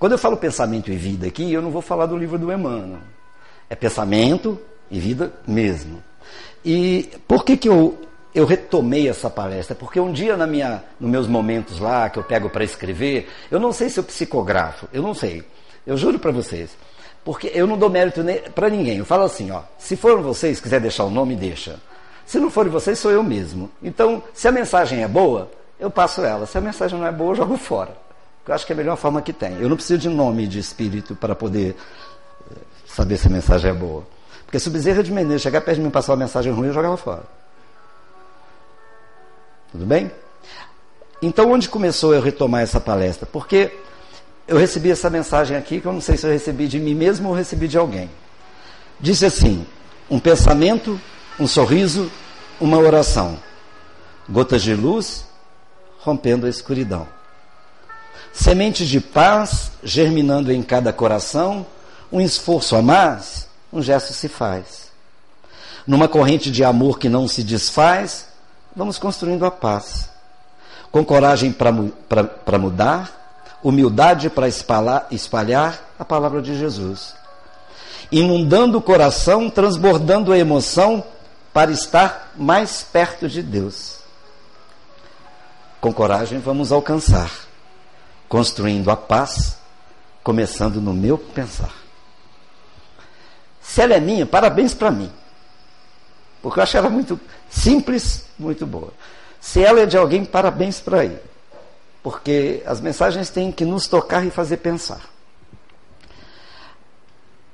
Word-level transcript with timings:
Quando 0.00 0.12
eu 0.12 0.18
falo 0.18 0.38
pensamento 0.38 0.90
e 0.90 0.96
vida 0.96 1.26
aqui, 1.26 1.52
eu 1.52 1.60
não 1.60 1.70
vou 1.70 1.82
falar 1.82 2.06
do 2.06 2.16
livro 2.16 2.38
do 2.38 2.50
Emmanuel. 2.50 3.00
É 3.68 3.74
pensamento 3.74 4.58
e 4.90 4.98
vida 4.98 5.30
mesmo. 5.46 6.02
E 6.64 7.10
por 7.28 7.44
que, 7.44 7.54
que 7.54 7.68
eu, 7.68 7.98
eu 8.34 8.46
retomei 8.46 9.10
essa 9.10 9.28
palestra? 9.28 9.74
Porque 9.74 10.00
um 10.00 10.10
dia 10.10 10.38
na 10.38 10.46
minha, 10.46 10.82
nos 10.98 11.10
meus 11.10 11.26
momentos 11.26 11.78
lá, 11.78 12.08
que 12.08 12.18
eu 12.18 12.24
pego 12.24 12.48
para 12.48 12.64
escrever, 12.64 13.28
eu 13.50 13.60
não 13.60 13.74
sei 13.74 13.90
se 13.90 14.00
eu 14.00 14.04
psicografo, 14.04 14.88
eu 14.90 15.02
não 15.02 15.12
sei. 15.12 15.44
Eu 15.86 15.98
juro 15.98 16.18
para 16.18 16.32
vocês. 16.32 16.70
Porque 17.22 17.52
eu 17.54 17.66
não 17.66 17.76
dou 17.76 17.90
mérito 17.90 18.22
para 18.54 18.70
ninguém. 18.70 18.96
Eu 18.96 19.04
falo 19.04 19.24
assim, 19.24 19.50
ó, 19.50 19.60
se 19.78 19.96
foram 19.96 20.22
vocês, 20.22 20.62
quiser 20.62 20.80
deixar 20.80 21.04
o 21.04 21.10
nome, 21.10 21.36
deixa. 21.36 21.78
Se 22.24 22.38
não 22.38 22.50
forem 22.50 22.72
vocês, 22.72 22.98
sou 22.98 23.10
eu 23.10 23.22
mesmo. 23.22 23.70
Então, 23.82 24.22
se 24.32 24.48
a 24.48 24.52
mensagem 24.52 25.02
é 25.02 25.08
boa, 25.08 25.50
eu 25.78 25.90
passo 25.90 26.22
ela. 26.24 26.46
Se 26.46 26.56
a 26.56 26.60
mensagem 26.62 26.98
não 26.98 27.06
é 27.06 27.12
boa, 27.12 27.32
eu 27.32 27.36
jogo 27.36 27.58
fora. 27.58 28.08
Eu 28.46 28.54
acho 28.54 28.66
que 28.66 28.72
é 28.72 28.74
a 28.74 28.76
melhor 28.76 28.96
forma 28.96 29.22
que 29.22 29.32
tem. 29.32 29.60
Eu 29.60 29.68
não 29.68 29.76
preciso 29.76 29.98
de 29.98 30.08
nome 30.08 30.46
de 30.46 30.58
espírito 30.58 31.14
para 31.14 31.34
poder 31.34 31.76
eh, 32.50 32.54
saber 32.86 33.16
se 33.16 33.26
a 33.26 33.30
mensagem 33.30 33.70
é 33.70 33.74
boa. 33.74 34.04
Porque 34.44 34.58
se 34.58 34.68
o 34.68 34.70
Bezerra 34.70 35.02
de 35.02 35.12
Menezes 35.12 35.42
chegar 35.42 35.60
perto 35.60 35.76
de 35.76 35.82
mim 35.82 35.88
e 35.88 35.92
passar 35.92 36.12
uma 36.12 36.18
mensagem 36.18 36.52
ruim, 36.52 36.68
eu 36.68 36.72
jogava 36.72 36.96
fora. 36.96 37.22
Tudo 39.70 39.86
bem? 39.86 40.10
Então, 41.22 41.52
onde 41.52 41.68
começou 41.68 42.14
eu 42.14 42.20
retomar 42.20 42.62
essa 42.62 42.80
palestra? 42.80 43.28
Porque 43.30 43.72
eu 44.48 44.56
recebi 44.56 44.90
essa 44.90 45.08
mensagem 45.08 45.56
aqui, 45.56 45.80
que 45.80 45.86
eu 45.86 45.92
não 45.92 46.00
sei 46.00 46.16
se 46.16 46.26
eu 46.26 46.32
recebi 46.32 46.66
de 46.66 46.80
mim 46.80 46.94
mesmo 46.94 47.28
ou 47.28 47.34
recebi 47.34 47.68
de 47.68 47.78
alguém. 47.78 48.10
Disse 48.98 49.24
assim: 49.24 49.64
um 50.10 50.18
pensamento, 50.18 51.00
um 51.38 51.46
sorriso, 51.46 52.10
uma 52.60 52.78
oração. 52.78 53.38
Gotas 54.28 54.62
de 54.62 54.74
luz 54.74 55.24
rompendo 56.00 56.46
a 56.46 56.50
escuridão. 56.50 57.06
Sementes 58.32 58.88
de 58.88 59.00
paz 59.00 59.72
germinando 59.82 60.52
em 60.52 60.62
cada 60.62 60.92
coração, 60.92 61.66
um 62.12 62.20
esforço 62.20 62.76
a 62.76 62.82
mais, 62.82 63.48
um 63.72 63.82
gesto 63.82 64.12
se 64.12 64.28
faz. 64.28 64.90
Numa 65.86 66.08
corrente 66.08 66.50
de 66.50 66.62
amor 66.62 66.98
que 66.98 67.08
não 67.08 67.26
se 67.26 67.42
desfaz, 67.42 68.28
vamos 68.74 68.98
construindo 68.98 69.44
a 69.44 69.50
paz. 69.50 70.08
Com 70.92 71.04
coragem 71.04 71.52
para 71.52 72.58
mudar, 72.58 73.58
humildade 73.62 74.30
para 74.30 74.48
espalhar, 74.48 75.06
espalhar 75.10 75.80
a 75.98 76.04
palavra 76.04 76.42
de 76.42 76.58
Jesus. 76.58 77.14
Inundando 78.10 78.78
o 78.78 78.82
coração, 78.82 79.48
transbordando 79.48 80.32
a 80.32 80.38
emoção 80.38 81.04
para 81.52 81.70
estar 81.70 82.32
mais 82.36 82.82
perto 82.82 83.28
de 83.28 83.42
Deus. 83.42 83.98
Com 85.80 85.92
coragem 85.92 86.38
vamos 86.40 86.72
alcançar, 86.72 87.30
construindo 88.30 88.88
a 88.92 88.96
paz, 88.96 89.58
começando 90.22 90.80
no 90.80 90.94
meu 90.94 91.18
pensar. 91.18 91.74
Se 93.60 93.82
ela 93.82 93.94
é 93.94 94.00
minha, 94.00 94.24
parabéns 94.24 94.72
para 94.72 94.88
mim. 94.88 95.12
Porque 96.40 96.60
eu 96.60 96.62
acho 96.62 96.76
ela 96.76 96.88
muito 96.88 97.20
simples, 97.50 98.26
muito 98.38 98.64
boa. 98.64 98.92
Se 99.40 99.60
ela 99.64 99.80
é 99.80 99.86
de 99.86 99.96
alguém, 99.96 100.24
parabéns 100.24 100.80
para 100.80 101.04
ele. 101.04 101.18
Porque 102.04 102.62
as 102.64 102.80
mensagens 102.80 103.30
têm 103.30 103.50
que 103.50 103.64
nos 103.64 103.88
tocar 103.88 104.24
e 104.24 104.30
fazer 104.30 104.58
pensar. 104.58 105.00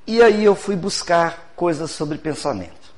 E 0.06 0.22
aí 0.22 0.44
eu 0.44 0.54
fui 0.54 0.77
buscar 0.77 1.52
coisas 1.56 1.91
sobre 1.91 2.19
pensamento. 2.19 2.92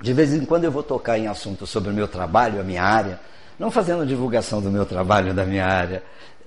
De 0.00 0.12
vez 0.12 0.32
em 0.32 0.44
quando 0.44 0.62
eu 0.62 0.70
vou 0.70 0.84
tocar 0.84 1.18
em 1.18 1.26
assuntos 1.26 1.68
sobre 1.68 1.90
o 1.90 1.94
meu 1.94 2.06
trabalho, 2.06 2.60
a 2.60 2.64
minha 2.64 2.84
área, 2.84 3.20
não 3.58 3.70
fazendo 3.70 4.06
divulgação 4.06 4.60
do 4.60 4.70
meu 4.70 4.86
trabalho, 4.86 5.34
da 5.34 5.44
minha 5.44 5.66
área. 5.66 6.02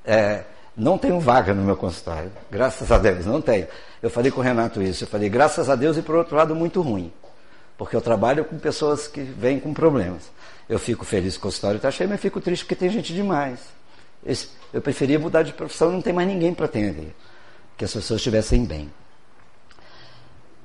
É, 0.05 0.43
não 0.75 0.97
tenho 0.97 1.19
vaga 1.19 1.53
no 1.53 1.63
meu 1.63 1.75
consultório, 1.75 2.31
graças 2.49 2.91
a 2.91 2.97
Deus, 2.97 3.25
não 3.25 3.41
tenho. 3.41 3.67
Eu 4.01 4.09
falei 4.09 4.31
com 4.31 4.39
o 4.39 4.43
Renato 4.43 4.81
isso, 4.81 5.03
eu 5.03 5.07
falei, 5.07 5.29
graças 5.29 5.69
a 5.69 5.75
Deus, 5.75 5.97
e 5.97 6.01
por 6.01 6.15
outro 6.15 6.35
lado, 6.35 6.55
muito 6.55 6.81
ruim. 6.81 7.11
Porque 7.77 7.95
eu 7.95 8.01
trabalho 8.01 8.45
com 8.45 8.57
pessoas 8.57 9.07
que 9.07 9.21
vêm 9.21 9.59
com 9.59 9.73
problemas. 9.73 10.31
Eu 10.69 10.79
fico 10.79 11.03
feliz 11.03 11.33
que 11.33 11.39
o 11.39 11.43
consultório 11.43 11.77
está 11.77 11.91
cheio, 11.91 12.09
mas 12.09 12.19
fico 12.21 12.39
triste 12.39 12.63
porque 12.63 12.75
tem 12.75 12.89
gente 12.89 13.13
demais. 13.13 13.59
Eu 14.73 14.81
preferia 14.81 15.19
mudar 15.19 15.43
de 15.43 15.51
profissão, 15.51 15.91
não 15.91 16.01
tem 16.01 16.13
mais 16.13 16.27
ninguém 16.27 16.53
para 16.53 16.65
atender. 16.65 17.13
Que 17.77 17.83
as 17.83 17.91
pessoas 17.91 18.19
estivessem 18.19 18.63
bem. 18.63 18.91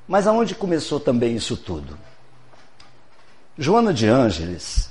Mas 0.07 0.27
aonde 0.27 0.55
começou 0.55 1.01
também 1.01 1.35
isso 1.35 1.57
tudo? 1.57 1.99
Joana 3.59 3.93
de 3.93 4.07
Ângeles, 4.07 4.91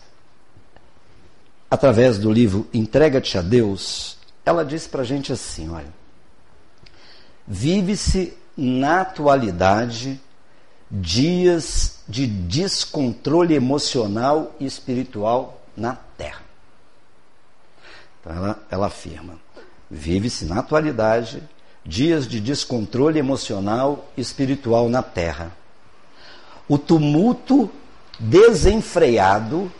através 1.69 2.17
do 2.17 2.31
livro 2.31 2.67
Entrega-te 2.73 3.37
a 3.37 3.41
Deus, 3.41 4.17
ela 4.45 4.63
diz 4.63 4.87
para 4.87 5.01
a 5.01 5.05
gente 5.05 5.31
assim: 5.31 5.69
olha, 5.69 5.93
vive-se 7.47 8.37
na 8.55 9.01
atualidade 9.01 10.19
dias 10.89 11.99
de 12.07 12.27
descontrole 12.27 13.55
emocional 13.55 14.55
e 14.59 14.65
espiritual 14.65 15.61
na 15.75 15.95
Terra. 16.17 16.43
Então 18.19 18.35
ela, 18.35 18.63
ela 18.69 18.87
afirma: 18.87 19.39
vive-se 19.89 20.45
na 20.45 20.59
atualidade 20.59 21.43
dias 21.85 22.27
de 22.27 22.39
descontrole 22.39 23.19
emocional 23.19 24.11
e 24.17 24.21
espiritual 24.21 24.89
na 24.89 25.03
Terra. 25.03 25.51
O 26.67 26.77
tumulto 26.77 27.69
desenfreado 28.19 29.71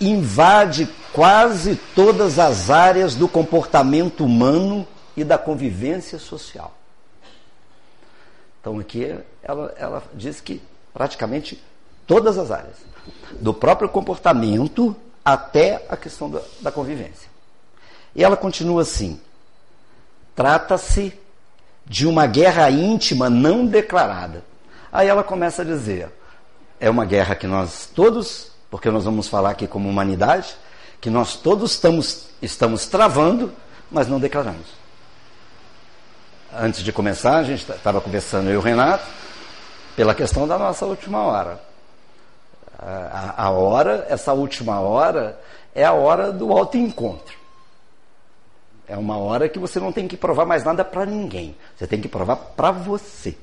invade 0.00 0.88
quase 1.12 1.76
todas 1.94 2.38
as 2.38 2.70
áreas 2.70 3.14
do 3.14 3.28
comportamento 3.28 4.24
humano 4.24 4.86
e 5.16 5.24
da 5.24 5.36
convivência 5.36 6.18
social. 6.18 6.72
Então 8.60 8.78
aqui 8.78 9.16
ela, 9.42 9.74
ela 9.76 10.02
diz 10.14 10.40
que 10.40 10.62
praticamente 10.92 11.62
todas 12.06 12.38
as 12.38 12.50
áreas, 12.50 12.76
do 13.38 13.52
próprio 13.52 13.88
comportamento 13.88 14.96
até 15.24 15.86
a 15.88 15.96
questão 15.96 16.30
da, 16.30 16.40
da 16.60 16.72
convivência. 16.72 17.28
E 18.14 18.24
ela 18.24 18.36
continua 18.36 18.82
assim: 18.82 19.20
trata-se 20.34 21.12
de 21.86 22.06
uma 22.06 22.26
guerra 22.26 22.70
íntima 22.70 23.30
não 23.30 23.66
declarada. 23.66 24.42
Aí 24.90 25.06
ela 25.06 25.22
começa 25.22 25.62
a 25.62 25.64
dizer: 25.64 26.08
é 26.80 26.88
uma 26.88 27.04
guerra 27.04 27.34
que 27.34 27.46
nós 27.46 27.86
todos, 27.94 28.47
porque 28.70 28.90
nós 28.90 29.04
vamos 29.04 29.28
falar 29.28 29.50
aqui 29.50 29.66
como 29.66 29.88
humanidade, 29.88 30.54
que 31.00 31.10
nós 31.10 31.36
todos 31.36 31.72
estamos, 31.72 32.26
estamos 32.42 32.86
travando, 32.86 33.52
mas 33.90 34.08
não 34.08 34.18
declaramos. 34.18 34.66
Antes 36.52 36.82
de 36.82 36.92
começar, 36.92 37.36
a 37.36 37.44
gente 37.44 37.70
estava 37.70 38.00
conversando 38.00 38.48
eu 38.48 38.54
e 38.54 38.56
o 38.56 38.60
Renato, 38.60 39.04
pela 39.94 40.14
questão 40.14 40.46
da 40.46 40.58
nossa 40.58 40.86
última 40.86 41.22
hora. 41.22 41.60
A, 42.78 43.44
a 43.44 43.50
hora, 43.50 44.06
essa 44.08 44.32
última 44.32 44.80
hora, 44.80 45.38
é 45.74 45.84
a 45.84 45.92
hora 45.92 46.32
do 46.32 46.52
autoencontro. 46.52 47.36
É 48.86 48.96
uma 48.96 49.18
hora 49.18 49.48
que 49.48 49.58
você 49.58 49.78
não 49.78 49.92
tem 49.92 50.08
que 50.08 50.16
provar 50.16 50.46
mais 50.46 50.64
nada 50.64 50.84
para 50.84 51.04
ninguém. 51.04 51.54
Você 51.76 51.86
tem 51.86 52.00
que 52.00 52.08
provar 52.08 52.36
para 52.36 52.70
você. 52.70 53.36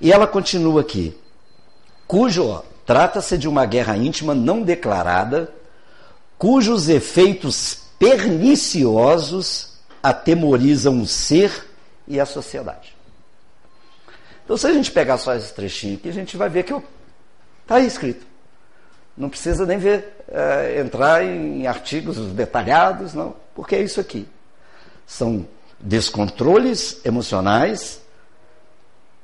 E 0.00 0.12
ela 0.12 0.26
continua 0.26 0.82
aqui 0.82 1.18
cujo 2.06 2.62
trata-se 2.86 3.38
de 3.38 3.48
uma 3.48 3.64
guerra 3.66 3.96
íntima 3.96 4.34
não 4.34 4.62
declarada, 4.62 5.52
cujos 6.38 6.88
efeitos 6.88 7.82
perniciosos 7.98 9.74
atemorizam 10.02 11.00
o 11.00 11.06
ser 11.06 11.68
e 12.08 12.18
a 12.18 12.26
sociedade. 12.26 12.96
Então, 14.44 14.56
se 14.56 14.66
a 14.66 14.72
gente 14.72 14.90
pegar 14.90 15.18
só 15.18 15.34
esse 15.34 15.54
trechinho 15.54 15.96
aqui, 15.96 16.08
a 16.08 16.12
gente 16.12 16.36
vai 16.36 16.48
ver 16.48 16.64
que 16.64 16.74
está 17.62 17.76
aí 17.76 17.86
escrito. 17.86 18.26
Não 19.16 19.28
precisa 19.28 19.64
nem 19.64 19.78
ver, 19.78 20.24
é, 20.28 20.80
entrar 20.80 21.24
em 21.24 21.66
artigos 21.66 22.16
detalhados, 22.32 23.14
não, 23.14 23.36
porque 23.54 23.76
é 23.76 23.82
isso 23.82 24.00
aqui. 24.00 24.26
São 25.06 25.46
descontroles 25.78 27.00
emocionais, 27.04 28.00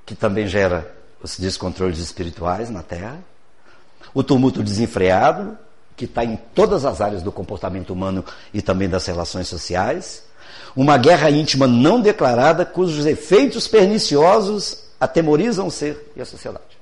que 0.07 0.15
também 0.15 0.47
gera 0.47 0.95
os 1.21 1.37
descontroles 1.37 1.99
espirituais 1.99 2.71
na 2.71 2.83
Terra, 2.83 3.19
o 4.15 4.23
tumulto 4.23 4.63
desenfreado, 4.63 5.57
que 5.97 6.05
está 6.05 6.25
em 6.25 6.37
todas 6.55 6.85
as 6.85 7.01
áreas 7.01 7.23
do 7.23 7.33
comportamento 7.33 7.91
humano 7.91 8.25
e 8.55 8.63
também 8.63 8.89
das 8.89 9.07
relações 9.07 9.49
sociais, 9.49 10.23
uma 10.77 10.97
guerra 10.97 11.31
íntima 11.31 11.67
não 11.67 12.01
declarada, 12.01 12.65
cujos 12.65 13.05
efeitos 13.05 13.67
perniciosos 13.67 14.85
atemorizam 15.01 15.67
o 15.67 15.71
ser 15.71 16.13
e 16.15 16.21
a 16.21 16.25
sociedade. 16.25 16.79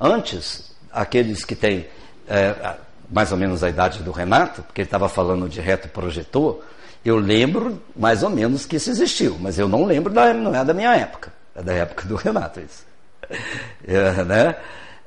Antes, 0.00 0.72
aqueles 0.92 1.44
que 1.44 1.54
têm 1.54 1.86
é, 2.28 2.76
mais 3.10 3.32
ou 3.32 3.38
menos 3.38 3.62
a 3.62 3.68
idade 3.68 4.02
do 4.02 4.10
Renato, 4.10 4.62
porque 4.62 4.82
ele 4.82 4.86
estava 4.86 5.08
falando 5.08 5.48
de 5.48 5.60
reto 5.60 5.88
projetor, 5.88 6.62
eu 7.04 7.16
lembro 7.16 7.80
mais 7.94 8.22
ou 8.22 8.30
menos 8.30 8.66
que 8.66 8.76
isso 8.76 8.90
existiu, 8.90 9.36
mas 9.40 9.58
eu 9.58 9.68
não 9.68 9.84
lembro, 9.84 10.12
da, 10.12 10.34
não 10.34 10.54
é 10.54 10.64
da 10.64 10.74
minha 10.74 10.94
época, 10.94 11.32
é 11.54 11.62
da 11.62 11.72
época 11.72 12.06
do 12.06 12.16
Renato 12.16 12.60
isso. 12.60 12.84
é, 13.86 14.24
né? 14.24 14.56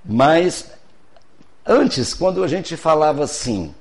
Mas 0.03 0.71
antes, 1.69 2.15
quando 2.15 2.43
a 2.43 2.47
gente 2.47 2.75
falava 2.75 3.23
assim, 3.23 3.73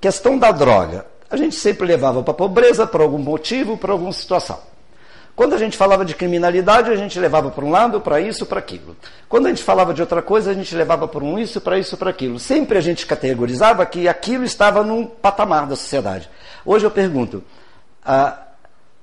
questão 0.00 0.38
da 0.38 0.52
droga, 0.52 1.04
a 1.28 1.36
gente 1.36 1.56
sempre 1.56 1.86
levava 1.86 2.22
para 2.22 2.30
a 2.30 2.36
pobreza 2.36 2.86
por 2.86 3.00
algum 3.00 3.18
motivo, 3.18 3.76
por 3.76 3.90
alguma 3.90 4.12
situação. 4.12 4.60
Quando 5.34 5.54
a 5.54 5.58
gente 5.58 5.76
falava 5.76 6.04
de 6.04 6.14
criminalidade, 6.14 6.90
a 6.90 6.96
gente 6.96 7.18
levava 7.18 7.50
para 7.50 7.64
um 7.64 7.70
lado, 7.70 8.00
para 8.00 8.20
isso, 8.20 8.44
para 8.44 8.58
aquilo. 8.58 8.96
Quando 9.28 9.46
a 9.46 9.48
gente 9.50 9.62
falava 9.62 9.94
de 9.94 10.00
outra 10.00 10.20
coisa, 10.20 10.50
a 10.50 10.54
gente 10.54 10.74
levava 10.74 11.06
para 11.06 11.22
um 11.22 11.38
isso, 11.38 11.60
para 11.60 11.78
isso, 11.78 11.96
para 11.96 12.10
aquilo. 12.10 12.40
Sempre 12.40 12.78
a 12.78 12.80
gente 12.80 13.06
categorizava 13.06 13.84
que 13.86 14.08
aquilo 14.08 14.42
estava 14.42 14.82
num 14.82 15.06
patamar 15.06 15.66
da 15.66 15.76
sociedade. 15.76 16.28
Hoje 16.64 16.86
eu 16.86 16.90
pergunto, 16.90 17.44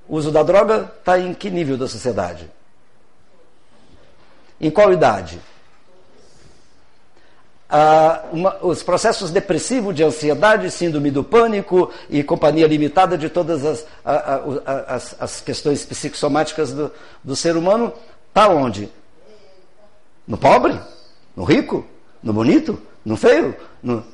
o 0.10 0.18
uso 0.18 0.30
da 0.30 0.44
droga 0.44 0.92
está 1.00 1.18
em 1.18 1.34
que 1.34 1.50
nível 1.50 1.78
da 1.78 1.88
sociedade? 1.88 2.52
Em 4.60 4.70
qual 4.70 4.92
idade? 4.92 5.40
Ah, 7.68 8.26
uma, 8.32 8.64
os 8.64 8.84
processos 8.84 9.32
depressivos 9.32 9.96
de 9.96 10.04
ansiedade, 10.04 10.70
síndrome 10.70 11.10
do 11.10 11.24
pânico 11.24 11.92
e 12.10 12.24
companhia 12.24 12.68
limitada 12.68 13.18
de 13.18 13.28
todas 13.28 13.66
as, 13.66 13.86
a, 14.04 14.14
a, 14.14 14.96
as, 14.96 15.16
as 15.20 15.42
questões 15.42 15.84
psicossomáticas 15.84 16.72
do, 16.72 16.92
do 17.24 17.36
ser 17.36 17.58
humano, 17.58 17.92
está 18.30 18.48
onde? 18.50 18.90
No 20.28 20.38
pobre? 20.38 20.80
No 21.36 21.44
rico? 21.44 21.86
No 22.22 22.34
bonito? 22.34 22.80
No 23.04 23.18
feio? 23.18 23.56
No... 23.82 24.06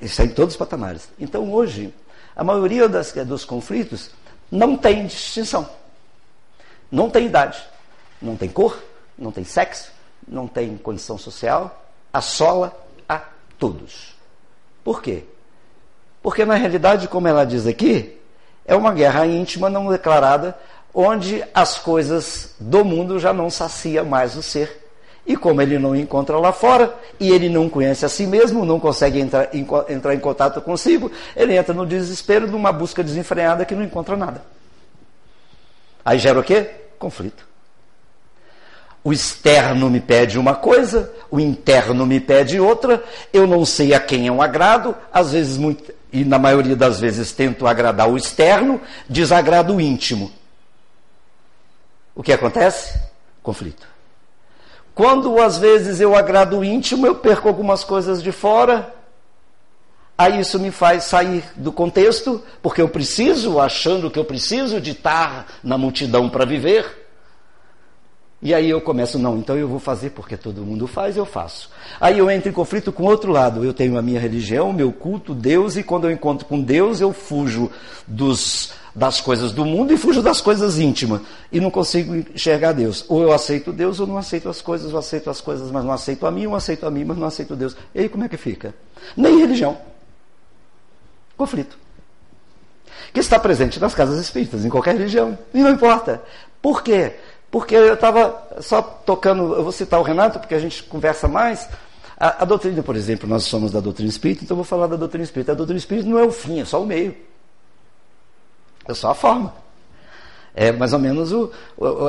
Está 0.00 0.24
em 0.24 0.30
todos 0.30 0.54
os 0.54 0.58
patamares. 0.58 1.08
Então 1.20 1.52
hoje, 1.52 1.94
a 2.34 2.42
maioria 2.42 2.88
das, 2.88 3.12
dos 3.12 3.44
conflitos 3.44 4.10
não 4.50 4.76
tem 4.76 5.06
distinção. 5.06 5.68
Não 6.90 7.08
tem 7.08 7.26
idade, 7.26 7.62
não 8.20 8.36
tem 8.36 8.48
cor, 8.48 8.76
não 9.16 9.32
tem 9.32 9.44
sexo, 9.44 9.90
não 10.26 10.46
tem 10.46 10.76
condição 10.76 11.16
social, 11.16 11.81
assola 12.12 12.76
a 13.08 13.20
todos. 13.58 14.14
Por 14.84 15.00
quê? 15.00 15.24
Porque 16.22 16.44
na 16.44 16.54
realidade, 16.54 17.08
como 17.08 17.26
ela 17.26 17.44
diz 17.44 17.66
aqui, 17.66 18.18
é 18.64 18.76
uma 18.76 18.92
guerra 18.92 19.26
íntima 19.26 19.68
não 19.68 19.88
declarada, 19.88 20.56
onde 20.94 21.42
as 21.54 21.78
coisas 21.78 22.54
do 22.60 22.84
mundo 22.84 23.18
já 23.18 23.32
não 23.32 23.50
saciam 23.50 24.04
mais 24.04 24.36
o 24.36 24.42
ser. 24.42 24.80
E 25.24 25.36
como 25.36 25.62
ele 25.62 25.78
não 25.78 25.94
encontra 25.94 26.36
lá 26.36 26.52
fora, 26.52 26.94
e 27.18 27.30
ele 27.30 27.48
não 27.48 27.68
conhece 27.68 28.04
a 28.04 28.08
si 28.08 28.26
mesmo, 28.26 28.64
não 28.64 28.80
consegue 28.80 29.20
entrar 29.20 29.54
em, 29.54 29.66
entrar 29.88 30.14
em 30.14 30.18
contato 30.18 30.60
consigo, 30.60 31.10
ele 31.36 31.56
entra 31.56 31.72
no 31.72 31.86
desespero 31.86 32.48
de 32.48 32.54
uma 32.54 32.72
busca 32.72 33.04
desenfreada 33.04 33.64
que 33.64 33.74
não 33.74 33.84
encontra 33.84 34.16
nada. 34.16 34.42
Aí 36.04 36.18
gera 36.18 36.40
o 36.40 36.42
quê? 36.42 36.70
Conflito. 36.98 37.51
O 39.04 39.12
externo 39.12 39.90
me 39.90 40.00
pede 40.00 40.38
uma 40.38 40.54
coisa, 40.54 41.12
o 41.30 41.40
interno 41.40 42.06
me 42.06 42.20
pede 42.20 42.60
outra, 42.60 43.02
eu 43.32 43.46
não 43.46 43.64
sei 43.64 43.94
a 43.94 44.00
quem 44.00 44.28
é 44.28 44.32
um 44.32 44.40
agrado, 44.40 44.94
às 45.12 45.32
vezes, 45.32 45.56
muito, 45.56 45.92
e 46.12 46.24
na 46.24 46.38
maioria 46.38 46.76
das 46.76 47.00
vezes 47.00 47.32
tento 47.32 47.66
agradar 47.66 48.08
o 48.08 48.16
externo, 48.16 48.80
desagrado 49.08 49.74
o 49.74 49.80
íntimo. 49.80 50.30
O 52.14 52.22
que 52.22 52.32
acontece? 52.32 53.00
Conflito. 53.42 53.88
Quando 54.94 55.40
às 55.40 55.56
vezes 55.56 56.00
eu 56.00 56.14
agrado 56.14 56.58
o 56.58 56.64
íntimo, 56.64 57.06
eu 57.06 57.14
perco 57.14 57.48
algumas 57.48 57.82
coisas 57.82 58.22
de 58.22 58.30
fora, 58.30 58.94
aí 60.16 60.38
isso 60.38 60.60
me 60.60 60.70
faz 60.70 61.04
sair 61.04 61.42
do 61.56 61.72
contexto, 61.72 62.42
porque 62.60 62.82
eu 62.82 62.88
preciso, 62.88 63.58
achando 63.58 64.10
que 64.10 64.18
eu 64.18 64.24
preciso 64.24 64.80
de 64.80 64.90
estar 64.90 65.46
na 65.64 65.78
multidão 65.78 66.28
para 66.28 66.44
viver. 66.44 67.01
E 68.42 68.52
aí 68.52 68.68
eu 68.68 68.80
começo, 68.80 69.20
não, 69.20 69.38
então 69.38 69.56
eu 69.56 69.68
vou 69.68 69.78
fazer 69.78 70.10
porque 70.10 70.36
todo 70.36 70.66
mundo 70.66 70.88
faz, 70.88 71.16
eu 71.16 71.24
faço. 71.24 71.70
Aí 72.00 72.18
eu 72.18 72.28
entro 72.28 72.48
em 72.48 72.52
conflito 72.52 72.90
com 72.90 73.04
outro 73.04 73.30
lado. 73.30 73.64
Eu 73.64 73.72
tenho 73.72 73.96
a 73.96 74.02
minha 74.02 74.18
religião, 74.18 74.72
meu 74.72 74.92
culto, 74.92 75.32
Deus, 75.32 75.76
e 75.76 75.82
quando 75.84 76.08
eu 76.08 76.10
encontro 76.10 76.44
com 76.44 76.60
Deus, 76.60 77.00
eu 77.00 77.12
fujo 77.12 77.70
dos, 78.04 78.72
das 78.92 79.20
coisas 79.20 79.52
do 79.52 79.64
mundo 79.64 79.92
e 79.92 79.96
fujo 79.96 80.20
das 80.20 80.40
coisas 80.40 80.76
íntimas. 80.76 81.20
E 81.52 81.60
não 81.60 81.70
consigo 81.70 82.16
enxergar 82.16 82.72
Deus. 82.72 83.04
Ou 83.08 83.22
eu 83.22 83.32
aceito 83.32 83.72
Deus 83.72 84.00
ou 84.00 84.08
não 84.08 84.18
aceito 84.18 84.48
as 84.48 84.60
coisas, 84.60 84.92
ou 84.92 84.98
aceito 84.98 85.30
as 85.30 85.40
coisas, 85.40 85.70
mas 85.70 85.84
não 85.84 85.92
aceito 85.92 86.26
a 86.26 86.30
mim, 86.32 86.46
ou 86.46 86.56
aceito 86.56 86.84
a 86.84 86.90
mim, 86.90 87.04
mas 87.04 87.16
não 87.16 87.28
aceito 87.28 87.54
Deus. 87.54 87.76
E 87.94 88.00
aí 88.00 88.08
como 88.08 88.24
é 88.24 88.28
que 88.28 88.36
fica? 88.36 88.74
Nem 89.16 89.38
religião. 89.38 89.78
Conflito. 91.36 91.78
Que 93.12 93.20
está 93.20 93.38
presente 93.38 93.78
nas 93.78 93.94
casas 93.94 94.18
espíritas, 94.18 94.64
em 94.64 94.68
qualquer 94.68 94.96
religião. 94.96 95.38
E 95.54 95.62
não 95.62 95.70
importa. 95.70 96.20
Por 96.60 96.82
quê? 96.82 97.12
Porque 97.52 97.74
eu 97.74 97.92
estava 97.92 98.48
só 98.62 98.80
tocando, 98.80 99.54
eu 99.54 99.62
vou 99.62 99.72
citar 99.72 100.00
o 100.00 100.02
Renato, 100.02 100.38
porque 100.40 100.54
a 100.54 100.58
gente 100.58 100.82
conversa 100.84 101.28
mais. 101.28 101.68
A, 102.16 102.42
a, 102.42 102.46
doutrina, 102.46 102.82
por 102.82 102.96
exemplo, 102.96 103.28
nós 103.28 103.44
somos 103.44 103.70
da 103.70 103.78
doutrina 103.78 104.08
espírita, 104.08 104.42
então 104.42 104.54
eu 104.54 104.56
vou 104.56 104.64
falar 104.64 104.86
da 104.86 104.96
doutrina 104.96 105.22
espírita. 105.22 105.52
A 105.52 105.54
doutrina 105.54 105.78
espírita 105.78 106.08
não 106.08 106.18
é 106.18 106.24
o 106.24 106.32
fim, 106.32 106.60
é 106.60 106.64
só 106.64 106.82
o 106.82 106.86
meio. 106.86 107.14
É 108.86 108.94
só 108.94 109.10
a 109.10 109.14
forma. 109.14 109.52
É 110.54 110.70
mais 110.70 110.92
ou 110.92 110.98
menos 110.98 111.32
o, 111.32 111.50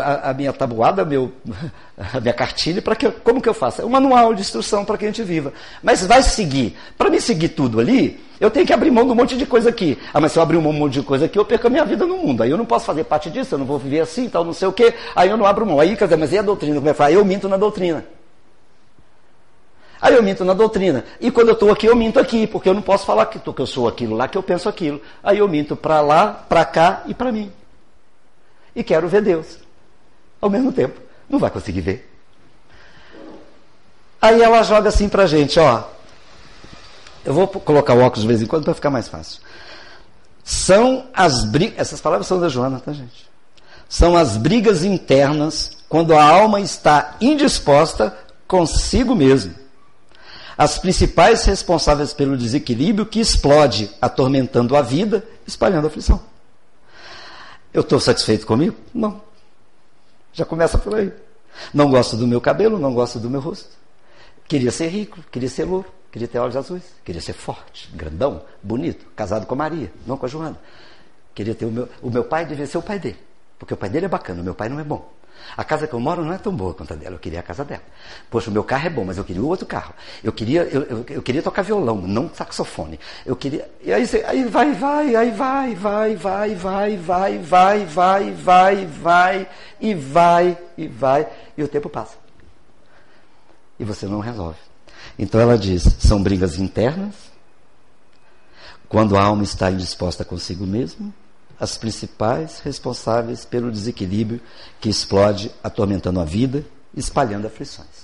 a, 0.01 0.31
a, 0.31 0.33
minha 0.33 0.51
tabuada, 0.51 1.05
meu, 1.05 1.31
a 2.13 2.19
minha 2.19 2.33
cartilha, 2.33 2.81
para 2.81 2.93
que 2.93 3.09
como 3.09 3.41
que 3.41 3.47
eu 3.47 3.53
faço? 3.53 3.81
É 3.81 3.85
um 3.85 3.89
manual 3.89 4.33
de 4.33 4.41
instrução 4.41 4.83
para 4.83 4.97
que 4.97 5.05
a 5.05 5.07
gente 5.07 5.23
viva. 5.23 5.53
Mas 5.81 6.05
vai 6.05 6.21
seguir. 6.21 6.75
Para 6.97 7.09
me 7.09 7.21
seguir 7.21 7.49
tudo 7.49 7.79
ali, 7.79 8.19
eu 8.41 8.51
tenho 8.51 8.65
que 8.65 8.73
abrir 8.73 8.91
mão 8.91 9.05
de 9.05 9.11
um 9.11 9.15
monte 9.15 9.37
de 9.37 9.45
coisa 9.45 9.69
aqui. 9.69 9.97
Ah, 10.13 10.19
mas 10.19 10.33
se 10.33 10.39
eu 10.39 10.43
abrir 10.43 10.57
um 10.57 10.73
monte 10.73 10.93
de 10.93 11.03
coisa 11.03 11.25
aqui, 11.25 11.39
eu 11.39 11.45
perco 11.45 11.67
a 11.67 11.69
minha 11.69 11.85
vida 11.85 12.05
no 12.05 12.17
mundo. 12.17 12.43
Aí 12.43 12.51
eu 12.51 12.57
não 12.57 12.65
posso 12.65 12.85
fazer 12.85 13.05
parte 13.05 13.29
disso, 13.29 13.55
eu 13.55 13.59
não 13.59 13.65
vou 13.65 13.79
viver 13.79 14.01
assim, 14.01 14.27
tal, 14.27 14.43
não 14.43 14.51
sei 14.51 14.67
o 14.67 14.73
quê. 14.73 14.93
Aí 15.15 15.29
eu 15.29 15.37
não 15.37 15.45
abro 15.45 15.65
mão. 15.65 15.79
Aí, 15.79 15.95
quer 15.95 16.03
dizer, 16.03 16.17
mas 16.17 16.33
e 16.33 16.37
a 16.37 16.41
doutrina? 16.41 16.75
Como 16.75 16.89
é 16.89 16.91
que 16.91 16.97
faz? 16.97 17.15
Eu 17.15 17.23
minto 17.23 17.47
na 17.47 17.55
doutrina. 17.55 18.03
Aí 20.01 20.15
eu 20.15 20.21
minto 20.21 20.43
na 20.43 20.53
doutrina. 20.53 21.05
E 21.21 21.31
quando 21.31 21.47
eu 21.47 21.53
estou 21.53 21.71
aqui, 21.71 21.85
eu 21.85 21.95
minto 21.95 22.19
aqui, 22.19 22.45
porque 22.45 22.67
eu 22.67 22.73
não 22.73 22.81
posso 22.81 23.05
falar 23.05 23.25
que, 23.27 23.39
que 23.39 23.61
eu 23.61 23.65
sou 23.65 23.87
aquilo 23.87 24.17
lá, 24.17 24.27
que 24.27 24.37
eu 24.37 24.43
penso 24.43 24.67
aquilo. 24.67 24.99
Aí 25.23 25.37
eu 25.37 25.47
minto 25.47 25.77
para 25.77 26.01
lá, 26.01 26.27
para 26.27 26.65
cá 26.65 27.03
e 27.07 27.13
para 27.13 27.31
mim 27.31 27.49
e 28.75 28.83
quero 28.83 29.07
ver 29.07 29.21
Deus. 29.21 29.59
Ao 30.41 30.49
mesmo 30.49 30.71
tempo, 30.71 30.99
não 31.29 31.39
vai 31.39 31.49
conseguir 31.49 31.81
ver. 31.81 32.09
Aí 34.21 34.41
ela 34.41 34.63
joga 34.63 34.89
assim 34.89 35.09
pra 35.09 35.25
gente, 35.25 35.59
ó. 35.59 35.83
Eu 37.25 37.33
vou 37.33 37.47
colocar 37.47 37.93
o 37.93 37.99
óculos 37.99 38.21
de 38.21 38.27
vez 38.27 38.41
em 38.41 38.45
quando 38.45 38.63
para 38.63 38.73
ficar 38.73 38.89
mais 38.89 39.07
fácil. 39.07 39.41
São 40.43 41.07
as 41.13 41.45
brigas, 41.45 41.79
essas 41.79 42.01
palavras 42.01 42.27
são 42.27 42.39
da 42.39 42.49
Joana, 42.49 42.79
tá, 42.79 42.91
gente? 42.91 43.29
São 43.87 44.17
as 44.17 44.35
brigas 44.37 44.83
internas 44.83 45.77
quando 45.87 46.13
a 46.13 46.23
alma 46.23 46.59
está 46.59 47.15
indisposta 47.21 48.17
consigo 48.47 49.15
mesmo. 49.15 49.53
As 50.57 50.77
principais 50.77 51.45
responsáveis 51.45 52.13
pelo 52.13 52.37
desequilíbrio 52.37 53.05
que 53.05 53.19
explode, 53.19 53.89
atormentando 54.01 54.75
a 54.75 54.81
vida, 54.81 55.23
espalhando 55.47 55.85
a 55.85 55.87
aflição. 55.87 56.21
Eu 57.73 57.81
estou 57.81 57.99
satisfeito 57.99 58.45
comigo? 58.45 58.75
Não. 58.93 59.21
Já 60.31 60.45
começa 60.45 60.77
por 60.77 60.95
aí. 60.95 61.11
Não 61.73 61.89
gosto 61.89 62.15
do 62.15 62.27
meu 62.27 62.41
cabelo, 62.41 62.77
não 62.77 62.93
gosto 62.93 63.19
do 63.19 63.29
meu 63.29 63.39
rosto. 63.39 63.69
Queria 64.47 64.71
ser 64.71 64.87
rico, 64.87 65.19
queria 65.31 65.49
ser 65.49 65.63
louro, 65.63 65.87
queria 66.11 66.27
ter 66.27 66.39
olhos 66.39 66.55
azuis, 66.55 66.83
queria 67.03 67.21
ser 67.21 67.33
forte, 67.33 67.89
grandão, 67.93 68.41
bonito, 68.61 69.05
casado 69.15 69.45
com 69.45 69.53
a 69.53 69.57
Maria, 69.57 69.91
não 70.05 70.17
com 70.17 70.25
a 70.25 70.29
Joana. 70.29 70.57
Queria 71.33 71.55
ter 71.55 71.65
o 71.65 71.71
meu, 71.71 71.89
o 72.01 72.09
meu 72.09 72.23
pai 72.23 72.45
devia 72.45 72.67
ser 72.67 72.77
o 72.77 72.81
pai 72.81 72.99
dele, 72.99 73.17
porque 73.57 73.73
o 73.73 73.77
pai 73.77 73.89
dele 73.89 74.05
é 74.05 74.09
bacana, 74.09 74.41
o 74.41 74.43
meu 74.43 74.53
pai 74.53 74.67
não 74.69 74.79
é 74.79 74.83
bom. 74.83 75.12
A 75.55 75.63
casa 75.63 75.87
que 75.87 75.93
eu 75.93 75.99
moro 75.99 76.23
não 76.23 76.33
é 76.33 76.37
tão 76.37 76.55
boa 76.55 76.73
quanto 76.73 76.93
a 76.93 76.95
dela, 76.95 77.15
eu 77.15 77.19
queria 77.19 77.39
a 77.39 77.43
casa 77.43 77.63
dela. 77.63 77.83
Poxa, 78.29 78.49
o 78.49 78.53
meu 78.53 78.63
carro 78.63 78.87
é 78.87 78.89
bom, 78.89 79.05
mas 79.05 79.17
eu 79.17 79.23
queria 79.23 79.41
o 79.41 79.47
outro 79.47 79.65
carro. 79.65 79.93
Eu 80.23 80.31
queria, 80.31 80.63
eu, 80.63 80.81
eu, 80.83 81.05
eu 81.09 81.21
queria 81.21 81.41
tocar 81.41 81.61
violão, 81.61 82.01
não 82.01 82.29
saxofone. 82.33 82.99
Eu 83.25 83.35
queria. 83.35 83.69
E 83.81 83.93
aí, 83.93 84.03
aí 84.25 84.43
vai, 84.45 84.73
vai, 84.73 85.15
aí 85.15 85.31
vai, 85.31 85.75
vai, 85.75 86.15
vai, 86.15 86.55
vai, 86.55 86.97
vai, 86.97 87.37
vai, 87.37 87.85
vai, 87.85 88.31
vai, 88.31 88.85
vai, 88.85 89.47
e 89.79 89.93
vai, 89.93 90.57
e 90.77 90.87
vai, 90.87 91.27
e 91.55 91.63
o 91.63 91.67
tempo 91.67 91.89
passa. 91.89 92.17
E 93.79 93.83
você 93.83 94.07
não 94.07 94.19
resolve. 94.19 94.59
Então 95.19 95.39
ela 95.39 95.57
diz: 95.57 95.83
são 95.99 96.21
brigas 96.21 96.57
internas, 96.57 97.13
quando 98.89 99.15
a 99.15 99.23
alma 99.23 99.43
está 99.43 99.69
indisposta 99.69 100.25
consigo 100.25 100.65
mesma 100.65 101.13
as 101.59 101.77
principais 101.77 102.59
responsáveis 102.59 103.45
pelo 103.45 103.71
desequilíbrio 103.71 104.41
que 104.79 104.89
explode 104.89 105.51
atormentando 105.63 106.19
a 106.19 106.25
vida, 106.25 106.65
espalhando 106.95 107.47
aflições. 107.47 108.03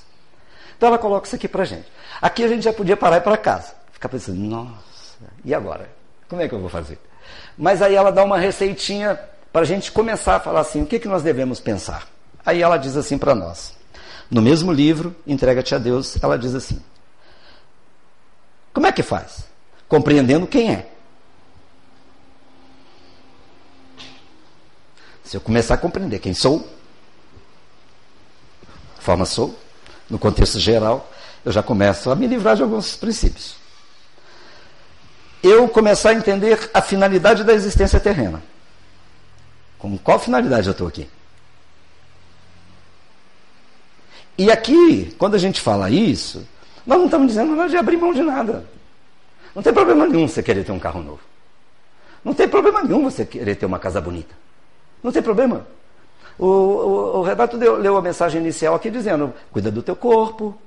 Então 0.77 0.87
ela 0.87 0.97
coloca 0.97 1.27
isso 1.27 1.35
aqui 1.35 1.47
para 1.47 1.65
gente. 1.65 1.87
Aqui 2.21 2.43
a 2.43 2.47
gente 2.47 2.63
já 2.63 2.73
podia 2.73 2.95
parar 2.95 3.17
e 3.17 3.19
ir 3.19 3.23
para 3.23 3.37
casa. 3.37 3.73
Ficar 3.91 4.09
pensando, 4.09 4.39
nossa, 4.39 5.27
e 5.43 5.53
agora? 5.53 5.89
Como 6.27 6.41
é 6.41 6.47
que 6.47 6.55
eu 6.55 6.59
vou 6.59 6.69
fazer? 6.69 6.99
Mas 7.57 7.81
aí 7.81 7.95
ela 7.95 8.11
dá 8.11 8.23
uma 8.23 8.37
receitinha 8.37 9.19
para 9.51 9.61
a 9.61 9.65
gente 9.65 9.91
começar 9.91 10.37
a 10.37 10.39
falar 10.39 10.61
assim, 10.61 10.81
o 10.81 10.85
que, 10.85 10.99
que 10.99 11.07
nós 11.07 11.21
devemos 11.23 11.59
pensar? 11.59 12.07
Aí 12.45 12.61
ela 12.61 12.77
diz 12.77 12.95
assim 12.95 13.17
para 13.17 13.35
nós. 13.35 13.73
No 14.29 14.41
mesmo 14.41 14.71
livro, 14.71 15.15
Entrega-te 15.25 15.73
a 15.73 15.77
Deus, 15.77 16.21
ela 16.21 16.37
diz 16.37 16.53
assim: 16.53 16.81
Como 18.73 18.85
é 18.85 18.91
que 18.91 19.01
faz? 19.01 19.45
Compreendendo 19.87 20.45
quem 20.45 20.71
é. 20.71 20.87
Se 25.29 25.37
eu 25.37 25.41
começar 25.41 25.75
a 25.75 25.77
compreender 25.77 26.17
quem 26.17 26.33
sou, 26.33 26.67
forma 28.97 29.25
sou, 29.25 29.55
no 30.09 30.17
contexto 30.17 30.59
geral, 30.59 31.07
eu 31.45 31.51
já 31.51 31.61
começo 31.61 32.09
a 32.09 32.15
me 32.15 32.25
livrar 32.25 32.55
de 32.55 32.63
alguns 32.63 32.95
princípios. 32.95 33.55
eu 35.43 35.69
começar 35.69 36.09
a 36.09 36.13
entender 36.15 36.71
a 36.73 36.81
finalidade 36.81 37.43
da 37.43 37.53
existência 37.53 37.99
terrena. 37.99 38.41
Com 39.77 39.99
qual 39.99 40.17
finalidade 40.17 40.65
eu 40.65 40.71
estou 40.71 40.87
aqui? 40.87 41.07
E 44.35 44.49
aqui, 44.49 45.15
quando 45.19 45.35
a 45.35 45.37
gente 45.37 45.61
fala 45.61 45.91
isso, 45.91 46.43
nós 46.87 46.97
não 46.97 47.05
estamos 47.05 47.27
dizendo 47.27 47.55
nada 47.55 47.69
de 47.69 47.77
abrir 47.77 47.97
mão 47.97 48.15
de 48.15 48.23
nada. 48.23 48.65
Não 49.53 49.61
tem 49.61 49.71
problema 49.71 50.07
nenhum 50.07 50.27
você 50.27 50.41
querer 50.41 50.63
ter 50.63 50.71
um 50.71 50.79
carro 50.79 51.03
novo. 51.03 51.21
Não 52.25 52.33
tem 52.33 52.49
problema 52.49 52.81
nenhum 52.81 53.03
você 53.03 53.23
querer 53.23 53.53
ter 53.53 53.67
uma 53.67 53.77
casa 53.77 54.01
bonita. 54.01 54.48
Não 55.03 55.11
tem 55.11 55.21
problema. 55.21 55.65
O, 56.37 56.45
o, 56.45 57.17
o 57.17 57.21
Renato 57.21 57.57
deu, 57.57 57.77
leu 57.77 57.97
a 57.97 58.01
mensagem 58.01 58.41
inicial 58.41 58.75
aqui 58.75 58.89
dizendo: 58.89 59.33
cuida 59.51 59.69
do 59.69 59.83
teu 59.83 59.95
corpo, 59.95 60.57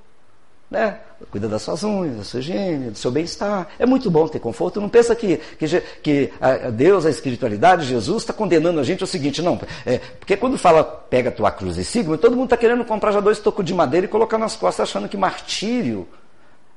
né? 0.71 0.99
Cuida 1.31 1.47
das 1.47 1.62
suas 1.62 1.85
unhas, 1.85 2.17
da 2.17 2.25
sua 2.25 2.41
higiene, 2.41 2.91
do 2.91 2.99
seu 2.99 3.11
bem-estar. 3.11 3.69
É 3.79 3.87
muito 3.87 4.11
bom 4.11 4.27
ter 4.27 4.41
conforto. 4.41 4.81
Não 4.81 4.89
pensa 4.89 5.15
que, 5.15 5.37
que, 5.59 5.81
que 6.03 6.33
a 6.41 6.71
Deus, 6.71 7.07
a 7.07 7.11
espiritualidade, 7.11 7.87
Jesus 7.87 8.23
está 8.23 8.33
condenando 8.33 8.81
a 8.81 8.83
gente 8.83 9.03
ao 9.03 9.07
seguinte, 9.07 9.41
não. 9.41 9.61
É, 9.87 9.99
porque 9.99 10.37
quando 10.37 10.59
fala 10.59 10.83
pega 10.83 11.31
tua 11.31 11.51
cruz 11.51 11.77
e 11.77 11.85
siga, 11.85 12.17
todo 12.19 12.35
mundo 12.35 12.47
está 12.47 12.57
querendo 12.57 12.85
comprar 12.85 13.12
já 13.12 13.21
dois 13.21 13.39
tocos 13.39 13.65
de 13.65 13.73
madeira 13.73 14.07
e 14.07 14.09
colocar 14.09 14.39
nas 14.39 14.57
costas 14.57 14.89
achando 14.89 15.09
que 15.09 15.17
martírio 15.17 16.09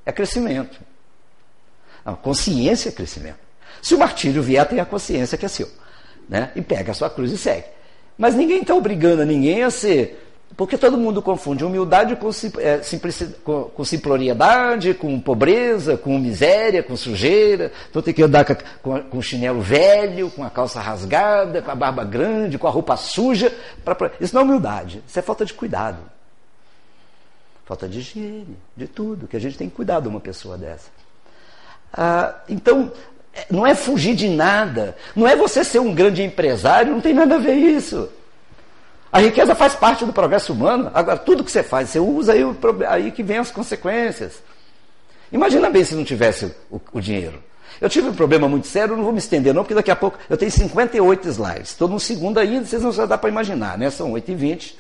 é 0.06 0.12
crescimento. 0.12 0.80
Não, 2.06 2.16
consciência 2.16 2.90
é 2.90 2.92
crescimento. 2.92 3.40
Se 3.82 3.96
o 3.96 3.98
martírio 3.98 4.44
vier, 4.44 4.68
tem 4.68 4.80
a 4.80 4.86
consciência 4.86 5.38
que 5.38 5.46
é 5.46 5.50
seu. 5.50 5.70
Né? 6.28 6.52
E 6.56 6.62
pega 6.62 6.92
a 6.92 6.96
sua 6.96 7.10
cruz 7.10 7.32
e 7.32 7.38
segue. 7.38 7.66
Mas 8.18 8.36
ninguém 8.36 8.62
está 8.62 8.74
obrigando 8.74 9.22
a 9.22 9.26
ninguém 9.26 9.64
a 9.64 9.70
ser 9.70 10.26
porque 10.58 10.78
todo 10.78 10.98
mundo 10.98 11.22
confunde 11.22 11.66
humildade 11.66 12.16
com, 12.16 12.30
é, 12.60 12.80
com, 13.44 13.64
com 13.64 13.84
simploriedade, 13.84 14.94
com 14.94 15.20
pobreza, 15.20 15.98
com 15.98 16.18
miséria, 16.18 16.82
com 16.82 16.96
sujeira. 16.96 17.74
Então 17.90 18.02
tem 18.02 18.14
que 18.14 18.24
andar 18.24 18.46
com, 18.82 19.02
com, 19.02 19.22
chinelo 19.22 19.60
velho, 19.60 20.30
com 20.32 20.44
a 20.44 20.50
calça 20.50 20.80
rasgada, 20.80 21.62
com 21.62 21.72
a 21.72 21.76
barba 21.76 22.06
grande, 22.06 22.58
com 22.58 22.68
a 22.68 22.72
roupa 22.72 22.96
suja. 22.96 23.54
Pra, 23.84 23.94
pra... 23.96 24.12
Isso 24.20 24.34
não 24.34 24.44
é 24.44 24.46
humildade, 24.46 25.04
isso 25.06 25.20
é 25.20 25.22
falta 25.22 25.46
de 25.46 25.54
cuidado. 25.54 26.00
Falta 27.66 27.90
de 27.90 28.00
higiene, 28.00 28.58
de 28.78 28.88
tudo, 28.88 29.28
que 29.28 29.36
a 29.36 29.40
gente 29.40 29.58
tem 29.58 29.68
que 29.68 29.76
cuidar 29.76 30.00
de 30.00 30.08
uma 30.08 30.22
pessoa 30.22 30.58
dessa. 30.58 30.90
Ah, 31.92 32.36
então, 32.48 32.92
não 33.50 33.66
é 33.66 33.76
fugir 33.76 34.16
de 34.16 34.30
nada, 34.30 34.96
não 35.16 35.28
é 35.28 35.36
você 35.36 35.64
ser 35.64 35.80
um 35.80 35.94
grande 35.94 36.24
empresário, 36.24 36.92
não 36.92 37.02
tem 37.02 37.14
nada 37.14 37.36
a 37.36 37.40
ver 37.40 37.56
isso. 37.56 38.10
A 39.12 39.20
riqueza 39.20 39.56
faz 39.56 39.76
parte 39.76 40.06
do 40.06 40.12
progresso 40.12 40.52
humano. 40.52 40.92
Agora, 40.94 41.18
tudo 41.18 41.44
que 41.44 41.52
você 41.52 41.64
faz, 41.64 41.90
você 41.90 42.00
usa 42.00 42.34
aí, 42.34 42.42
aí 42.90 43.12
que 43.12 43.24
vem 43.24 43.38
as 43.38 43.50
consequências. 43.50 44.44
Imagina 45.32 45.70
bem 45.70 45.84
se 45.84 45.96
não 45.96 46.04
tivesse 46.04 46.54
o, 46.70 46.82
o 46.92 47.00
dinheiro. 47.00 47.42
Eu 47.80 47.90
tive 47.90 48.10
um 48.10 48.14
problema 48.14 48.48
muito 48.48 48.68
sério, 48.68 48.96
não 48.96 49.04
vou 49.04 49.14
me 49.14 49.20
estender 49.20 49.54
não, 49.54 49.64
porque 49.64 49.74
daqui 49.74 49.92
a 49.92 49.96
pouco 49.96 50.18
eu 50.30 50.38
tenho 50.38 50.52
58 50.52 51.28
slides. 51.30 51.70
Estou 51.70 51.88
no 51.88 52.00
segundo 52.00 52.40
ainda, 52.40 52.66
vocês 52.66 52.82
não 52.82 52.92
já 52.92 53.06
dá 53.06 53.18
para 53.18 53.30
imaginar, 53.30 53.78
né? 53.78 53.90
São 53.90 54.12
8 54.12 54.32
e 54.32 54.36
20. 54.36 54.78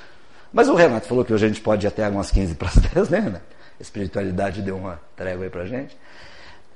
Mas 0.51 0.69
o 0.69 0.75
Renato 0.75 1.07
falou 1.07 1.25
que 1.25 1.33
hoje 1.33 1.45
a 1.45 1.47
gente 1.47 1.61
pode 1.61 1.85
ir 1.85 1.89
até 1.89 2.07
umas 2.07 2.31
15 2.31 2.55
para 2.55 2.69
as 2.69 2.75
10, 2.93 3.09
né, 3.09 3.19
Renato? 3.19 3.45
A 3.77 3.81
espiritualidade 3.81 4.61
deu 4.61 4.77
uma 4.77 4.99
trégua 5.15 5.43
aí 5.45 5.49
para 5.49 5.65
gente. 5.65 5.97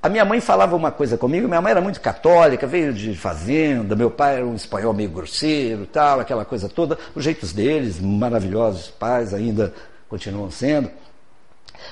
A 0.02 0.08
minha 0.08 0.24
mãe 0.24 0.40
falava 0.40 0.78
uma 0.78 0.92
coisa 0.92 1.18
comigo, 1.18 1.46
minha 1.46 1.62
mãe 1.62 1.72
era 1.72 1.82
muito 1.82 2.00
católica, 2.00 2.66
veio 2.66 2.94
de 2.94 3.14
fazenda, 3.16 3.98
meu 3.98 4.10
pai 4.10 4.38
era 4.38 4.46
um 4.46 4.56
espanhol 4.56 4.94
meio 4.94 5.10
grosseiro, 5.10 5.86
tal, 5.86 6.22
aquela 6.22 6.46
coisa 6.46 6.70
toda, 6.70 6.98
os 7.14 7.22
jeitos 7.22 7.52
deles, 7.52 8.00
maravilhosos 8.00 8.88
pais 8.88 9.34
ainda 9.34 9.74
continuam 10.08 10.50
sendo. 10.50 10.90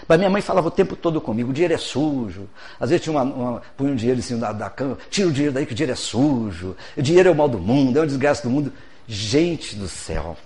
Mas 0.07 0.17
minha 0.17 0.29
mãe 0.29 0.41
falava 0.41 0.69
o 0.69 0.71
tempo 0.71 0.95
todo 0.95 1.19
comigo, 1.19 1.49
o 1.49 1.53
dinheiro 1.53 1.73
é 1.73 1.77
sujo. 1.77 2.47
Às 2.79 2.89
vezes 2.89 3.03
tinha 3.03 3.13
uma, 3.13 3.23
uma 3.23 3.61
punha 3.75 3.91
um 3.91 3.95
dinheiro 3.95 4.19
assim 4.19 4.39
da, 4.39 4.53
da 4.53 4.69
cama, 4.69 4.97
tira 5.09 5.27
o 5.27 5.31
dinheiro 5.31 5.53
daí 5.53 5.65
que 5.65 5.73
o 5.73 5.75
dinheiro 5.75 5.91
é 5.91 5.95
sujo. 5.95 6.77
O 6.95 7.01
dinheiro 7.01 7.27
é 7.27 7.31
o 7.31 7.35
mal 7.35 7.49
do 7.49 7.59
mundo, 7.59 7.99
é 7.99 8.01
o 8.01 8.07
desgraça 8.07 8.43
do 8.43 8.49
mundo. 8.49 8.71
Gente 9.05 9.75
do 9.75 9.87
céu, 9.87 10.37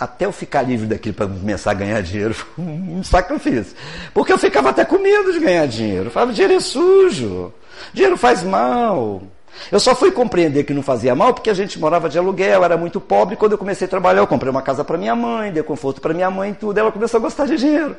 até 0.00 0.24
eu 0.24 0.32
ficar 0.32 0.62
livre 0.62 0.86
daquilo 0.86 1.14
para 1.14 1.26
começar 1.26 1.72
a 1.72 1.74
ganhar 1.74 2.00
dinheiro, 2.00 2.32
foi 2.32 2.64
um 2.64 3.04
sacrifício. 3.04 3.76
Porque 4.14 4.32
eu 4.32 4.38
ficava 4.38 4.70
até 4.70 4.82
com 4.82 4.96
medo 4.96 5.30
de 5.30 5.38
ganhar 5.38 5.66
dinheiro. 5.66 6.06
Eu 6.06 6.10
falava, 6.10 6.32
dinheiro 6.32 6.54
é 6.54 6.60
sujo, 6.60 7.52
dinheiro 7.92 8.16
faz 8.16 8.42
mal. 8.42 9.22
Eu 9.70 9.78
só 9.78 9.94
fui 9.94 10.10
compreender 10.10 10.64
que 10.64 10.72
não 10.72 10.82
fazia 10.82 11.14
mal 11.14 11.34
porque 11.34 11.50
a 11.50 11.54
gente 11.54 11.78
morava 11.78 12.08
de 12.08 12.18
aluguel, 12.18 12.64
era 12.64 12.78
muito 12.78 12.98
pobre. 12.98 13.36
Quando 13.36 13.52
eu 13.52 13.58
comecei 13.58 13.84
a 13.84 13.90
trabalhar, 13.90 14.20
eu 14.20 14.26
comprei 14.26 14.50
uma 14.50 14.62
casa 14.62 14.82
para 14.82 14.96
minha 14.96 15.14
mãe, 15.14 15.52
dei 15.52 15.62
conforto 15.62 16.00
para 16.00 16.14
minha 16.14 16.30
mãe 16.30 16.52
e 16.52 16.54
tudo. 16.54 16.78
Ela 16.78 16.90
começou 16.90 17.18
a 17.18 17.20
gostar 17.20 17.44
de 17.44 17.58
dinheiro. 17.58 17.94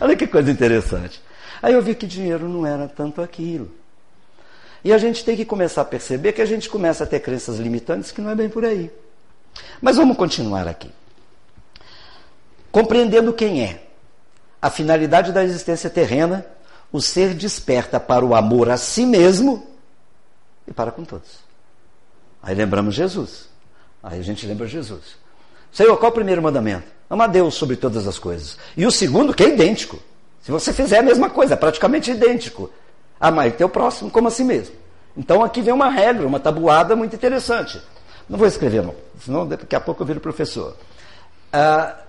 Olha 0.00 0.16
que 0.16 0.26
coisa 0.26 0.50
interessante. 0.50 1.20
Aí 1.62 1.74
eu 1.74 1.82
vi 1.82 1.94
que 1.94 2.06
dinheiro 2.06 2.48
não 2.48 2.66
era 2.66 2.88
tanto 2.88 3.20
aquilo. 3.20 3.70
E 4.82 4.90
a 4.90 4.96
gente 4.96 5.22
tem 5.22 5.36
que 5.36 5.44
começar 5.44 5.82
a 5.82 5.84
perceber 5.84 6.32
que 6.32 6.40
a 6.40 6.46
gente 6.46 6.70
começa 6.70 7.04
a 7.04 7.06
ter 7.06 7.20
crenças 7.20 7.58
limitantes 7.58 8.10
que 8.10 8.22
não 8.22 8.30
é 8.30 8.34
bem 8.34 8.48
por 8.48 8.64
aí. 8.64 8.90
Mas 9.82 9.96
vamos 9.96 10.16
continuar 10.16 10.66
aqui. 10.66 10.90
Compreendendo 12.76 13.32
quem 13.32 13.64
é, 13.64 13.80
a 14.60 14.68
finalidade 14.68 15.32
da 15.32 15.42
existência 15.42 15.88
terrena, 15.88 16.44
o 16.92 17.00
ser 17.00 17.32
desperta 17.32 17.98
para 17.98 18.22
o 18.22 18.34
amor 18.34 18.68
a 18.68 18.76
si 18.76 19.06
mesmo 19.06 19.66
e 20.68 20.74
para 20.74 20.90
com 20.90 21.02
todos. 21.02 21.38
Aí 22.42 22.54
lembramos 22.54 22.94
Jesus. 22.94 23.48
Aí 24.02 24.20
a 24.20 24.22
gente 24.22 24.46
lembra 24.46 24.66
Jesus. 24.66 25.16
Senhor, 25.72 25.96
qual 25.96 26.10
é 26.10 26.12
o 26.12 26.14
primeiro 26.14 26.42
mandamento? 26.42 26.84
Ama 27.08 27.26
Deus 27.26 27.54
sobre 27.54 27.76
todas 27.76 28.06
as 28.06 28.18
coisas. 28.18 28.58
E 28.76 28.84
o 28.84 28.90
segundo, 28.90 29.32
que 29.32 29.44
é 29.44 29.48
idêntico. 29.48 29.98
Se 30.42 30.50
você 30.50 30.70
fizer 30.70 30.98
a 30.98 31.02
mesma 31.02 31.30
coisa, 31.30 31.54
é 31.54 31.56
praticamente 31.56 32.10
idêntico. 32.10 32.70
Amar 33.18 33.48
o 33.48 33.52
teu 33.52 33.70
próximo 33.70 34.10
como 34.10 34.28
a 34.28 34.30
si 34.30 34.44
mesmo. 34.44 34.74
Então 35.16 35.42
aqui 35.42 35.62
vem 35.62 35.72
uma 35.72 35.88
regra, 35.88 36.26
uma 36.26 36.38
tabuada 36.38 36.94
muito 36.94 37.16
interessante. 37.16 37.80
Não 38.28 38.36
vou 38.36 38.46
escrever, 38.46 38.82
não, 38.82 38.94
senão 39.18 39.48
daqui 39.48 39.74
a 39.74 39.80
pouco 39.80 40.02
eu 40.02 40.06
viro 40.06 40.20
professor. 40.20 40.76
Ah, 41.50 42.02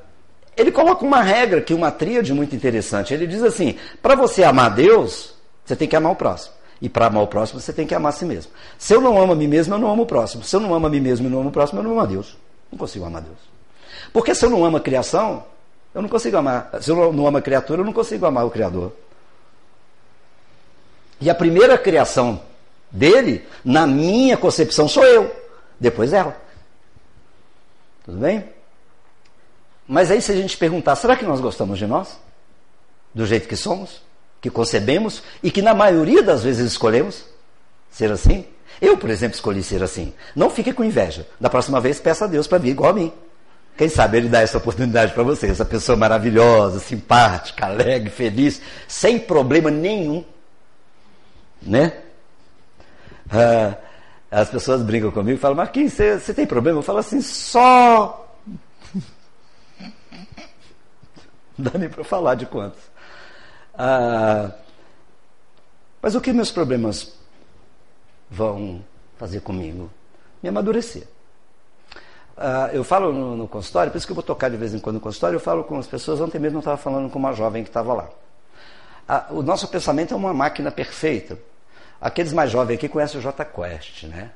ele 0.57 0.71
coloca 0.71 1.05
uma 1.05 1.21
regra 1.21 1.61
que 1.61 1.73
uma 1.73 1.91
tríade 1.91 2.33
muito 2.33 2.55
interessante. 2.55 3.13
Ele 3.13 3.27
diz 3.27 3.43
assim: 3.43 3.75
para 4.01 4.15
você 4.15 4.43
amar 4.43 4.71
Deus, 4.71 5.33
você 5.63 5.75
tem 5.75 5.87
que 5.87 5.95
amar 5.95 6.11
o 6.11 6.15
próximo. 6.15 6.55
E 6.81 6.89
para 6.89 7.07
amar 7.07 7.23
o 7.23 7.27
próximo, 7.27 7.59
você 7.59 7.71
tem 7.71 7.87
que 7.87 7.95
amar 7.95 8.09
a 8.09 8.11
si 8.11 8.25
mesmo. 8.25 8.51
Se 8.77 8.93
eu 8.93 9.01
não 9.01 9.19
amo 9.19 9.33
a 9.33 9.35
mim 9.35 9.47
mesmo, 9.47 9.73
eu 9.73 9.79
não 9.79 9.89
amo 9.89 10.03
o 10.03 10.05
próximo. 10.05 10.43
Se 10.43 10.55
eu 10.55 10.59
não 10.59 10.73
amo 10.73 10.87
a 10.87 10.89
mim 10.89 10.99
mesmo 10.99 11.27
e 11.27 11.29
não 11.29 11.39
amo 11.39 11.49
o 11.49 11.51
próximo, 11.51 11.79
eu 11.79 11.83
não 11.83 11.91
amo 11.91 12.01
a 12.01 12.05
Deus. 12.05 12.37
Não 12.71 12.77
consigo 12.77 13.05
amar 13.05 13.21
Deus. 13.21 13.37
Porque 14.13 14.35
se 14.35 14.45
eu 14.45 14.49
não 14.49 14.63
amo 14.63 14.77
a 14.77 14.79
criação, 14.79 15.43
eu 15.93 16.01
não 16.01 16.09
consigo 16.09 16.37
amar. 16.37 16.69
Se 16.81 16.91
eu 16.91 17.11
não 17.11 17.27
amo 17.27 17.37
a 17.37 17.41
criatura, 17.41 17.81
eu 17.81 17.85
não 17.85 17.93
consigo 17.93 18.25
amar 18.25 18.45
o 18.45 18.51
Criador. 18.51 18.91
E 21.19 21.29
a 21.29 21.35
primeira 21.35 21.77
criação 21.77 22.39
dele, 22.91 23.47
na 23.65 23.87
minha 23.87 24.37
concepção, 24.37 24.87
sou 24.87 25.03
eu. 25.03 25.35
Depois 25.79 26.13
ela. 26.13 26.39
Tudo 28.05 28.19
bem? 28.19 28.56
Mas 29.87 30.11
aí, 30.11 30.21
se 30.21 30.31
a 30.31 30.35
gente 30.35 30.57
perguntar, 30.57 30.95
será 30.95 31.15
que 31.15 31.25
nós 31.25 31.39
gostamos 31.39 31.79
de 31.79 31.87
nós? 31.87 32.19
Do 33.13 33.25
jeito 33.25 33.47
que 33.47 33.55
somos? 33.55 34.01
Que 34.41 34.49
concebemos? 34.49 35.23
E 35.41 35.49
que 35.49 35.61
na 35.61 35.73
maioria 35.73 36.21
das 36.21 36.43
vezes 36.43 36.71
escolhemos 36.71 37.23
ser 37.89 38.11
assim? 38.11 38.45
Eu, 38.81 38.97
por 38.97 39.09
exemplo, 39.09 39.35
escolhi 39.35 39.63
ser 39.63 39.81
assim. 39.81 40.13
Não 40.35 40.49
fique 40.49 40.73
com 40.73 40.83
inveja. 40.83 41.25
Da 41.39 41.49
próxima 41.49 41.79
vez, 41.79 41.99
peça 41.99 42.25
a 42.25 42.27
Deus 42.27 42.47
para 42.47 42.57
vir 42.57 42.71
igual 42.71 42.91
a 42.91 42.93
mim. 42.93 43.11
Quem 43.77 43.87
sabe 43.87 44.17
ele 44.17 44.27
dá 44.27 44.41
essa 44.41 44.57
oportunidade 44.57 45.13
para 45.13 45.23
você. 45.23 45.47
Essa 45.47 45.65
pessoa 45.65 45.95
maravilhosa, 45.95 46.79
simpática, 46.79 47.65
alegre, 47.65 48.09
feliz, 48.09 48.61
sem 48.87 49.17
problema 49.17 49.71
nenhum. 49.71 50.23
Né? 51.61 51.93
Ah, 53.31 53.75
as 54.29 54.49
pessoas 54.49 54.81
brincam 54.83 55.11
comigo 55.11 55.37
e 55.37 55.41
falam, 55.41 55.57
Marquinhos, 55.57 55.93
você, 55.93 56.19
você 56.19 56.33
tem 56.33 56.45
problema? 56.45 56.79
Eu 56.79 56.83
falo 56.83 56.99
assim, 56.99 57.21
só 57.21 58.26
Não 61.57 61.71
dá 61.71 61.79
nem 61.79 61.89
para 61.89 62.03
falar 62.03 62.35
de 62.35 62.45
quantos. 62.45 62.79
Ah, 63.73 64.51
mas 66.01 66.15
o 66.15 66.21
que 66.21 66.31
meus 66.31 66.51
problemas 66.51 67.13
vão 68.29 68.83
fazer 69.17 69.41
comigo? 69.41 69.89
Me 70.41 70.49
amadurecer. 70.49 71.07
Ah, 72.37 72.69
eu 72.71 72.83
falo 72.83 73.11
no, 73.11 73.35
no, 73.35 73.47
consultório, 73.47 73.91
por 73.91 73.97
isso 73.97 74.05
que 74.05 74.11
eu 74.11 74.15
vou 74.15 74.23
tocar 74.23 74.49
de 74.49 74.57
vez 74.57 74.73
em 74.73 74.79
quando 74.79 74.95
no 74.95 75.01
consultório, 75.01 75.37
eu 75.37 75.39
falo 75.39 75.63
com 75.63 75.77
as 75.79 75.87
pessoas, 75.87 76.21
ontem 76.21 76.37
mesmo 76.37 76.57
eu 76.57 76.59
estava 76.59 76.77
falando 76.77 77.09
com 77.09 77.17
uma 77.17 77.33
jovem 77.33 77.63
que 77.63 77.69
estava 77.69 77.93
lá. 77.93 78.09
Ah, 79.07 79.27
o 79.31 79.41
nosso 79.41 79.67
pensamento 79.67 80.13
é 80.13 80.17
uma 80.17 80.33
máquina 80.33 80.69
perfeita. 80.69 81.39
Aqueles 81.99 82.31
mais 82.33 82.51
jovens 82.51 82.75
aqui 82.75 82.87
conhecem 82.87 83.19
o 83.19 83.23
J 83.23 83.43
Quest, 83.43 84.03
né? 84.03 84.31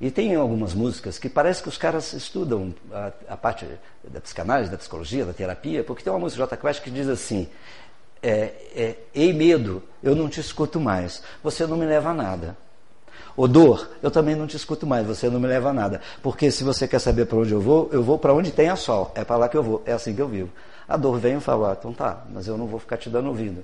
E 0.00 0.10
tem 0.10 0.34
algumas 0.34 0.74
músicas 0.74 1.18
que 1.18 1.28
parece 1.28 1.62
que 1.62 1.68
os 1.68 1.78
caras 1.78 2.12
estudam 2.12 2.74
a, 2.92 3.12
a 3.30 3.36
parte 3.36 3.66
da 4.04 4.20
psicanálise, 4.20 4.70
da 4.70 4.76
psicologia, 4.76 5.24
da 5.24 5.32
terapia, 5.32 5.82
porque 5.82 6.02
tem 6.02 6.12
uma 6.12 6.18
música 6.18 6.42
J 6.42 6.56
Quest 6.56 6.82
que 6.82 6.90
diz 6.90 7.08
assim: 7.08 7.48
é, 8.22 8.52
é, 8.74 8.94
Ei 9.14 9.32
medo, 9.32 9.82
eu 10.02 10.14
não 10.14 10.28
te 10.28 10.38
escuto 10.38 10.78
mais, 10.78 11.22
você 11.42 11.66
não 11.66 11.76
me 11.76 11.86
leva 11.86 12.10
a 12.10 12.14
nada. 12.14 12.56
O 13.34 13.46
dor, 13.46 13.90
eu 14.02 14.10
também 14.10 14.34
não 14.34 14.46
te 14.46 14.56
escuto 14.56 14.86
mais, 14.86 15.06
você 15.06 15.28
não 15.28 15.38
me 15.38 15.46
leva 15.46 15.70
a 15.70 15.72
nada. 15.72 16.00
Porque 16.22 16.50
se 16.50 16.64
você 16.64 16.88
quer 16.88 16.98
saber 16.98 17.26
para 17.26 17.38
onde 17.38 17.52
eu 17.52 17.60
vou, 17.60 17.88
eu 17.92 18.02
vou 18.02 18.18
para 18.18 18.32
onde 18.32 18.50
tem 18.50 18.68
a 18.68 18.76
sol, 18.76 19.12
é 19.14 19.24
para 19.24 19.36
lá 19.36 19.48
que 19.48 19.56
eu 19.56 19.62
vou, 19.62 19.82
é 19.84 19.92
assim 19.92 20.14
que 20.14 20.22
eu 20.22 20.28
vivo. 20.28 20.50
A 20.88 20.96
dor 20.96 21.18
vem 21.18 21.36
e 21.36 21.40
fala, 21.40 21.72
ah, 21.72 21.76
então 21.78 21.92
tá, 21.92 22.24
mas 22.32 22.46
eu 22.46 22.56
não 22.56 22.66
vou 22.66 22.80
ficar 22.80 22.96
te 22.96 23.10
dando 23.10 23.28
ouvido. 23.28 23.62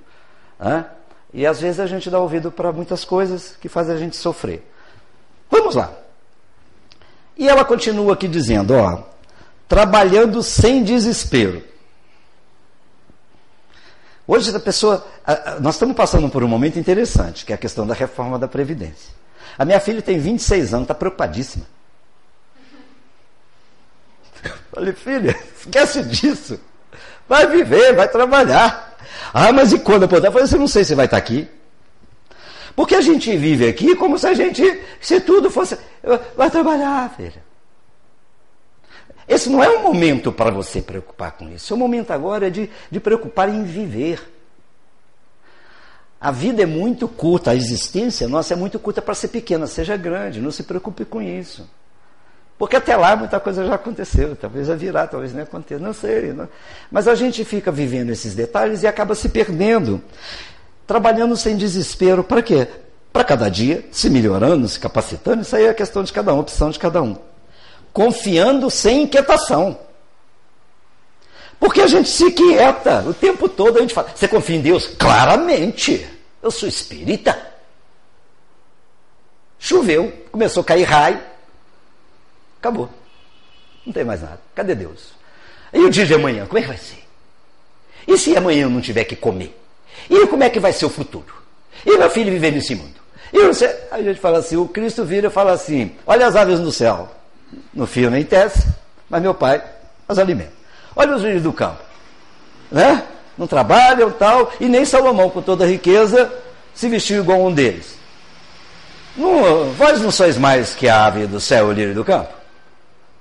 Hã? 0.61 0.85
E 1.33 1.47
às 1.47 1.61
vezes 1.61 1.81
a 1.81 1.87
gente 1.87 2.11
dá 2.11 2.19
ouvido 2.19 2.51
para 2.51 2.71
muitas 2.73 3.05
coisas 3.05 3.57
que 3.57 3.69
fazem 3.69 3.95
a 3.95 3.99
gente 3.99 4.17
sofrer. 4.17 4.71
Vamos 5.51 5.75
lá. 5.75 6.02
E 7.37 7.49
ela 7.49 7.65
continua 7.65 8.15
aqui 8.15 8.29
dizendo, 8.29 8.75
ó, 8.75 9.03
trabalhando 9.69 10.43
sem 10.43 10.83
desespero. 10.83 11.63
Hoje 14.27 14.55
a 14.55 14.61
pessoa, 14.61 15.07
nós 15.61 15.75
estamos 15.75 15.97
passando 15.97 16.29
por 16.29 16.45
um 16.45 16.49
momento 16.49 16.79
interessante, 16.79 17.45
que 17.45 17.53
é 17.53 17.55
a 17.55 17.59
questão 17.59 17.87
da 17.87 17.95
reforma 17.95 18.39
da 18.39 18.47
previdência. 18.47 19.13
A 19.59 19.65
minha 19.65 19.81
filha 19.81 20.01
tem 20.01 20.19
26 20.19 20.75
anos, 20.75 20.85
está 20.85 20.95
preocupadíssima. 20.95 21.67
Falei, 24.73 24.93
filha, 24.93 25.39
esquece 25.59 26.03
disso. 26.05 26.59
Vai 27.29 27.47
viver, 27.47 27.95
vai 27.95 28.09
trabalhar. 28.09 28.97
Ah, 29.33 29.53
mas 29.53 29.73
e 29.73 29.79
quando 29.79 30.03
eu 30.03 30.09
poder? 30.09 30.29
Eu 30.29 30.33
falei, 30.33 30.47
você 30.47 30.59
não 30.59 30.69
sei 30.69 30.85
se 30.85 30.95
vai 30.95 31.07
estar 31.07 31.17
aqui. 31.17 31.49
Porque 32.75 32.95
a 32.95 33.01
gente 33.01 33.37
vive 33.37 33.69
aqui 33.69 33.95
como 33.97 34.19
se 34.19 34.27
a 34.27 34.35
gente, 34.35 34.81
se 35.01 35.21
tudo 35.21 35.51
fosse. 35.51 35.79
Vai 36.37 36.51
trabalhar, 36.51 37.11
filha. 37.17 37.43
Esse 39.29 39.49
não 39.49 39.63
é 39.63 39.69
um 39.71 39.83
momento 39.83 40.33
para 40.33 40.51
você 40.51 40.81
preocupar 40.83 41.33
com 41.33 41.49
isso. 41.51 41.75
O 41.75 41.77
momento 41.77 42.11
agora 42.11 42.49
é 42.49 42.51
de, 42.51 42.69
de 42.91 43.01
preocupar 43.01 43.49
em 43.49 43.63
viver. 43.63 44.21
A 46.21 46.31
vida 46.31 46.63
é 46.63 46.67
muito 46.67 47.09
curta, 47.09 47.51
a 47.51 47.55
existência 47.55 48.29
nossa 48.29 48.55
é 48.55 48.57
muito 48.57 48.79
curta 48.79 49.03
para 49.03 49.15
ser 49.15 49.29
pequena, 49.29 49.67
seja 49.67 49.97
grande, 49.97 50.41
não 50.41 50.53
se 50.53 50.63
preocupe 50.63 51.05
com 51.05 51.21
isso. 51.21 51.69
Porque 52.57 52.77
até 52.77 52.97
lá 52.97 53.17
muita 53.17 53.41
coisa 53.41 53.67
já 53.67 53.75
aconteceu, 53.75 54.37
talvez 54.37 54.69
vai 54.69 54.77
virar, 54.77 55.09
talvez 55.09 55.35
não 55.35 55.43
aconteça, 55.43 55.83
não 55.83 55.93
sei. 55.93 56.33
Não. 56.33 56.49
Mas 56.93 57.09
a 57.09 57.15
gente 57.17 57.45
fica 57.45 57.73
vivendo 57.73 58.11
esses 58.11 58.37
detalhes 58.37 58.85
e 58.85 58.87
acaba 58.87 59.17
se 59.17 59.31
perdendo, 59.31 60.01
trabalhando 60.87 61.37
sem 61.37 61.57
desespero, 61.57 62.25
para 62.25 62.43
quê? 62.43 62.69
Para 63.13 63.25
cada 63.25 63.49
dia 63.49 63.87
se 63.93 64.09
melhorando, 64.09 64.69
se 64.69 64.79
capacitando, 64.79 65.43
isso 65.43 65.55
aí 65.55 65.67
é 65.67 65.75
questão 65.75 66.03
de 66.03 66.13
cada 66.13 66.33
um, 66.35 66.39
opção 66.39 66.71
de 66.71 66.79
cada 66.79 67.03
um. 67.03 67.17
Confiando 67.93 68.71
sem 68.71 69.03
inquietação. 69.03 69.79
Porque 71.61 71.81
a 71.81 71.87
gente 71.87 72.09
se 72.09 72.25
inquieta 72.25 73.05
o 73.07 73.15
tempo 73.15 73.49
todo, 73.49 73.79
a 73.79 73.81
gente 73.81 73.95
fala, 73.95 74.11
você 74.15 74.27
confia 74.27 74.57
em 74.57 74.61
Deus? 74.63 74.87
Claramente, 74.87 76.07
eu 76.43 76.51
sou 76.51 76.69
espírita. 76.69 77.39
Choveu, 79.59 80.13
começou 80.33 80.63
a 80.63 80.65
cair 80.65 80.83
raio, 80.83 81.21
Acabou. 82.63 82.89
Não 83.85 83.93
tem 83.93 84.05
mais 84.05 84.23
nada. 84.23 84.41
Cadê 84.55 84.73
Deus? 84.77 85.15
E 85.73 85.81
o 85.81 85.91
dia 85.91 86.07
de 86.07 86.15
amanhã, 86.15 86.47
como 86.47 86.59
é 86.61 86.63
que 86.63 86.69
vai 86.69 86.77
ser? 86.77 87.03
E 88.07 88.17
se 88.17 88.37
amanhã 88.37 88.63
eu 88.63 88.71
não 88.71 88.81
tiver 88.81 89.03
que 89.03 89.17
comer? 89.17 89.61
E 90.13 90.27
como 90.27 90.45
é 90.45 90.51
que 90.51 90.61
vai 90.61 90.75
ser 90.75 90.85
o 90.85 90.91
futuro? 90.91 91.35
E 91.87 91.97
meu 91.97 92.11
filho 92.11 92.31
viver 92.31 92.53
nesse 92.53 92.75
mundo? 92.75 93.01
E 93.33 93.47
você... 93.47 93.75
A 93.91 94.03
gente 94.03 94.21
fala 94.21 94.39
assim, 94.39 94.57
o 94.57 94.69
Cristo 94.69 95.07
vira 95.07 95.29
e 95.29 95.31
fala 95.31 95.53
assim, 95.53 95.93
olha 96.07 96.27
as 96.27 96.37
aves 96.37 96.61
no 96.61 96.71
céu. 96.71 97.11
No 97.73 97.87
fio 97.87 98.11
nem 98.11 98.23
tece, 98.23 98.69
mas 99.09 99.23
meu 99.23 99.33
pai 99.33 99.63
as 100.07 100.19
alimenta. 100.19 100.53
Olha 100.95 101.17
os 101.17 101.23
filhos 101.23 101.43
do 101.43 101.51
campo. 101.51 101.81
Né? 102.71 103.03
Não 103.39 103.47
trabalham 103.47 104.11
tal, 104.11 104.53
e 104.61 104.69
nem 104.69 104.85
Salomão, 104.85 105.31
com 105.31 105.41
toda 105.41 105.65
a 105.65 105.67
riqueza, 105.67 106.31
se 106.75 106.91
vestiu 106.91 107.23
igual 107.23 107.41
um 107.41 107.53
deles. 107.53 107.97
Não, 109.17 109.73
vós 109.73 109.99
não 110.03 110.11
sois 110.11 110.37
mais 110.37 110.75
que 110.75 110.89
a 110.89 111.07
ave 111.07 111.27
do 111.27 111.41
céu, 111.41 111.69
o 111.69 111.73
lírio 111.73 111.95
do 111.95 112.05
campo? 112.05 112.33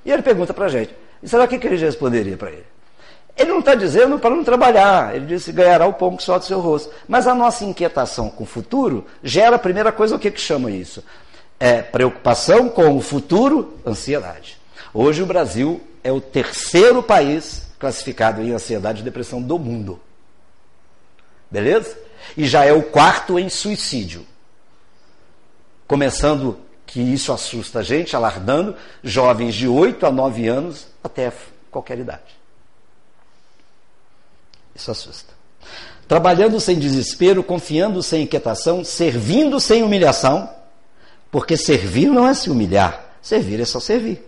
E 0.06 0.12
ele 0.12 0.22
pergunta 0.22 0.54
para 0.54 0.66
a 0.66 0.70
gente: 0.70 0.94
e 1.24 1.30
será 1.30 1.48
que, 1.48 1.58
que 1.58 1.68
ele 1.68 1.78
responderia 1.78 2.36
para 2.36 2.52
ele? 2.52 2.71
Ele 3.38 3.50
não 3.50 3.60
está 3.60 3.76
dizendo 3.76 4.20
para 4.20 4.36
não 4.36 4.44
trabalhar, 4.44 5.16
ele 5.16 5.26
disse 5.26 5.52
ganhará 5.52 5.86
o 5.86 5.94
pão 5.94 6.16
que 6.16 6.24
só 6.24 6.38
do 6.38 6.46
seu 6.46 6.60
rosto. 6.60 6.94
Mas 7.08 7.28
a 7.28 7.34
nossa 7.34 7.64
inquietação 7.64 8.30
com 8.30 8.44
o 8.44 8.48
futuro 8.48 9.06
gera 9.24 9.56
a 9.56 9.60
primeira 9.60 9.92
coisa, 9.92 10.16
o 10.16 10.20
que, 10.20 10.30
que 10.30 10.42
chama 10.42 10.70
isso? 10.70 11.04
É 11.60 11.82
preocupação 11.82 12.70
com 12.70 12.96
o 12.96 13.02
futuro, 13.02 13.78
ansiedade. 13.86 14.60
Hoje 14.94 15.24
o 15.24 15.26
Brasil 15.26 15.82
é 16.04 16.12
o 16.12 16.20
terceiro 16.20 17.02
país 17.02 17.68
classificado 17.80 18.42
em 18.42 18.52
ansiedade 18.52 19.02
e 19.02 19.04
depressão 19.04 19.42
do 19.42 19.58
mundo. 19.58 20.00
Beleza? 21.50 21.98
E 22.38 22.46
já 22.46 22.66
é 22.66 22.72
o 22.72 22.84
quarto 22.84 23.40
em 23.40 23.50
suicídio. 23.50 24.26
Começando 25.88 26.60
que 26.86 27.00
isso 27.00 27.32
assusta 27.32 27.80
a 27.80 27.84
gente, 27.84 28.16
alargando 28.16 28.76
jovens 29.04 29.56
de 29.56 29.68
8 29.68 30.06
a 30.06 30.12
9 30.12 30.48
anos 30.48 30.88
até 31.04 31.32
qualquer 31.70 32.00
idade. 32.00 32.41
Isso 34.76 34.92
assusta. 34.92 35.34
Trabalhando 36.08 36.60
sem 36.60 36.78
desespero, 36.78 37.44
confiando 37.44 38.04
sem 38.04 38.24
inquietação, 38.24 38.84
servindo 38.84 39.60
sem 39.60 39.84
humilhação, 39.84 40.50
porque 41.32 41.56
servir 41.56 42.08
não 42.08 42.28
é 42.28 42.34
se 42.34 42.50
humilhar, 42.50 43.16
servir 43.22 43.60
é 43.60 43.66
só 43.66 43.80
servir. 43.80 44.26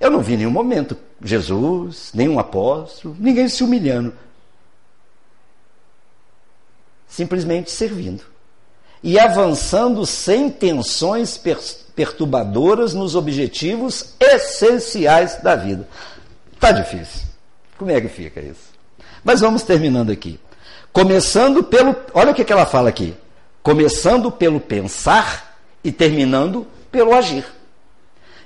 Eu 0.00 0.10
não 0.10 0.20
vi 0.20 0.36
nenhum 0.36 0.50
momento 0.50 0.96
Jesus, 1.22 2.10
nenhum 2.12 2.38
apóstolo, 2.38 3.16
ninguém 3.18 3.48
se 3.48 3.62
humilhando. 3.62 4.12
Simplesmente 7.06 7.70
servindo 7.70 8.24
e 9.02 9.18
avançando 9.18 10.04
sem 10.04 10.50
tensões 10.50 11.40
perturbadoras 11.94 12.92
nos 12.92 13.14
objetivos 13.14 14.14
essenciais 14.18 15.40
da 15.40 15.54
vida. 15.54 15.88
Tá 16.58 16.72
difícil. 16.72 17.26
Como 17.78 17.90
é 17.90 18.00
que 18.00 18.08
fica 18.08 18.40
isso? 18.40 18.65
Mas 19.26 19.40
vamos 19.40 19.64
terminando 19.64 20.12
aqui. 20.12 20.38
Começando 20.92 21.64
pelo. 21.64 21.96
Olha 22.14 22.30
o 22.30 22.34
que, 22.34 22.44
que 22.44 22.52
ela 22.52 22.64
fala 22.64 22.88
aqui. 22.88 23.12
Começando 23.60 24.30
pelo 24.30 24.60
pensar 24.60 25.58
e 25.82 25.90
terminando 25.90 26.64
pelo 26.92 27.12
agir. 27.12 27.44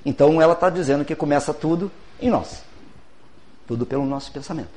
Então 0.03 0.41
ela 0.41 0.53
está 0.53 0.71
dizendo 0.71 1.05
que 1.05 1.15
começa 1.15 1.53
tudo 1.53 1.91
em 2.19 2.31
nós. 2.31 2.63
Tudo 3.67 3.85
pelo 3.85 4.03
nosso 4.07 4.31
pensamento. 4.31 4.71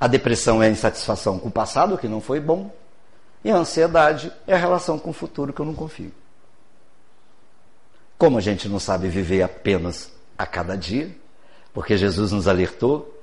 A 0.00 0.06
depressão 0.06 0.62
é 0.62 0.68
a 0.68 0.70
insatisfação 0.70 1.38
com 1.38 1.48
o 1.48 1.52
passado, 1.52 1.98
que 1.98 2.08
não 2.08 2.22
foi 2.22 2.40
bom. 2.40 2.74
E 3.44 3.50
a 3.50 3.56
ansiedade 3.56 4.32
é 4.46 4.54
a 4.54 4.58
relação 4.58 4.98
com 4.98 5.10
o 5.10 5.12
futuro 5.12 5.52
que 5.52 5.60
eu 5.60 5.66
não 5.66 5.74
confio. 5.74 6.12
Como 8.16 8.38
a 8.38 8.40
gente 8.40 8.70
não 8.70 8.80
sabe 8.80 9.06
viver 9.08 9.42
apenas 9.42 10.10
a 10.38 10.46
cada 10.46 10.78
dia, 10.78 11.14
porque 11.74 11.94
Jesus 11.94 12.32
nos 12.32 12.48
alertou, 12.48 13.17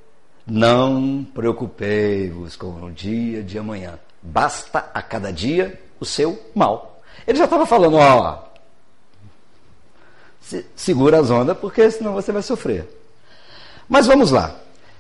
não 0.46 1.26
preocupei-vos 1.34 2.56
com 2.56 2.68
o 2.68 2.92
dia 2.92 3.42
de 3.42 3.58
amanhã. 3.58 4.00
Basta 4.22 4.90
a 4.94 5.02
cada 5.02 5.32
dia 5.32 5.82
o 6.00 6.06
seu 6.06 6.40
mal. 6.54 7.02
Ele 7.26 7.38
já 7.38 7.46
estava 7.46 7.66
falando, 7.66 7.98
ó, 7.98 8.44
segura 10.76 11.20
as 11.20 11.32
ondas, 11.32 11.58
porque 11.58 11.90
senão 11.90 12.14
você 12.14 12.32
vai 12.32 12.42
sofrer. 12.42 12.88
Mas 13.90 14.06
vamos 14.06 14.32
lá. 14.32 14.56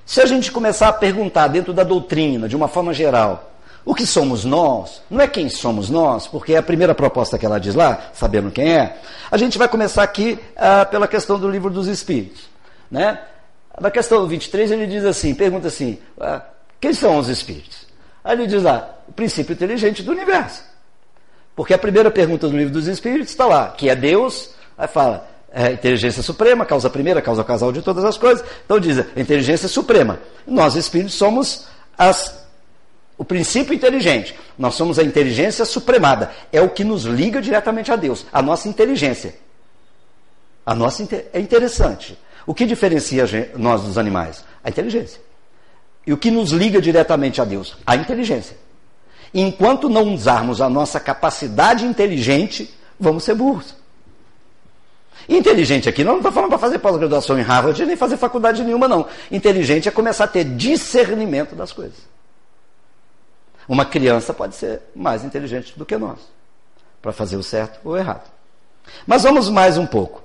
Se 0.05 0.21
a 0.21 0.25
gente 0.25 0.51
começar 0.51 0.89
a 0.89 0.93
perguntar 0.93 1.47
dentro 1.47 1.73
da 1.73 1.83
doutrina, 1.83 2.47
de 2.47 2.55
uma 2.55 2.67
forma 2.67 2.93
geral, 2.93 3.51
o 3.83 3.93
que 3.93 4.05
somos 4.05 4.43
nós, 4.43 5.01
não 5.09 5.21
é 5.21 5.27
quem 5.27 5.49
somos 5.49 5.89
nós, 5.89 6.27
porque 6.27 6.53
é 6.53 6.57
a 6.57 6.63
primeira 6.63 6.95
proposta 6.95 7.37
que 7.37 7.45
ela 7.45 7.59
diz 7.59 7.75
lá, 7.75 8.09
sabendo 8.13 8.51
quem 8.51 8.73
é. 8.73 8.99
A 9.29 9.37
gente 9.37 9.57
vai 9.57 9.67
começar 9.67 10.03
aqui 10.03 10.39
ah, 10.55 10.85
pela 10.85 11.07
questão 11.07 11.39
do 11.39 11.49
livro 11.49 11.69
dos 11.69 11.87
Espíritos. 11.87 12.49
Né? 12.89 13.19
Na 13.79 13.91
questão 13.91 14.25
23, 14.25 14.71
ele 14.71 14.87
diz 14.87 15.03
assim: 15.05 15.33
pergunta 15.33 15.67
assim, 15.67 15.99
ah, 16.19 16.41
quem 16.79 16.93
são 16.93 17.17
os 17.17 17.27
Espíritos? 17.27 17.85
Aí 18.23 18.35
ele 18.35 18.47
diz 18.47 18.63
lá, 18.63 18.97
o 19.07 19.13
princípio 19.13 19.53
inteligente 19.53 20.01
do 20.01 20.11
universo. 20.11 20.63
Porque 21.55 21.73
a 21.73 21.77
primeira 21.77 22.11
pergunta 22.11 22.47
do 22.47 22.57
livro 22.57 22.73
dos 22.73 22.87
Espíritos 22.87 23.29
está 23.29 23.45
lá, 23.45 23.69
que 23.69 23.89
é 23.89 23.95
Deus, 23.95 24.51
aí 24.77 24.87
fala, 24.87 25.27
é, 25.51 25.71
inteligência 25.71 26.21
suprema, 26.21 26.65
causa 26.65 26.89
primeira, 26.89 27.21
causa 27.21 27.43
casal 27.43 27.71
de 27.71 27.81
todas 27.81 28.03
as 28.03 28.17
coisas. 28.17 28.45
Então 28.65 28.79
diz, 28.79 28.97
inteligência 29.15 29.69
suprema. 29.69 30.19
Nós, 30.45 30.75
espíritos, 30.75 31.15
somos 31.15 31.67
as 31.97 32.45
o 33.17 33.23
princípio 33.23 33.73
inteligente. 33.73 34.37
Nós 34.57 34.75
somos 34.75 34.99
a 34.99 35.03
inteligência 35.03 35.63
supremada. 35.63 36.31
É 36.51 36.61
o 36.61 36.69
que 36.69 36.83
nos 36.83 37.03
liga 37.03 37.41
diretamente 37.41 37.91
a 37.91 37.95
Deus, 37.95 38.25
a 38.31 38.41
nossa 38.41 38.67
inteligência. 38.67 39.35
A 40.65 40.75
nossa 40.75 41.07
é 41.31 41.39
interessante. 41.39 42.17
O 42.45 42.53
que 42.53 42.65
diferencia 42.65 43.25
nós 43.55 43.83
dos 43.83 43.97
animais? 43.97 44.43
A 44.63 44.69
inteligência. 44.69 45.19
E 46.05 46.13
o 46.13 46.17
que 46.17 46.29
nos 46.29 46.51
liga 46.51 46.79
diretamente 46.79 47.41
a 47.41 47.45
Deus? 47.45 47.77
A 47.85 47.95
inteligência. 47.95 48.55
Enquanto 49.33 49.89
não 49.89 50.13
usarmos 50.13 50.61
a 50.61 50.69
nossa 50.69 50.99
capacidade 50.99 51.85
inteligente, 51.85 52.73
vamos 52.99 53.23
ser 53.23 53.33
burros. 53.33 53.75
Inteligente 55.27 55.89
aqui, 55.89 56.03
não 56.03 56.17
estou 56.17 56.31
falando 56.31 56.49
para 56.49 56.59
fazer 56.59 56.77
pós-graduação 56.79 57.37
em 57.39 57.41
Harvard 57.41 57.83
nem 57.85 57.95
fazer 57.95 58.17
faculdade 58.17 58.63
nenhuma, 58.63 58.87
não. 58.87 59.07
Inteligente 59.31 59.89
é 59.89 59.91
começar 59.91 60.25
a 60.25 60.27
ter 60.27 60.43
discernimento 60.43 61.55
das 61.55 61.71
coisas. 61.71 61.97
Uma 63.67 63.85
criança 63.85 64.33
pode 64.33 64.55
ser 64.55 64.81
mais 64.95 65.23
inteligente 65.23 65.73
do 65.75 65.85
que 65.85 65.97
nós, 65.97 66.19
para 67.01 67.11
fazer 67.11 67.37
o 67.37 67.43
certo 67.43 67.79
ou 67.83 67.93
o 67.93 67.97
errado. 67.97 68.29
Mas 69.07 69.23
vamos 69.23 69.49
mais 69.49 69.77
um 69.77 69.87
pouco. 69.87 70.21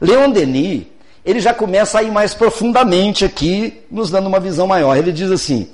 Leon 0.00 0.30
Denis, 0.30 0.86
ele 1.24 1.40
já 1.40 1.54
começa 1.54 1.98
a 1.98 2.02
ir 2.02 2.10
mais 2.10 2.34
profundamente 2.34 3.24
aqui, 3.24 3.82
nos 3.90 4.10
dando 4.10 4.26
uma 4.26 4.38
visão 4.38 4.66
maior. 4.66 4.96
Ele 4.96 5.10
diz 5.10 5.30
assim: 5.30 5.70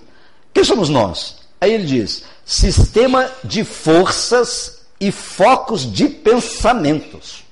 quem 0.55 0.63
somos 0.63 0.89
nós? 0.89 1.39
Aí 1.61 1.73
ele 1.73 1.85
diz: 1.85 2.25
sistema 2.45 3.31
de 3.43 3.65
forças 3.65 4.83
e 5.01 5.11
focos 5.11 5.91
de 5.91 6.09
pensamentos. 6.09 7.45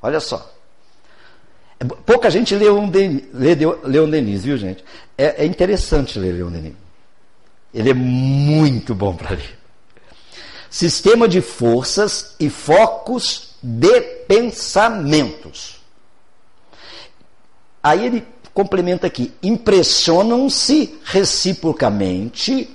Olha 0.00 0.20
só. 0.20 0.52
Pouca 2.06 2.30
gente 2.30 2.54
lê, 2.54 2.70
um 2.70 2.90
Leon 3.84 4.08
Denis, 4.08 4.44
viu, 4.44 4.56
gente? 4.56 4.82
É, 5.18 5.42
é 5.42 5.46
interessante 5.46 6.18
ler 6.18 6.32
Leon 6.32 6.50
Denis. 6.50 6.74
Ele 7.74 7.90
é 7.90 7.94
muito 7.94 8.94
bom 8.94 9.14
para 9.14 9.30
ler. 9.30 9.58
Sistema 10.70 11.28
de 11.28 11.40
forças 11.40 12.34
e 12.40 12.48
focos 12.48 13.50
de 13.62 14.00
pensamentos. 14.26 15.75
Aí 17.86 18.04
ele 18.04 18.26
complementa 18.52 19.06
aqui: 19.06 19.32
impressionam-se 19.40 20.98
reciprocamente 21.04 22.68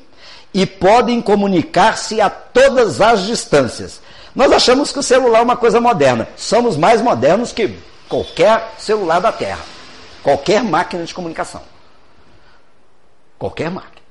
e 0.54 0.66
podem 0.66 1.22
comunicar-se 1.22 2.22
a 2.22 2.30
todas 2.30 3.02
as 3.02 3.26
distâncias. 3.26 4.02
Nós 4.34 4.50
achamos 4.54 4.94
que 4.94 5.00
o 5.00 5.04
celular 5.04 5.40
é 5.40 5.44
uma 5.44 5.58
coisa 5.58 5.82
moderna. 5.82 6.30
Somos 6.38 6.78
mais 6.78 7.02
modernos 7.02 7.52
que 7.52 7.78
qualquer 8.08 8.74
celular 8.78 9.20
da 9.20 9.34
Terra, 9.34 9.66
qualquer 10.24 10.64
máquina 10.64 11.04
de 11.04 11.14
comunicação. 11.14 11.62
Qualquer 13.38 13.70
máquina. 13.70 14.02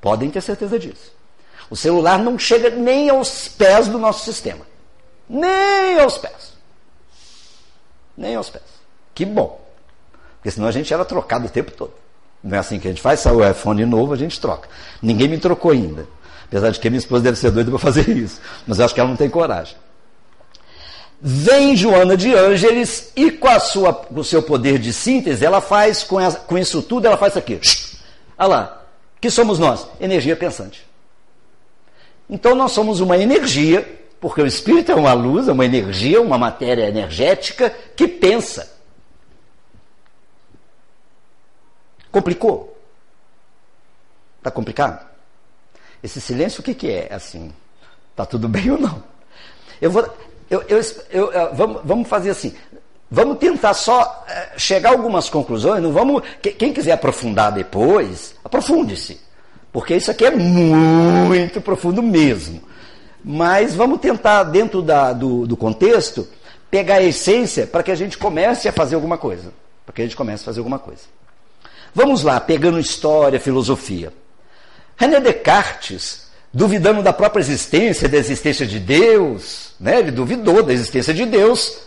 Podem 0.00 0.30
ter 0.30 0.40
certeza 0.40 0.78
disso. 0.78 1.12
O 1.68 1.74
celular 1.74 2.16
não 2.16 2.38
chega 2.38 2.70
nem 2.70 3.10
aos 3.10 3.48
pés 3.48 3.88
do 3.88 3.98
nosso 3.98 4.24
sistema. 4.24 4.64
Nem 5.28 5.98
aos 5.98 6.16
pés. 6.16 6.52
Nem 8.16 8.36
aos 8.36 8.50
pés. 8.50 8.62
Que 9.12 9.24
bom. 9.24 9.63
Porque 10.44 10.50
senão 10.50 10.68
a 10.68 10.70
gente 10.70 10.92
era 10.92 11.06
trocado 11.06 11.46
o 11.46 11.48
tempo 11.48 11.70
todo. 11.70 11.94
Não 12.42 12.54
é 12.54 12.60
assim 12.60 12.78
que 12.78 12.86
a 12.86 12.90
gente 12.90 13.00
faz, 13.00 13.20
sai 13.20 13.32
o 13.32 13.48
iPhone 13.48 13.82
novo, 13.86 14.12
a 14.12 14.16
gente 14.16 14.38
troca. 14.38 14.68
Ninguém 15.00 15.26
me 15.26 15.38
trocou 15.38 15.70
ainda. 15.70 16.06
Apesar 16.44 16.68
de 16.68 16.78
que 16.78 16.90
minha 16.90 16.98
esposa 16.98 17.24
deve 17.24 17.38
ser 17.38 17.50
doida 17.50 17.70
para 17.70 17.78
fazer 17.78 18.06
isso. 18.14 18.38
Mas 18.66 18.78
eu 18.78 18.84
acho 18.84 18.92
que 18.92 19.00
ela 19.00 19.08
não 19.08 19.16
tem 19.16 19.30
coragem. 19.30 19.74
Vem 21.18 21.74
Joana 21.74 22.14
de 22.14 22.34
Ângeles 22.34 23.10
e 23.16 23.30
com, 23.30 23.48
a 23.48 23.58
sua, 23.58 23.94
com 23.94 24.20
o 24.20 24.22
seu 24.22 24.42
poder 24.42 24.78
de 24.78 24.92
síntese, 24.92 25.46
ela 25.46 25.62
faz, 25.62 26.04
com, 26.04 26.18
com 26.46 26.58
isso 26.58 26.82
tudo, 26.82 27.06
ela 27.06 27.16
faz 27.16 27.32
isso 27.32 27.38
aqui. 27.38 27.58
Olha 28.36 28.48
lá. 28.48 28.82
Que 29.18 29.30
somos 29.30 29.58
nós? 29.58 29.86
Energia 29.98 30.36
pensante. 30.36 30.86
Então 32.28 32.54
nós 32.54 32.72
somos 32.72 33.00
uma 33.00 33.16
energia, 33.16 34.00
porque 34.20 34.42
o 34.42 34.46
espírito 34.46 34.92
é 34.92 34.94
uma 34.94 35.14
luz, 35.14 35.48
é 35.48 35.52
uma 35.52 35.64
energia, 35.64 36.20
uma 36.20 36.36
matéria 36.36 36.86
energética 36.86 37.74
que 37.96 38.06
pensa. 38.06 38.73
Complicou? 42.14 42.78
Está 44.38 44.48
complicado? 44.48 45.04
Esse 46.00 46.20
silêncio 46.20 46.60
o 46.60 46.62
que, 46.62 46.72
que 46.72 46.88
é? 46.88 47.12
Assim, 47.12 47.52
está 48.12 48.24
tudo 48.24 48.46
bem 48.48 48.70
ou 48.70 48.78
não? 48.78 49.02
Eu 49.82 49.90
vou, 49.90 50.08
eu, 50.48 50.62
eu, 50.68 50.80
eu, 51.10 51.54
vamos, 51.54 51.80
vamos 51.84 52.08
fazer 52.08 52.30
assim. 52.30 52.54
Vamos 53.10 53.38
tentar 53.38 53.74
só 53.74 54.24
é, 54.28 54.56
chegar 54.56 54.90
a 54.90 54.92
algumas 54.92 55.28
conclusões. 55.28 55.82
Não 55.82 55.92
vamos. 55.92 56.22
Quem 56.40 56.72
quiser 56.72 56.92
aprofundar 56.92 57.50
depois, 57.50 58.36
aprofunde-se, 58.44 59.20
porque 59.72 59.96
isso 59.96 60.12
aqui 60.12 60.24
é 60.24 60.30
muito 60.30 61.60
profundo 61.60 62.00
mesmo. 62.00 62.62
Mas 63.24 63.74
vamos 63.74 63.98
tentar 63.98 64.44
dentro 64.44 64.82
da, 64.82 65.12
do, 65.12 65.48
do 65.48 65.56
contexto 65.56 66.28
pegar 66.70 66.96
a 66.96 67.02
essência 67.02 67.66
para 67.66 67.82
que 67.82 67.90
a 67.90 67.96
gente 67.96 68.16
comece 68.16 68.68
a 68.68 68.72
fazer 68.72 68.94
alguma 68.94 69.18
coisa, 69.18 69.52
para 69.84 69.92
que 69.92 70.02
a 70.02 70.04
gente 70.04 70.16
comece 70.16 70.44
a 70.44 70.46
fazer 70.46 70.60
alguma 70.60 70.78
coisa. 70.78 71.02
Vamos 71.94 72.22
lá, 72.22 72.40
pegando 72.40 72.78
história, 72.78 73.38
filosofia. 73.38 74.12
René 74.96 75.20
Descartes, 75.20 76.28
duvidando 76.52 77.02
da 77.02 77.12
própria 77.12 77.40
existência, 77.40 78.08
da 78.08 78.16
existência 78.16 78.66
de 78.66 78.80
Deus, 78.80 79.74
né? 79.78 80.00
ele 80.00 80.10
duvidou 80.10 80.62
da 80.62 80.72
existência 80.72 81.14
de 81.14 81.24
Deus, 81.24 81.78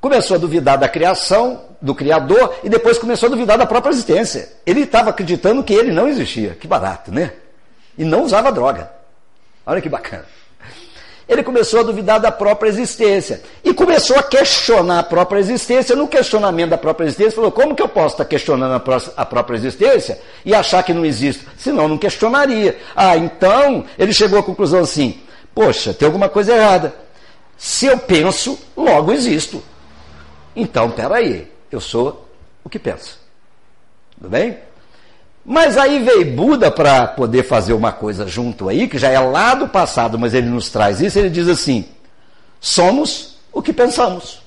começou 0.00 0.36
a 0.36 0.38
duvidar 0.38 0.76
da 0.76 0.88
criação, 0.88 1.62
do 1.80 1.94
Criador, 1.94 2.56
e 2.62 2.68
depois 2.68 2.98
começou 2.98 3.28
a 3.28 3.30
duvidar 3.30 3.56
da 3.56 3.66
própria 3.66 3.92
existência. 3.92 4.52
Ele 4.66 4.80
estava 4.80 5.10
acreditando 5.10 5.64
que 5.64 5.72
ele 5.72 5.90
não 5.90 6.08
existia. 6.08 6.50
Que 6.50 6.66
barato, 6.66 7.10
né? 7.10 7.32
E 7.96 8.04
não 8.04 8.24
usava 8.24 8.52
droga. 8.52 8.90
Olha 9.66 9.80
que 9.80 9.88
bacana 9.88 10.24
ele 11.28 11.42
começou 11.42 11.80
a 11.80 11.82
duvidar 11.82 12.20
da 12.20 12.30
própria 12.30 12.68
existência. 12.68 13.42
E 13.62 13.72
começou 13.72 14.16
a 14.18 14.22
questionar 14.22 14.98
a 14.98 15.02
própria 15.02 15.38
existência. 15.38 15.96
No 15.96 16.06
questionamento 16.06 16.70
da 16.70 16.78
própria 16.78 17.06
existência, 17.06 17.32
falou: 17.32 17.50
como 17.50 17.74
que 17.74 17.82
eu 17.82 17.88
posso 17.88 18.14
estar 18.14 18.24
questionando 18.24 18.74
a 19.16 19.24
própria 19.24 19.56
existência 19.56 20.20
e 20.44 20.54
achar 20.54 20.82
que 20.82 20.92
não 20.92 21.04
existe? 21.04 21.46
Senão, 21.56 21.88
não 21.88 21.98
questionaria. 21.98 22.78
Ah, 22.94 23.16
então, 23.16 23.84
ele 23.98 24.12
chegou 24.12 24.38
à 24.38 24.42
conclusão 24.42 24.80
assim: 24.80 25.20
poxa, 25.54 25.94
tem 25.94 26.06
alguma 26.06 26.28
coisa 26.28 26.54
errada. 26.54 26.94
Se 27.56 27.86
eu 27.86 27.96
penso, 27.96 28.58
logo 28.76 29.12
existo. 29.12 29.62
Então, 30.54 30.90
peraí, 30.90 31.50
eu 31.70 31.80
sou 31.80 32.28
o 32.62 32.68
que 32.68 32.78
penso. 32.78 33.18
Tudo 34.16 34.28
bem? 34.28 34.58
Mas 35.44 35.76
aí 35.76 35.98
veio 35.98 36.34
Buda 36.34 36.70
para 36.70 37.06
poder 37.06 37.42
fazer 37.42 37.74
uma 37.74 37.92
coisa 37.92 38.26
junto 38.26 38.68
aí, 38.68 38.88
que 38.88 38.96
já 38.96 39.10
é 39.10 39.18
lá 39.18 39.54
do 39.54 39.68
passado, 39.68 40.18
mas 40.18 40.32
ele 40.32 40.48
nos 40.48 40.70
traz 40.70 41.00
isso. 41.02 41.18
Ele 41.18 41.28
diz 41.28 41.48
assim: 41.48 41.86
somos 42.58 43.36
o 43.52 43.60
que 43.60 43.72
pensamos. 43.72 44.42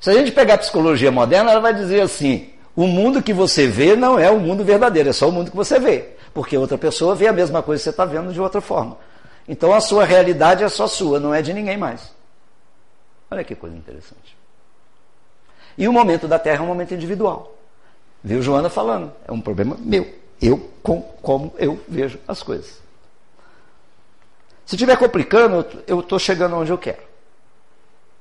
Se 0.00 0.10
a 0.10 0.12
gente 0.12 0.30
pegar 0.30 0.54
a 0.54 0.58
psicologia 0.58 1.10
moderna, 1.10 1.50
ela 1.50 1.60
vai 1.60 1.74
dizer 1.74 2.02
assim: 2.02 2.50
o 2.76 2.86
mundo 2.86 3.20
que 3.20 3.32
você 3.32 3.66
vê 3.66 3.96
não 3.96 4.16
é 4.16 4.30
o 4.30 4.38
mundo 4.38 4.64
verdadeiro, 4.64 5.08
é 5.08 5.12
só 5.12 5.28
o 5.28 5.32
mundo 5.32 5.50
que 5.50 5.56
você 5.56 5.80
vê. 5.80 6.10
Porque 6.32 6.56
outra 6.56 6.78
pessoa 6.78 7.14
vê 7.16 7.26
a 7.26 7.32
mesma 7.32 7.62
coisa 7.62 7.80
que 7.80 7.84
você 7.84 7.90
está 7.90 8.04
vendo 8.04 8.32
de 8.32 8.40
outra 8.40 8.60
forma. 8.60 8.96
Então 9.48 9.72
a 9.72 9.80
sua 9.80 10.04
realidade 10.04 10.62
é 10.62 10.68
só 10.68 10.86
sua, 10.86 11.18
não 11.18 11.34
é 11.34 11.42
de 11.42 11.52
ninguém 11.52 11.76
mais. 11.76 12.12
Olha 13.30 13.42
que 13.42 13.54
coisa 13.54 13.76
interessante. 13.76 14.36
E 15.76 15.88
o 15.88 15.92
momento 15.92 16.28
da 16.28 16.38
Terra 16.38 16.58
é 16.58 16.62
um 16.62 16.68
momento 16.68 16.94
individual. 16.94 17.53
Viu 18.24 18.40
Joana 18.40 18.70
falando? 18.70 19.12
É 19.28 19.30
um 19.30 19.40
problema 19.40 19.76
meu. 19.78 20.10
Eu, 20.40 20.58
com, 20.82 21.02
como 21.02 21.52
eu 21.58 21.78
vejo 21.86 22.18
as 22.26 22.42
coisas. 22.42 22.82
Se 24.64 24.76
estiver 24.76 24.96
complicando, 24.96 25.66
eu 25.86 26.00
estou 26.00 26.18
chegando 26.18 26.56
onde 26.56 26.72
eu 26.72 26.78
quero. 26.78 27.02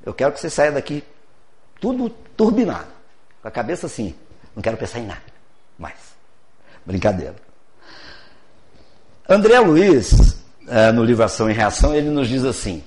Eu 0.05 0.13
quero 0.13 0.33
que 0.33 0.41
você 0.41 0.49
saia 0.49 0.73
daqui 0.73 1.01
tudo 1.79 2.09
turbinado. 2.35 2.89
Com 3.41 3.47
a 3.47 3.51
cabeça 3.51 3.85
assim. 3.85 4.13
Não 4.53 4.61
quero 4.61 4.75
pensar 4.75 4.99
em 4.99 5.05
nada 5.05 5.21
mais. 5.79 6.13
Brincadeira. 6.85 7.35
André 9.27 9.57
Luiz, 9.61 10.37
é, 10.67 10.91
no 10.91 11.01
livro 11.01 11.23
Ação 11.23 11.49
e 11.49 11.53
Reação, 11.53 11.95
ele 11.95 12.09
nos 12.09 12.27
diz 12.27 12.43
assim: 12.43 12.83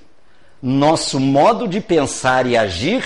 nosso 0.61 1.19
modo 1.19 1.67
de 1.67 1.81
pensar 1.81 2.45
e 2.45 2.55
agir 2.55 3.03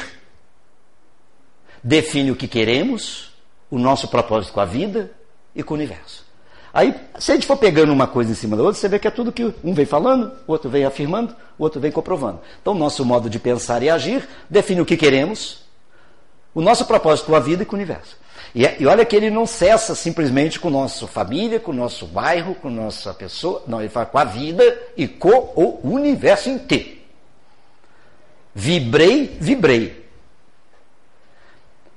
define 1.82 2.30
o 2.30 2.36
que 2.36 2.48
queremos 2.48 3.31
o 3.72 3.80
nosso 3.80 4.10
propósito 4.10 4.54
com 4.54 4.60
a 4.60 4.66
vida 4.66 5.10
e 5.56 5.64
com 5.64 5.74
o 5.74 5.78
universo. 5.78 6.30
Aí, 6.74 6.96
se 7.18 7.32
a 7.32 7.36
gente 7.36 7.48
for 7.48 7.58
pegando 7.58 7.92
uma 7.92 8.08
coisa 8.08 8.32
em 8.32 8.36
cima 8.36 8.56
da 8.56 8.64
outra, 8.64 8.80
você 8.80 8.88
vê 8.88 9.00
que 9.00 9.08
é 9.08 9.12
tudo 9.12 9.32
que 9.32 9.54
um 9.64 9.74
vem 9.74 9.86
falando, 9.86 10.32
o 10.48 10.52
outro 10.52 10.70
vem 10.70 10.86
afirmando, 10.86 11.36
o 11.58 11.64
outro 11.64 11.82
vem 11.82 11.92
comprovando. 11.92 12.40
Então, 12.62 12.74
nosso 12.74 13.04
modo 13.04 13.30
de 13.30 13.40
pensar 13.40 13.82
e 13.82 13.90
agir 13.90 14.28
define 14.50 14.82
o 14.82 14.86
que 14.86 14.96
queremos, 14.96 15.64
o 16.54 16.62
nosso 16.62 16.86
propósito 16.86 17.28
com 17.28 17.36
a 17.36 17.40
vida 17.40 17.64
e 17.64 17.66
com 17.66 17.76
o 17.76 17.80
universo. 17.80 18.18
E, 18.54 18.66
e 18.80 18.86
olha 18.86 19.06
que 19.06 19.16
ele 19.16 19.30
não 19.30 19.46
cessa 19.46 19.96
simplesmente 19.96 20.60
com 20.60 20.70
nossa 20.70 21.08
família, 21.08 21.60
com 21.60 21.72
o 21.72 21.76
nosso 21.76 22.06
bairro, 22.06 22.56
com 22.56 22.70
nossa 22.70 23.14
pessoa. 23.14 23.64
Não, 23.68 23.80
ele 23.80 23.90
fala 23.90 24.06
com 24.06 24.18
a 24.18 24.24
vida 24.24 24.64
e 24.96 25.08
com 25.08 25.54
o 25.56 25.80
universo 25.84 26.50
inteiro. 26.50 27.00
Vibrei, 28.54 29.38
vibrei. 29.40 30.01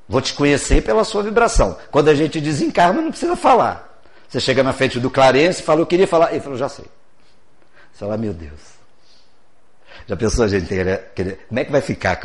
Vou 0.08 0.20
te 0.20 0.34
conhecer 0.34 0.82
pela 0.82 1.04
sua 1.04 1.22
vibração. 1.22 1.76
Quando 1.90 2.08
a 2.08 2.14
gente 2.14 2.40
desencarna, 2.40 3.00
não 3.00 3.10
precisa 3.10 3.36
falar. 3.36 4.00
Você 4.28 4.40
chega 4.40 4.62
na 4.62 4.72
frente 4.72 5.00
do 5.00 5.10
Clarence 5.10 5.60
e 5.60 5.64
fala, 5.64 5.80
eu 5.80 5.86
queria 5.86 6.06
falar. 6.06 6.32
Ele 6.32 6.40
falou, 6.40 6.58
já 6.58 6.68
sei. 6.68 6.84
Você 7.92 8.00
fala, 8.00 8.16
meu 8.16 8.34
Deus. 8.34 8.74
Já 10.06 10.16
pensou 10.16 10.44
a 10.44 10.48
gente 10.48 10.66
querer, 10.66 11.12
querer, 11.14 11.46
como 11.48 11.60
é 11.60 11.64
que 11.64 11.72
vai 11.72 11.80
ficar? 11.80 12.20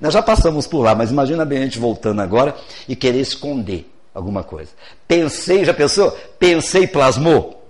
Nós 0.00 0.14
já 0.14 0.22
passamos 0.22 0.66
por 0.66 0.82
lá, 0.82 0.94
mas 0.94 1.10
imagina 1.10 1.44
bem 1.44 1.58
a 1.58 1.62
gente 1.62 1.78
voltando 1.78 2.20
agora 2.22 2.54
e 2.86 2.94
querer 2.94 3.20
esconder 3.20 3.90
alguma 4.14 4.44
coisa. 4.44 4.70
Pensei, 5.08 5.64
já 5.64 5.74
pensou? 5.74 6.10
Pensei 6.38 6.86
plasmou. 6.86 7.66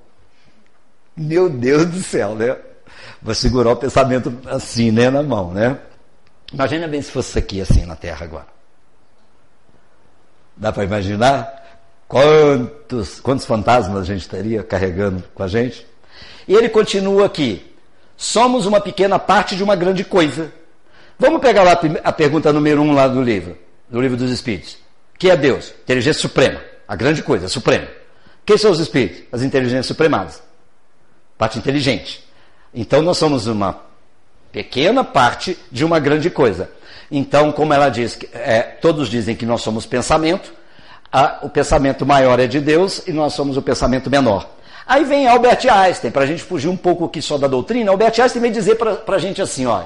Meu 1.16 1.48
Deus 1.48 1.86
do 1.86 2.02
céu, 2.02 2.34
né? 2.34 2.56
Vou 3.22 3.34
segurar 3.34 3.72
o 3.72 3.76
pensamento 3.76 4.36
assim, 4.46 4.90
né, 4.90 5.08
na 5.08 5.22
mão, 5.22 5.52
né? 5.52 5.78
Imagina 6.52 6.86
bem 6.86 7.00
se 7.00 7.10
fosse 7.10 7.38
aqui 7.38 7.60
assim 7.60 7.86
na 7.86 7.96
Terra 7.96 8.24
agora. 8.24 8.55
Dá 10.56 10.72
para 10.72 10.84
imaginar 10.84 11.80
quantos, 12.08 13.20
quantos 13.20 13.44
fantasmas 13.44 14.00
a 14.00 14.04
gente 14.04 14.22
estaria 14.22 14.62
carregando 14.62 15.22
com 15.34 15.42
a 15.42 15.48
gente? 15.48 15.86
E 16.48 16.54
ele 16.54 16.68
continua 16.68 17.26
aqui: 17.26 17.74
somos 18.16 18.64
uma 18.64 18.80
pequena 18.80 19.18
parte 19.18 19.54
de 19.54 19.62
uma 19.62 19.76
grande 19.76 20.04
coisa. 20.04 20.52
Vamos 21.18 21.40
pegar 21.40 21.62
lá 21.62 21.78
a 22.04 22.12
pergunta 22.12 22.52
número 22.52 22.82
um 22.82 22.92
lá 22.92 23.08
do 23.08 23.22
livro, 23.22 23.56
do 23.88 24.00
livro 24.00 24.16
dos 24.16 24.30
Espíritos. 24.30 24.78
Que 25.18 25.30
é 25.30 25.36
Deus? 25.36 25.72
Inteligência 25.82 26.20
suprema, 26.20 26.60
a 26.86 26.94
grande 26.94 27.22
coisa, 27.22 27.48
suprema. 27.48 27.88
Quem 28.44 28.56
são 28.56 28.70
os 28.70 28.78
espíritos? 28.78 29.22
As 29.32 29.42
inteligências 29.42 29.86
supremadas. 29.86 30.42
Parte 31.36 31.58
inteligente. 31.58 32.24
Então 32.72 33.02
nós 33.02 33.18
somos 33.18 33.46
uma 33.46 33.80
pequena 34.52 35.02
parte 35.02 35.58
de 35.72 35.84
uma 35.84 35.98
grande 35.98 36.30
coisa. 36.30 36.70
Então, 37.10 37.52
como 37.52 37.72
ela 37.72 37.88
diz, 37.88 38.18
é, 38.32 38.60
todos 38.60 39.08
dizem 39.08 39.36
que 39.36 39.46
nós 39.46 39.62
somos 39.62 39.86
pensamento, 39.86 40.52
a, 41.12 41.38
o 41.42 41.48
pensamento 41.48 42.04
maior 42.04 42.40
é 42.40 42.46
de 42.46 42.60
Deus 42.60 43.02
e 43.06 43.12
nós 43.12 43.32
somos 43.32 43.56
o 43.56 43.62
pensamento 43.62 44.10
menor. 44.10 44.48
Aí 44.86 45.04
vem 45.04 45.26
Albert 45.26 45.66
Einstein, 45.68 46.10
para 46.10 46.22
a 46.22 46.26
gente 46.26 46.42
fugir 46.42 46.68
um 46.68 46.76
pouco 46.76 47.04
aqui 47.04 47.20
só 47.20 47.36
da 47.36 47.48
doutrina, 47.48 47.90
Albert 47.90 48.20
Einstein 48.20 48.42
vem 48.42 48.52
dizer 48.52 48.76
para 48.76 49.16
a 49.16 49.18
gente 49.18 49.42
assim, 49.42 49.66
ó, 49.66 49.84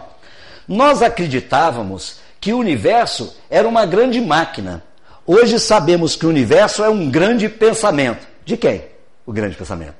nós 0.69 1.03
acreditávamos 1.03 2.21
que 2.41 2.53
o 2.53 2.59
universo 2.59 3.37
era 3.49 3.67
uma 3.67 3.85
grande 3.85 4.21
máquina. 4.21 4.83
Hoje 5.27 5.61
sabemos 5.61 6.17
que 6.17 6.27
o 6.27 6.29
universo 6.29 6.83
é 6.83 6.89
um 6.89 7.11
grande 7.11 7.49
pensamento. 7.49 8.27
De 8.45 8.57
quem? 8.57 8.85
O 9.27 9.33
grande 9.33 9.57
pensamento? 9.57 9.95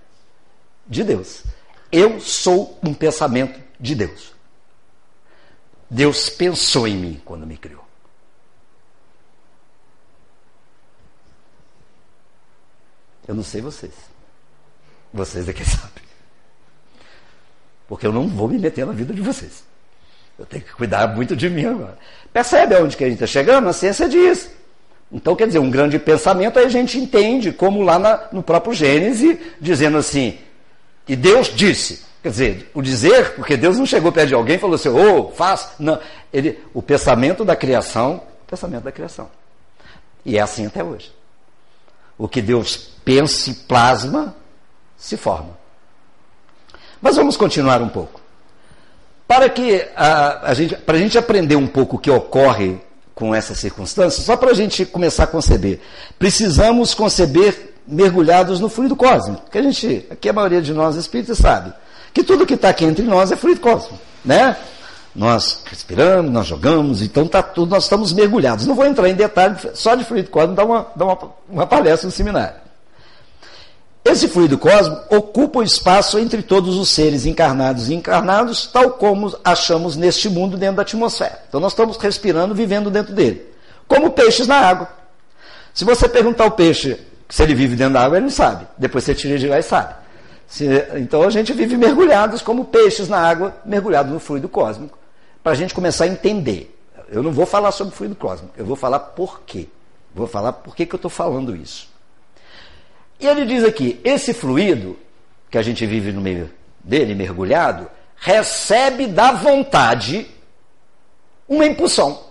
De 0.87 1.05
Deus. 1.05 1.43
Eu 1.93 2.21
sou 2.21 2.79
um 2.83 2.95
pensamento 2.95 3.61
de 3.79 3.95
Deus. 3.95 4.33
Deus 5.91 6.31
pensou 6.31 6.87
em 6.87 6.97
mim 6.97 7.21
quando 7.25 7.45
me 7.45 7.57
criou. 7.57 7.85
Eu 13.27 13.35
não 13.35 13.43
sei 13.43 13.61
vocês. 13.61 13.93
Vocês 15.13 15.49
é 15.49 15.53
quem 15.53 15.67
sabe. 15.67 16.01
Porque 17.89 18.07
eu 18.07 18.13
não 18.13 18.29
vou 18.29 18.49
me 18.49 18.59
meter 18.59 18.87
na 18.87 18.93
vida 18.93 19.13
de 19.13 19.21
vocês. 19.21 19.65
Eu 20.39 20.47
tenho 20.47 20.63
que 20.63 20.73
cuidar 20.73 21.09
muito 21.09 21.37
de 21.37 21.51
mim 21.51 21.65
agora. 21.65 21.99
Percebe 22.33 22.77
aonde 22.77 22.97
que 22.97 23.05
a 23.05 23.09
gente 23.09 23.17
está 23.17 23.27
chegando? 23.27 23.69
A 23.69 23.73
ciência 23.73 24.09
diz. 24.09 24.51
Então, 25.13 25.35
quer 25.35 25.49
dizer, 25.49 25.59
um 25.59 25.71
grande 25.71 25.99
pensamento 25.99 26.59
aí 26.59 26.67
a 26.67 26.69
gente 26.69 26.99
entende, 26.99 27.53
como 27.53 27.83
lá 27.83 27.99
na, 27.99 28.29
no 28.33 28.43
próprio 28.43 28.73
Gênesis, 28.73 29.37
dizendo 29.61 29.99
assim, 29.99 30.39
e 31.07 31.17
Deus 31.17 31.49
disse. 31.49 32.10
Quer 32.23 32.31
dizer, 32.31 32.71
o 32.75 32.83
dizer, 32.83 33.35
porque 33.35 33.57
Deus 33.57 33.79
não 33.79 33.87
chegou 33.87 34.13
perto 34.13 34.29
de 34.29 34.35
alguém 34.35 34.57
e 34.57 34.59
falou 34.59 34.77
assim, 34.77 34.89
ô, 34.89 35.21
oh, 35.21 35.31
faz. 35.31 35.71
Não. 35.79 35.99
Ele, 36.33 36.59
o 36.75 36.83
pensamento 36.83 37.45
da 37.45 37.57
criação, 37.57 38.23
pensamento 38.47 38.85
da 38.85 38.93
criação. 38.93 39.31
E 40.25 40.37
é 40.37 40.41
assim 40.41 40.67
até 40.67 40.85
hoje. 40.85 41.13
O 42.19 42.29
que 42.29 42.43
Deus 42.43 42.77
pensa 43.05 43.51
e 43.51 43.55
plasma, 43.55 44.35
se 44.99 45.17
forma. 45.17 45.59
Mas 47.01 47.17
vamos 47.17 47.37
continuar 47.37 47.81
um 47.81 47.89
pouco. 47.89 48.21
Para 49.27 49.49
que 49.49 49.89
a, 49.97 50.51
a 50.51 50.55
gente, 50.55 50.77
para 50.77 50.97
a 50.97 51.01
gente 51.01 51.17
aprender 51.17 51.57
um 51.57 51.67
pouco 51.67 51.97
o 51.97 51.99
que 51.99 52.11
ocorre 52.11 52.79
com 53.15 53.35
essas 53.35 53.59
circunstâncias, 53.59 54.25
só 54.25 54.37
para 54.37 54.51
a 54.51 54.55
gente 54.55 54.85
começar 54.85 55.25
a 55.25 55.27
conceber, 55.27 55.81
precisamos 56.19 56.93
conceber 56.93 57.75
mergulhados 57.87 58.61
no 58.61 58.69
fluido 58.69 58.97
cósmico, 58.97 59.49
que 59.51 59.59
a 59.59 59.63
gente, 59.63 60.07
aqui 60.11 60.29
a 60.29 60.33
maioria 60.33 60.61
de 60.61 60.73
nós 60.73 60.97
espíritos 60.97 61.39
sabe, 61.39 61.73
que 62.13 62.23
tudo 62.23 62.47
que 62.47 62.55
está 62.55 62.69
aqui 62.69 62.85
entre 62.85 63.05
nós 63.05 63.31
é 63.31 63.37
fluido 63.37 63.61
cósmico, 63.61 63.99
né? 64.25 64.57
Nós 65.15 65.63
respiramos, 65.67 66.31
nós 66.31 66.47
jogamos, 66.47 67.03
então 67.03 67.27
tá 67.27 67.43
tudo, 67.43 67.71
nós 67.71 67.85
estamos 67.85 68.13
mergulhados. 68.13 68.67
Não 68.67 68.75
vou 68.75 68.87
entrar 68.87 69.09
em 69.09 69.15
detalhe, 69.15 69.57
só 69.75 69.95
de 69.95 70.05
fluido 70.05 70.31
cósmico 70.31 70.55
dá 70.55 70.65
uma, 70.65 70.87
dá 70.95 71.05
uma, 71.05 71.19
uma 71.49 71.67
palestra 71.67 72.07
no 72.07 72.13
seminário. 72.13 72.55
Esse 74.05 74.29
fluido 74.29 74.57
cósmico 74.57 75.15
ocupa 75.15 75.59
o 75.59 75.63
espaço 75.63 76.19
entre 76.19 76.43
todos 76.43 76.77
os 76.77 76.89
seres 76.89 77.27
encarnados 77.27 77.89
e 77.89 77.95
encarnados, 77.95 78.67
tal 78.67 78.93
como 78.93 79.37
achamos 79.45 79.97
neste 79.97 80.29
mundo 80.29 80.57
dentro 80.57 80.77
da 80.77 80.83
atmosfera. 80.83 81.41
Então 81.49 81.61
nós 81.61 81.73
estamos 81.73 81.97
respirando, 81.97 82.55
vivendo 82.55 82.91
dentro 82.91 83.13
dele. 83.13 83.47
Como 83.87 84.11
peixes 84.11 84.47
na 84.47 84.57
água. 84.57 84.89
Se 85.75 85.85
você 85.85 86.09
perguntar 86.09 86.45
ao 86.45 86.51
peixe 86.53 86.99
se 87.29 87.43
ele 87.43 87.55
vive 87.55 87.77
dentro 87.77 87.95
da 87.95 88.03
água, 88.03 88.17
ele 88.17 88.25
não 88.25 88.33
sabe. 88.33 88.67
Depois 88.79 89.05
você 89.05 89.15
tira 89.15 89.39
de 89.39 89.47
lá 89.47 89.59
e 89.59 89.63
sabe. 89.63 89.95
Se, 90.51 90.67
então 90.97 91.23
a 91.23 91.31
gente 91.31 91.53
vive 91.53 91.77
mergulhados 91.77 92.43
como 92.43 92.65
peixes 92.65 93.09
na 93.09 93.19
água, 93.19 93.57
mergulhados 93.65 94.13
no 94.13 94.19
fluido 94.19 94.49
cósmico, 94.49 94.99
para 95.45 95.53
a 95.53 95.55
gente 95.55 95.73
começar 95.73 96.05
a 96.05 96.09
entender. 96.09 96.77
Eu 97.09 97.23
não 97.23 97.31
vou 97.31 97.47
falar 97.47 97.71
sobre 97.71 97.95
fluido 97.95 98.17
cósmico, 98.17 98.53
eu 98.57 98.67
vou 98.67 98.75
falar 98.75 98.99
por 98.99 99.43
quê. 99.43 99.69
Vou 100.13 100.27
falar 100.27 100.53
por 100.53 100.75
que, 100.75 100.85
que 100.85 100.93
eu 100.93 100.97
estou 100.97 101.11
falando 101.11 101.55
isso. 101.55 101.89
E 103.21 103.29
ele 103.29 103.45
diz 103.45 103.63
aqui: 103.63 104.01
esse 104.03 104.35
fluido, 104.35 104.99
que 105.49 105.57
a 105.57 105.63
gente 105.63 105.87
vive 105.87 106.11
no 106.11 106.21
meio 106.21 106.51
dele, 106.83 107.15
mergulhado, 107.15 107.89
recebe 108.17 109.07
da 109.07 109.31
vontade 109.31 110.27
uma 111.49 111.65
impulsão. 111.65 112.25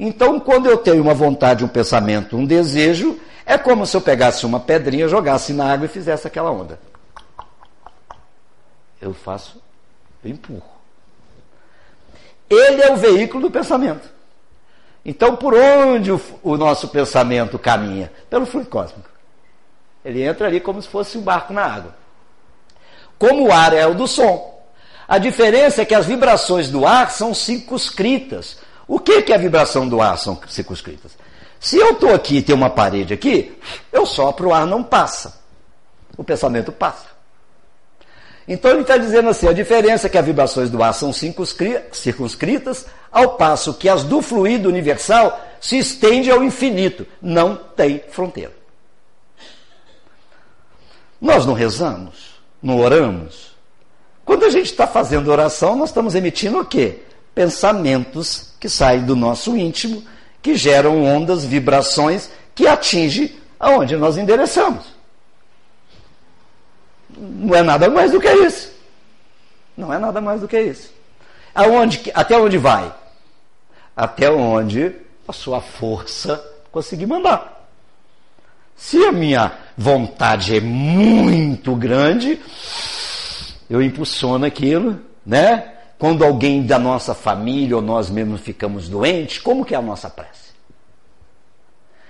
Então, 0.00 0.40
quando 0.40 0.68
eu 0.68 0.78
tenho 0.78 1.00
uma 1.00 1.14
vontade, 1.14 1.64
um 1.64 1.68
pensamento, 1.68 2.36
um 2.36 2.44
desejo, 2.44 3.20
é 3.50 3.58
como 3.58 3.84
se 3.84 3.96
eu 3.96 4.00
pegasse 4.00 4.46
uma 4.46 4.60
pedrinha, 4.60 5.08
jogasse 5.08 5.52
na 5.52 5.72
água 5.72 5.86
e 5.86 5.88
fizesse 5.88 6.24
aquela 6.24 6.52
onda. 6.52 6.78
Eu 9.02 9.12
faço, 9.12 9.60
eu 10.24 10.30
empurro. 10.30 10.62
Ele 12.48 12.80
é 12.80 12.92
o 12.92 12.96
veículo 12.96 13.48
do 13.48 13.50
pensamento. 13.50 14.08
Então, 15.04 15.34
por 15.34 15.52
onde 15.54 16.12
o, 16.12 16.20
o 16.44 16.56
nosso 16.56 16.86
pensamento 16.88 17.58
caminha? 17.58 18.12
Pelo 18.30 18.46
fluido 18.46 18.70
cósmico. 18.70 19.10
Ele 20.04 20.22
entra 20.22 20.46
ali 20.46 20.60
como 20.60 20.80
se 20.80 20.86
fosse 20.86 21.18
um 21.18 21.22
barco 21.22 21.52
na 21.52 21.64
água. 21.64 21.96
Como 23.18 23.48
o 23.48 23.52
ar 23.52 23.72
é 23.72 23.84
o 23.84 23.94
do 23.94 24.06
som. 24.06 24.64
A 25.08 25.18
diferença 25.18 25.82
é 25.82 25.84
que 25.84 25.94
as 25.94 26.06
vibrações 26.06 26.70
do 26.70 26.86
ar 26.86 27.10
são 27.10 27.34
circunscritas. 27.34 28.58
O 28.86 29.00
que, 29.00 29.22
que 29.22 29.32
é 29.32 29.34
a 29.34 29.40
vibração 29.40 29.88
do 29.88 30.00
ar 30.00 30.16
são 30.18 30.40
circunscritas? 30.46 31.18
Se 31.60 31.76
eu 31.76 31.90
estou 31.90 32.14
aqui 32.14 32.38
e 32.38 32.42
tem 32.42 32.54
uma 32.54 32.70
parede 32.70 33.12
aqui, 33.12 33.56
eu 33.92 34.06
sopro, 34.06 34.48
o 34.48 34.54
ar 34.54 34.66
não 34.66 34.82
passa. 34.82 35.38
O 36.16 36.24
pensamento 36.24 36.72
passa. 36.72 37.10
Então 38.48 38.70
ele 38.70 38.80
está 38.80 38.96
dizendo 38.96 39.28
assim: 39.28 39.46
a 39.46 39.52
diferença 39.52 40.06
é 40.06 40.10
que 40.10 40.16
as 40.16 40.24
vibrações 40.24 40.70
do 40.70 40.82
ar 40.82 40.94
são 40.94 41.12
circunscritas, 41.12 42.86
ao 43.12 43.36
passo 43.36 43.74
que 43.74 43.90
as 43.90 44.02
do 44.02 44.22
fluido 44.22 44.70
universal 44.70 45.38
se 45.60 45.78
estende 45.78 46.30
ao 46.30 46.42
infinito, 46.42 47.06
não 47.20 47.54
tem 47.54 48.02
fronteira. 48.10 48.52
Nós 51.20 51.44
não 51.44 51.52
rezamos, 51.52 52.40
não 52.62 52.80
oramos. 52.80 53.50
Quando 54.24 54.44
a 54.44 54.50
gente 54.50 54.70
está 54.70 54.86
fazendo 54.86 55.30
oração, 55.30 55.76
nós 55.76 55.90
estamos 55.90 56.14
emitindo 56.14 56.58
o 56.58 56.64
quê? 56.64 57.00
Pensamentos 57.34 58.54
que 58.58 58.68
saem 58.68 59.04
do 59.04 59.14
nosso 59.14 59.54
íntimo 59.56 60.02
que 60.42 60.54
geram 60.54 61.04
ondas, 61.04 61.44
vibrações 61.44 62.30
que 62.54 62.66
atingem 62.66 63.36
aonde 63.58 63.96
nós 63.96 64.16
endereçamos. 64.16 64.84
Não 67.16 67.54
é 67.54 67.62
nada 67.62 67.88
mais 67.90 68.12
do 68.12 68.20
que 68.20 68.30
isso. 68.30 68.72
Não 69.76 69.92
é 69.92 69.98
nada 69.98 70.20
mais 70.20 70.40
do 70.40 70.48
que 70.48 70.60
isso. 70.60 70.92
Aonde, 71.54 72.10
até 72.14 72.38
onde 72.38 72.56
vai? 72.56 72.92
Até 73.96 74.30
onde 74.30 74.94
a 75.26 75.32
sua 75.32 75.60
força 75.60 76.42
conseguir 76.70 77.06
mandar. 77.06 77.68
Se 78.76 79.04
a 79.04 79.12
minha 79.12 79.52
vontade 79.76 80.56
é 80.56 80.60
muito 80.60 81.74
grande, 81.74 82.40
eu 83.68 83.82
impulsiono 83.82 84.46
aquilo, 84.46 84.98
né? 85.24 85.74
Quando 86.00 86.24
alguém 86.24 86.62
da 86.62 86.78
nossa 86.78 87.14
família 87.14 87.76
ou 87.76 87.82
nós 87.82 88.08
mesmos 88.08 88.40
ficamos 88.40 88.88
doentes, 88.88 89.38
como 89.38 89.66
que 89.66 89.74
é 89.74 89.76
a 89.76 89.82
nossa 89.82 90.08
prece? 90.08 90.48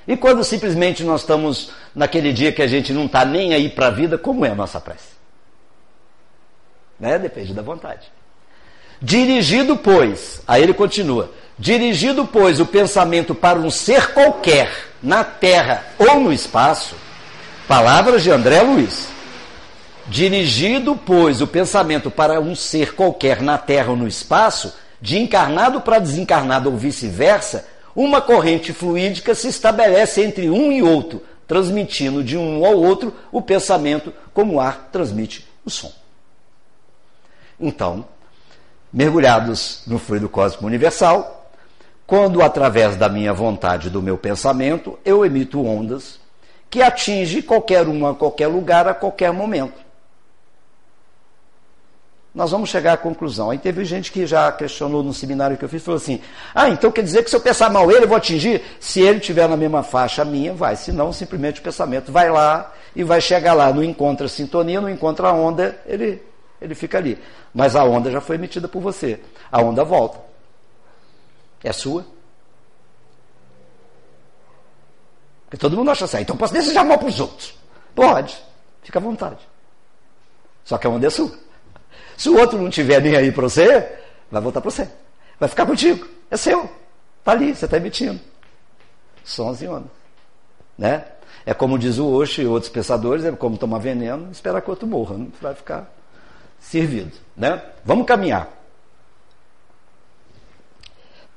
E 0.07 0.16
quando 0.16 0.44
simplesmente 0.44 1.03
nós 1.03 1.22
estamos 1.22 1.72
naquele 1.92 2.33
dia 2.33 2.53
que 2.53 2.62
a 2.62 2.68
gente 2.68 2.92
não 2.92 3.07
está 3.07 3.24
nem 3.24 3.53
aí 3.53 3.68
para 3.68 3.88
a 3.88 3.90
vida, 3.90 4.16
como 4.16 4.46
é 4.46 4.50
a 4.50 4.55
nossa 4.55 4.81
prece? 4.81 5.09
Né? 7.00 7.18
Depende 7.18 7.53
da 7.53 7.62
vontade. 7.62 8.12
Dirigido, 9.03 9.76
pois, 9.76 10.40
aí 10.46 10.62
ele 10.62 10.72
continua: 10.72 11.33
dirigido, 11.59 12.24
pois, 12.24 12.61
o 12.61 12.66
pensamento 12.66 13.35
para 13.35 13.59
um 13.59 13.72
ser 13.72 14.12
qualquer, 14.12 14.70
na 15.03 15.24
terra 15.24 15.85
ou 15.98 16.20
no 16.20 16.33
espaço, 16.33 16.94
palavras 17.66 18.22
de 18.22 18.31
André 18.31 18.62
Luiz. 18.62 19.09
Dirigido, 20.11 20.96
pois, 20.96 21.40
o 21.40 21.46
pensamento 21.46 22.11
para 22.11 22.40
um 22.40 22.53
ser 22.53 22.96
qualquer 22.96 23.40
na 23.40 23.57
Terra 23.57 23.90
ou 23.90 23.96
no 23.96 24.09
espaço, 24.09 24.75
de 25.01 25.16
encarnado 25.16 25.81
para 25.83 26.01
desencarnado 26.01 26.68
ou 26.68 26.77
vice-versa, 26.77 27.68
uma 27.94 28.20
corrente 28.20 28.73
fluídica 28.73 29.37
se 29.37 29.46
estabelece 29.46 30.20
entre 30.20 30.51
um 30.51 30.73
e 30.73 30.83
outro, 30.83 31.23
transmitindo 31.46 32.25
de 32.25 32.37
um 32.37 32.66
ao 32.66 32.77
outro 32.77 33.14
o 33.31 33.40
pensamento 33.40 34.12
como 34.35 34.55
o 34.55 34.61
ar 34.61 34.88
transmite 34.90 35.49
o 35.64 35.70
som. 35.70 35.92
Então, 37.61 38.05
mergulhados 38.92 39.85
no 39.87 39.96
fluido 39.96 40.29
cósmico 40.29 40.66
universal, 40.66 41.53
quando 42.05 42.42
através 42.42 42.96
da 42.96 43.09
minha 43.09 43.33
vontade, 43.33 43.88
do 43.88 44.03
meu 44.03 44.18
pensamento, 44.18 44.99
eu 45.05 45.25
emito 45.25 45.64
ondas 45.64 46.18
que 46.68 46.83
atingem 46.83 47.42
qualquer 47.42 47.87
uma, 47.87 48.11
a 48.11 48.14
qualquer 48.14 48.49
lugar, 48.49 48.88
a 48.88 48.94
qualquer 48.94 49.33
momento. 49.33 49.89
Nós 52.40 52.53
vamos 52.53 52.70
chegar 52.70 52.94
à 52.94 52.96
conclusão. 52.96 53.50
Aí 53.50 53.59
teve 53.59 53.85
gente 53.85 54.11
que 54.11 54.26
já 54.26 54.50
questionou 54.50 55.03
no 55.03 55.12
seminário 55.12 55.59
que 55.59 55.64
eu 55.64 55.68
fiz, 55.68 55.85
falou 55.85 55.98
assim: 55.98 56.22
ah, 56.55 56.70
então 56.70 56.90
quer 56.90 57.03
dizer 57.03 57.22
que 57.22 57.29
se 57.29 57.37
eu 57.37 57.40
pensar 57.40 57.68
mal 57.68 57.90
ele, 57.90 58.05
eu 58.05 58.09
vou 58.09 58.16
atingir? 58.16 58.62
Se 58.81 59.03
ele 59.03 59.18
estiver 59.18 59.46
na 59.46 59.59
mesma 59.59 59.83
faixa 59.83 60.24
minha, 60.24 60.55
vai. 60.55 60.74
Se 60.74 60.90
não, 60.90 61.12
simplesmente 61.12 61.61
o 61.61 61.62
pensamento 61.62 62.11
vai 62.11 62.31
lá 62.31 62.72
e 62.96 63.05
vai 63.05 63.20
chegar 63.20 63.53
lá. 63.53 63.70
Não 63.70 63.85
encontra 63.85 64.26
sintonia, 64.26 64.81
não 64.81 64.88
encontra 64.88 65.29
a 65.29 65.33
onda, 65.35 65.79
ele, 65.85 66.22
ele 66.62 66.74
fica 66.74 66.96
ali. 66.96 67.18
Mas 67.53 67.76
a 67.76 67.85
onda 67.85 68.11
já 68.11 68.22
foi 68.22 68.37
emitida 68.37 68.66
por 68.66 68.81
você. 68.81 69.20
A 69.53 69.61
onda 69.61 69.85
volta. 69.85 70.18
É 71.62 71.74
sua. 71.74 72.07
Porque 75.44 75.59
todo 75.59 75.76
mundo 75.76 75.90
acha 75.90 76.07
assim, 76.07 76.20
então 76.20 76.38
posso 76.38 76.55
desejar 76.55 76.87
mal 76.87 76.96
para 76.96 77.09
os 77.09 77.20
outros. 77.20 77.55
Pode, 77.94 78.42
fica 78.83 78.98
à 78.98 79.03
vontade. 79.03 79.46
Só 80.64 80.79
que 80.79 80.87
a 80.87 80.90
onda 80.90 81.07
é 81.07 81.11
sua. 81.11 81.49
Se 82.20 82.28
o 82.28 82.37
outro 82.37 82.61
não 82.61 82.68
tiver 82.68 83.00
nem 83.00 83.16
aí 83.16 83.33
para 83.33 83.44
você, 83.44 83.92
vai 84.30 84.42
voltar 84.42 84.61
para 84.61 84.70
você. 84.70 84.87
Vai 85.38 85.48
ficar 85.48 85.64
contigo. 85.64 86.06
É 86.30 86.37
seu. 86.37 86.70
Está 87.18 87.33
ali, 87.33 87.54
você 87.54 87.64
está 87.64 87.78
emitindo. 87.78 88.20
Sons 89.24 89.62
e 89.62 89.66
ondas. 89.66 89.90
Né? 90.76 91.02
É 91.46 91.54
como 91.54 91.78
diz 91.78 91.96
o 91.96 92.06
Osho 92.12 92.42
e 92.42 92.46
outros 92.46 92.70
pensadores, 92.70 93.24
é 93.24 93.33
como 93.33 93.56
tomar 93.56 93.78
veneno, 93.78 94.30
esperar 94.30 94.61
que 94.61 94.68
outro 94.68 94.87
morra. 94.87 95.16
Não 95.16 95.33
vai 95.40 95.54
ficar 95.54 95.90
servido. 96.61 97.11
Né? 97.35 97.62
Vamos 97.87 98.04
caminhar. 98.04 98.50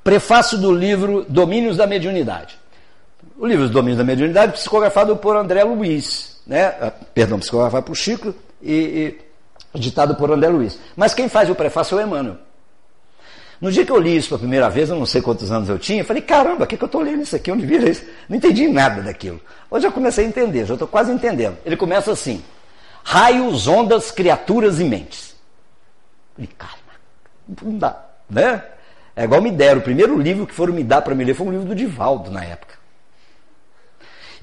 Prefácio 0.04 0.58
do 0.58 0.70
livro 0.70 1.26
Domínios 1.30 1.78
da 1.78 1.88
Mediunidade. 1.88 2.60
O 3.38 3.48
livro 3.48 3.70
Domínios 3.70 4.00
da 4.00 4.04
Mediunidade, 4.04 4.52
psicografado 4.52 5.16
por 5.16 5.38
André 5.38 5.64
Luiz. 5.64 6.42
Né? 6.46 6.66
Ah, 6.66 6.92
perdão, 7.14 7.40
psicografado 7.40 7.86
por 7.86 7.96
Chico 7.96 8.36
e, 8.62 8.74
e 8.74 9.33
ditado 9.80 10.16
por 10.16 10.32
André 10.32 10.50
Luiz. 10.50 10.80
Mas 10.96 11.14
quem 11.14 11.28
faz 11.28 11.50
o 11.50 11.56
prefácio 11.56 12.00
é 12.00 12.04
o 12.04 12.08
Emmanuel. 12.08 12.38
No 13.60 13.72
dia 13.72 13.86
que 13.86 13.92
eu 13.92 14.00
li 14.00 14.18
isso 14.18 14.28
pela 14.28 14.40
primeira 14.40 14.70
vez, 14.70 14.90
eu 14.90 14.98
não 14.98 15.06
sei 15.06 15.22
quantos 15.22 15.50
anos 15.52 15.70
eu 15.70 15.80
tinha, 15.80 16.02
eu 16.02 16.06
falei, 16.06 16.22
caramba, 16.22 16.66
o 16.66 16.68
que, 16.68 16.76
que 16.76 16.84
eu 16.84 16.88
estou 16.88 17.02
lendo 17.02 17.22
isso 17.22 17.36
aqui? 17.36 17.50
Onde 17.50 17.66
vira 17.66 17.90
isso? 17.90 18.04
Não 18.28 18.36
entendi 18.36 18.68
nada 18.68 19.02
daquilo. 19.02 19.40
Hoje 19.72 19.88
eu 19.88 19.92
comecei 19.92 20.26
a 20.26 20.28
entender, 20.28 20.66
já 20.66 20.74
estou 20.74 20.88
quase 20.88 21.12
entendendo. 21.12 21.58
Ele 21.66 21.78
começa 21.78 22.12
assim: 22.12 22.44
raios, 23.04 23.68
ondas, 23.68 24.12
criaturas 24.12 24.82
e 24.82 24.84
mentes. 24.84 25.34
Eu 26.38 26.46
falei, 26.46 26.50
caramba, 26.58 27.62
não 27.64 27.78
dá, 27.78 28.06
né? 28.30 28.64
É 29.16 29.24
igual 29.24 29.42
me 29.42 29.52
deram. 29.52 29.80
O 29.80 29.84
primeiro 29.84 30.20
livro 30.20 30.46
que 30.46 30.54
foram 30.54 30.74
me 30.74 30.84
dar 30.84 31.02
para 31.02 31.16
me 31.16 31.24
ler 31.24 31.34
foi 31.34 31.48
um 31.48 31.52
livro 31.52 31.68
do 31.68 31.76
Divaldo 31.76 32.32
na 32.32 32.44
época. 32.44 32.83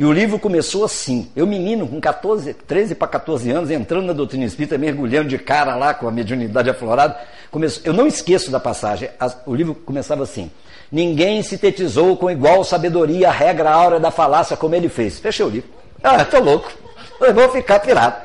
E 0.00 0.04
o 0.06 0.10
livro 0.10 0.38
começou 0.38 0.82
assim. 0.82 1.30
Eu, 1.36 1.46
menino, 1.46 1.86
com 1.86 2.00
14, 2.00 2.54
13 2.54 2.94
para 2.94 3.06
14 3.06 3.50
anos, 3.50 3.70
entrando 3.70 4.06
na 4.06 4.14
doutrina 4.14 4.46
espírita, 4.46 4.78
mergulhando 4.78 5.28
de 5.28 5.36
cara 5.36 5.76
lá 5.76 5.92
com 5.92 6.08
a 6.08 6.10
mediunidade 6.10 6.70
aflorada. 6.70 7.18
Começou, 7.50 7.82
eu 7.84 7.92
não 7.92 8.06
esqueço 8.06 8.50
da 8.50 8.58
passagem. 8.58 9.10
o 9.44 9.54
livro 9.54 9.74
começava 9.74 10.22
assim. 10.22 10.50
Ninguém 10.90 11.42
sintetizou 11.42 12.16
com 12.16 12.30
igual 12.30 12.64
sabedoria 12.64 13.28
a 13.28 13.30
regra 13.30 13.70
áurea 13.70 14.00
da 14.00 14.10
falácia 14.10 14.56
como 14.56 14.74
ele 14.74 14.88
fez. 14.88 15.18
Fechei 15.18 15.44
o 15.44 15.50
livro. 15.50 15.68
Ah, 16.02 16.24
tô 16.24 16.40
louco. 16.40 16.72
Eu 17.20 17.34
vou 17.34 17.50
ficar 17.50 17.78
pirado. 17.80 18.22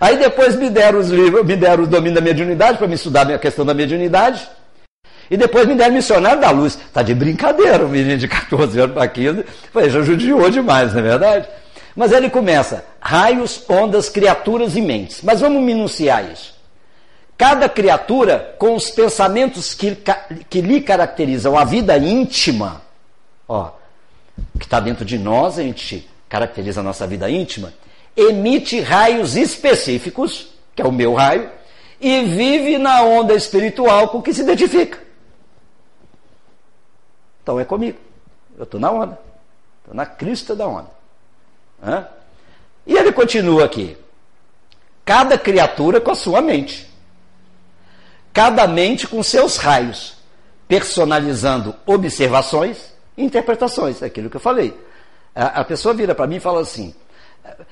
Aí 0.00 0.18
depois 0.18 0.56
me 0.56 0.68
deram 0.68 0.98
os 0.98 1.10
livros, 1.10 1.46
me 1.46 1.54
deram 1.54 1.84
o 1.84 1.86
domínio 1.86 2.16
da 2.16 2.20
mediunidade 2.20 2.76
para 2.76 2.88
me 2.88 2.96
estudar 2.96 3.30
a 3.30 3.38
questão 3.38 3.64
da 3.64 3.72
mediunidade. 3.72 4.48
E 5.30 5.36
depois 5.36 5.66
me 5.66 5.74
deram 5.74 5.94
missionário 5.94 6.40
da 6.40 6.50
luz. 6.50 6.78
Tá 6.92 7.02
de 7.02 7.14
brincadeira, 7.14 7.84
um 7.84 7.88
menino 7.88 8.18
de 8.18 8.28
14 8.28 8.78
anos 8.78 8.94
para 8.94 9.08
15. 9.08 9.44
Foi, 9.72 9.90
já 9.90 10.02
judiou 10.02 10.50
demais, 10.50 10.92
não 10.92 11.00
é 11.00 11.02
verdade? 11.02 11.48
Mas 11.96 12.12
ele 12.12 12.28
começa: 12.28 12.84
raios, 13.00 13.62
ondas, 13.68 14.08
criaturas 14.08 14.76
e 14.76 14.80
mentes. 14.80 15.20
Mas 15.22 15.40
vamos 15.40 15.62
minuciar 15.62 16.30
isso. 16.30 16.54
Cada 17.36 17.68
criatura, 17.68 18.54
com 18.58 18.74
os 18.74 18.90
pensamentos 18.90 19.74
que, 19.74 19.96
que 20.48 20.60
lhe 20.60 20.80
caracterizam 20.80 21.58
a 21.58 21.64
vida 21.64 21.96
íntima, 21.98 22.82
ó, 23.48 23.70
que 24.58 24.64
está 24.64 24.78
dentro 24.78 25.04
de 25.04 25.18
nós, 25.18 25.58
a 25.58 25.62
gente 25.62 26.08
caracteriza 26.28 26.80
a 26.80 26.84
nossa 26.84 27.06
vida 27.06 27.28
íntima, 27.28 27.72
emite 28.16 28.80
raios 28.80 29.36
específicos, 29.36 30.48
que 30.74 30.82
é 30.82 30.86
o 30.86 30.92
meu 30.92 31.14
raio, 31.14 31.50
e 32.00 32.24
vive 32.24 32.78
na 32.78 33.02
onda 33.02 33.34
espiritual 33.34 34.08
com 34.08 34.22
que 34.22 34.32
se 34.32 34.42
identifica. 34.42 34.98
Então 37.44 37.60
é 37.60 37.64
comigo. 37.64 37.98
Eu 38.56 38.64
estou 38.64 38.80
na 38.80 38.90
onda. 38.90 39.18
Estou 39.80 39.94
na 39.94 40.06
crista 40.06 40.56
da 40.56 40.66
onda. 40.66 40.90
Hã? 41.84 42.08
E 42.86 42.96
ele 42.96 43.12
continua 43.12 43.66
aqui. 43.66 43.96
Cada 45.04 45.36
criatura 45.36 46.00
com 46.00 46.10
a 46.10 46.14
sua 46.14 46.40
mente. 46.40 46.90
Cada 48.32 48.66
mente 48.66 49.06
com 49.06 49.22
seus 49.22 49.58
raios, 49.58 50.16
personalizando 50.66 51.76
observações 51.84 52.92
e 53.16 53.22
interpretações. 53.22 54.02
É 54.02 54.06
aquilo 54.06 54.30
que 54.30 54.36
eu 54.36 54.40
falei. 54.40 54.74
A, 55.34 55.60
a 55.60 55.64
pessoa 55.64 55.94
vira 55.94 56.14
para 56.14 56.26
mim 56.26 56.36
e 56.36 56.40
fala 56.40 56.62
assim: 56.62 56.94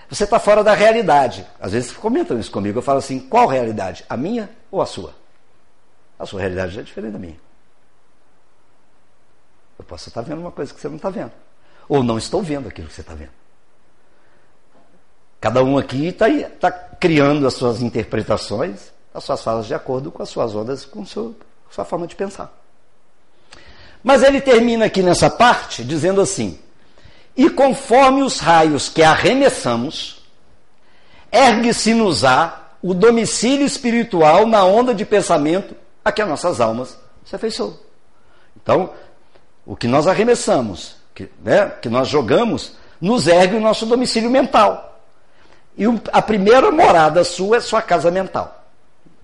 você 0.08 0.24
está 0.24 0.38
fora 0.38 0.62
da 0.62 0.74
realidade. 0.74 1.46
Às 1.58 1.72
vezes 1.72 1.92
comentam 1.92 2.38
isso 2.38 2.50
comigo. 2.50 2.78
Eu 2.78 2.82
falo 2.82 2.98
assim: 2.98 3.18
qual 3.18 3.46
realidade? 3.46 4.04
A 4.06 4.18
minha 4.18 4.50
ou 4.70 4.82
a 4.82 4.86
sua? 4.86 5.14
A 6.18 6.26
sua 6.26 6.40
realidade 6.40 6.78
é 6.78 6.82
diferente 6.82 7.14
da 7.14 7.18
minha. 7.18 7.51
Posso 9.92 10.08
estar 10.08 10.22
vendo 10.22 10.40
uma 10.40 10.50
coisa 10.50 10.72
que 10.72 10.80
você 10.80 10.88
não 10.88 10.96
está 10.96 11.10
vendo. 11.10 11.32
Ou 11.86 12.02
não 12.02 12.16
estou 12.16 12.42
vendo 12.42 12.66
aquilo 12.66 12.88
que 12.88 12.94
você 12.94 13.02
está 13.02 13.12
vendo. 13.12 13.32
Cada 15.38 15.62
um 15.62 15.76
aqui 15.76 16.06
está 16.06 16.28
tá 16.58 16.72
criando 16.72 17.46
as 17.46 17.52
suas 17.52 17.82
interpretações, 17.82 18.90
as 19.12 19.22
suas 19.22 19.44
falas 19.44 19.66
de 19.66 19.74
acordo 19.74 20.10
com 20.10 20.22
as 20.22 20.30
suas 20.30 20.54
ondas, 20.54 20.86
com 20.86 21.02
a 21.02 21.04
sua 21.04 21.84
forma 21.84 22.06
de 22.06 22.16
pensar. 22.16 22.50
Mas 24.02 24.22
ele 24.22 24.40
termina 24.40 24.86
aqui 24.86 25.02
nessa 25.02 25.28
parte 25.28 25.84
dizendo 25.84 26.22
assim: 26.22 26.58
E 27.36 27.50
conforme 27.50 28.22
os 28.22 28.38
raios 28.38 28.88
que 28.88 29.02
arremessamos, 29.02 30.26
ergue-se-nos-á 31.30 32.78
o 32.82 32.94
domicílio 32.94 33.66
espiritual 33.66 34.46
na 34.46 34.64
onda 34.64 34.94
de 34.94 35.04
pensamento 35.04 35.76
a 36.02 36.10
que 36.10 36.22
as 36.22 36.28
nossas 36.30 36.62
almas 36.62 36.96
se 37.26 37.36
afeiçoam. 37.36 37.76
Então, 38.56 38.90
o 39.64 39.76
que 39.76 39.86
nós 39.86 40.06
arremessamos, 40.06 40.96
que, 41.14 41.28
né, 41.42 41.66
que 41.80 41.88
nós 41.88 42.08
jogamos, 42.08 42.74
nos 43.00 43.26
ergue 43.26 43.56
o 43.56 43.60
nosso 43.60 43.86
domicílio 43.86 44.30
mental. 44.30 45.00
E 45.76 45.84
a 46.12 46.20
primeira 46.20 46.70
morada 46.70 47.24
sua 47.24 47.56
é 47.56 47.60
sua 47.60 47.80
casa 47.80 48.10
mental. 48.10 48.64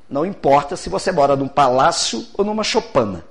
Não 0.08 0.24
importa 0.24 0.76
se 0.76 0.88
você 0.88 1.12
mora 1.12 1.36
num 1.36 1.48
palácio 1.48 2.26
ou 2.34 2.44
numa 2.44 2.64
chopana. 2.64 3.24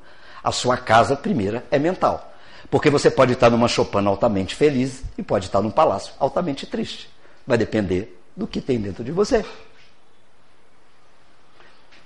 A 0.44 0.52
sua 0.52 0.78
casa 0.78 1.16
primeira 1.16 1.66
é 1.72 1.80
mental. 1.80 2.32
Porque 2.70 2.90
você 2.90 3.10
pode 3.10 3.34
estar 3.34 3.50
numa 3.50 3.68
chopana 3.68 4.10
altamente 4.10 4.54
feliz 4.54 5.04
e 5.18 5.24
pode 5.24 5.46
estar 5.46 5.62
num 5.62 5.72
palácio 5.72 6.14
altamente 6.20 6.66
triste. 6.66 7.10
Vai 7.46 7.58
depender 7.58 8.22
do 8.36 8.46
que 8.46 8.62
tem 8.62 8.80
dentro 8.80 9.04
de 9.04 9.12
você. 9.12 9.44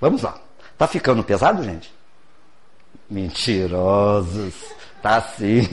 Vamos 0.00 0.22
lá. 0.22 0.36
Tá 0.78 0.86
ficando 0.86 1.22
pesado, 1.22 1.62
gente? 1.62 1.92
Mentirosos. 3.10 4.54
Tá 5.02 5.20
sim. 5.20 5.66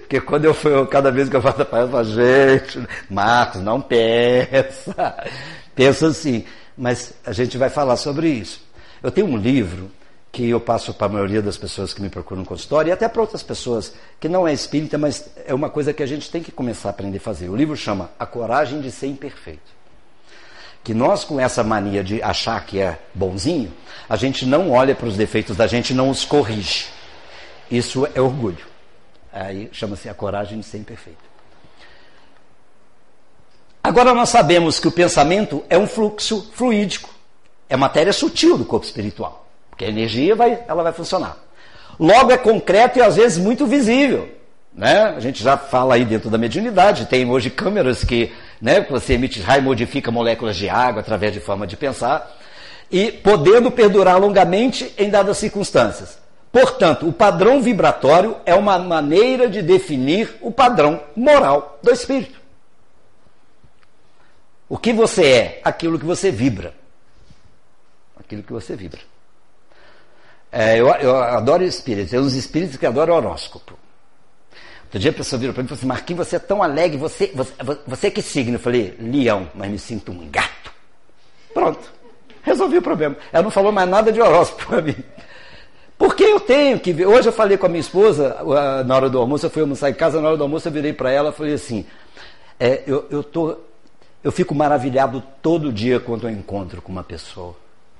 Porque 0.00 0.20
quando 0.20 0.44
eu 0.44 0.52
fui, 0.52 0.86
cada 0.86 1.10
vez 1.10 1.28
que 1.28 1.36
eu 1.36 1.42
faço 1.42 1.62
a 1.62 1.64
palestra, 1.64 2.00
eu 2.00 2.04
falo, 2.04 2.14
gente, 2.14 2.88
Marcos, 3.08 3.62
não 3.62 3.80
pensa. 3.80 5.16
Pensa 5.74 6.08
assim. 6.08 6.44
Mas 6.76 7.14
a 7.24 7.32
gente 7.32 7.56
vai 7.56 7.70
falar 7.70 7.96
sobre 7.96 8.28
isso. 8.28 8.62
Eu 9.02 9.10
tenho 9.10 9.26
um 9.26 9.36
livro 9.36 9.90
que 10.32 10.48
eu 10.48 10.60
passo 10.60 10.94
para 10.94 11.06
a 11.06 11.10
maioria 11.10 11.42
das 11.42 11.56
pessoas 11.56 11.92
que 11.92 12.00
me 12.00 12.08
procuram 12.08 12.42
no 12.42 12.46
consultório 12.46 12.90
e 12.90 12.92
até 12.92 13.08
para 13.08 13.20
outras 13.20 13.42
pessoas 13.42 13.92
que 14.20 14.28
não 14.28 14.46
é 14.46 14.52
espírita, 14.52 14.96
mas 14.96 15.28
é 15.44 15.52
uma 15.52 15.68
coisa 15.68 15.92
que 15.92 16.02
a 16.02 16.06
gente 16.06 16.30
tem 16.30 16.42
que 16.42 16.52
começar 16.52 16.88
a 16.88 16.90
aprender 16.90 17.18
a 17.18 17.20
fazer. 17.20 17.48
O 17.48 17.56
livro 17.56 17.76
chama 17.76 18.10
A 18.18 18.26
Coragem 18.26 18.80
de 18.80 18.90
Ser 18.90 19.06
Imperfeito. 19.06 19.80
Que 20.84 20.94
nós, 20.94 21.24
com 21.24 21.38
essa 21.38 21.62
mania 21.62 22.02
de 22.02 22.22
achar 22.22 22.64
que 22.64 22.78
é 22.78 22.98
bonzinho, 23.12 23.72
a 24.08 24.16
gente 24.16 24.46
não 24.46 24.70
olha 24.70 24.94
para 24.94 25.08
os 25.08 25.16
defeitos 25.16 25.56
da 25.56 25.66
gente 25.66 25.90
e 25.90 25.94
não 25.94 26.08
os 26.08 26.24
corrige. 26.24 26.86
Isso 27.70 28.06
é 28.14 28.20
orgulho. 28.20 28.66
Aí 29.32 29.68
chama-se 29.72 30.08
a 30.08 30.14
coragem 30.14 30.58
de 30.58 30.66
ser 30.66 30.78
imperfeito. 30.78 31.30
Agora 33.82 34.12
nós 34.12 34.28
sabemos 34.28 34.78
que 34.78 34.88
o 34.88 34.92
pensamento 34.92 35.64
é 35.70 35.78
um 35.78 35.86
fluxo 35.86 36.50
fluídico, 36.52 37.08
é 37.68 37.76
matéria 37.76 38.12
sutil 38.12 38.58
do 38.58 38.64
corpo 38.64 38.84
espiritual, 38.84 39.46
porque 39.70 39.84
a 39.84 39.88
energia 39.88 40.36
vai, 40.36 40.62
ela 40.68 40.82
vai 40.82 40.92
funcionar. 40.92 41.38
Logo 41.98 42.30
é 42.30 42.36
concreto 42.36 42.98
e 42.98 43.02
às 43.02 43.16
vezes 43.16 43.38
muito 43.38 43.66
visível. 43.66 44.28
Né? 44.72 45.14
A 45.16 45.20
gente 45.20 45.42
já 45.42 45.56
fala 45.56 45.94
aí 45.94 46.04
dentro 46.04 46.28
da 46.30 46.38
mediunidade, 46.38 47.06
tem 47.06 47.28
hoje 47.28 47.50
câmeras 47.50 48.04
que 48.04 48.32
né, 48.60 48.80
você 48.88 49.14
emite 49.14 49.40
raio 49.40 49.62
modifica 49.62 50.10
moléculas 50.10 50.56
de 50.56 50.68
água 50.68 51.00
através 51.00 51.32
de 51.32 51.40
forma 51.40 51.66
de 51.66 51.76
pensar, 51.76 52.38
e 52.90 53.10
podendo 53.10 53.70
perdurar 53.70 54.20
longamente 54.20 54.92
em 54.98 55.08
dadas 55.08 55.38
circunstâncias. 55.38 56.19
Portanto, 56.52 57.08
o 57.08 57.12
padrão 57.12 57.62
vibratório 57.62 58.36
é 58.44 58.54
uma 58.54 58.78
maneira 58.78 59.48
de 59.48 59.62
definir 59.62 60.36
o 60.40 60.50
padrão 60.50 61.00
moral 61.14 61.78
do 61.82 61.90
espírito. 61.92 62.40
O 64.68 64.76
que 64.76 64.92
você 64.92 65.26
é? 65.26 65.60
Aquilo 65.64 65.98
que 65.98 66.04
você 66.04 66.30
vibra. 66.30 66.74
aquilo 68.18 68.42
que 68.42 68.52
você 68.52 68.74
vibra. 68.76 69.00
É, 70.52 70.80
eu, 70.80 70.88
eu, 70.88 71.16
adoro 71.16 71.62
espíritos, 71.62 72.10
tem 72.10 72.18
uns 72.18 72.34
espíritos 72.34 72.76
que 72.76 72.86
adoram 72.86 73.14
horóscopo. 73.14 73.78
Outro 74.84 74.98
dia 74.98 75.12
a 75.12 75.14
pessoa 75.14 75.38
virou 75.38 75.54
para 75.54 75.62
mim 75.62 75.66
e 75.66 75.68
falou 75.68 75.78
assim: 75.78 75.86
Marquinhos, 75.86 76.26
você 76.26 76.36
é 76.36 76.40
tão 76.40 76.62
alegre, 76.62 76.96
você, 76.96 77.30
você, 77.32 77.52
você 77.86 78.06
é 78.08 78.10
que 78.10 78.20
signo? 78.20 78.56
Eu 78.56 78.60
falei: 78.60 78.96
Leão, 78.98 79.48
mas 79.54 79.70
me 79.70 79.78
sinto 79.78 80.10
um 80.10 80.28
gato. 80.28 80.72
Pronto, 81.54 81.92
resolvi 82.42 82.78
o 82.78 82.82
problema. 82.82 83.16
Ela 83.32 83.44
não 83.44 83.50
falou 83.50 83.70
mais 83.70 83.88
nada 83.88 84.12
de 84.12 84.20
horóscopo 84.20 84.66
para 84.66 84.82
mim. 84.82 84.96
Eu 86.30 86.38
tenho 86.38 86.78
que 86.78 86.92
ver. 86.92 87.06
Hoje 87.06 87.28
eu 87.28 87.32
falei 87.32 87.58
com 87.58 87.66
a 87.66 87.68
minha 87.68 87.80
esposa, 87.80 88.36
na 88.86 88.94
hora 88.94 89.10
do 89.10 89.18
almoço, 89.18 89.46
eu 89.46 89.50
fui 89.50 89.62
almoçar 89.62 89.90
em 89.90 89.94
casa, 89.94 90.20
na 90.20 90.28
hora 90.28 90.36
do 90.36 90.44
almoço 90.44 90.68
eu 90.68 90.72
virei 90.72 90.92
para 90.92 91.10
ela 91.10 91.30
e 91.30 91.32
falei 91.32 91.54
assim: 91.54 91.84
é, 92.58 92.84
eu, 92.86 93.04
eu, 93.10 93.24
tô, 93.24 93.58
eu 94.22 94.30
fico 94.30 94.54
maravilhado 94.54 95.20
todo 95.42 95.72
dia 95.72 95.98
quando 95.98 96.28
eu 96.28 96.30
encontro 96.30 96.80
com 96.80 96.92
uma 96.92 97.02
pessoa. 97.02 97.56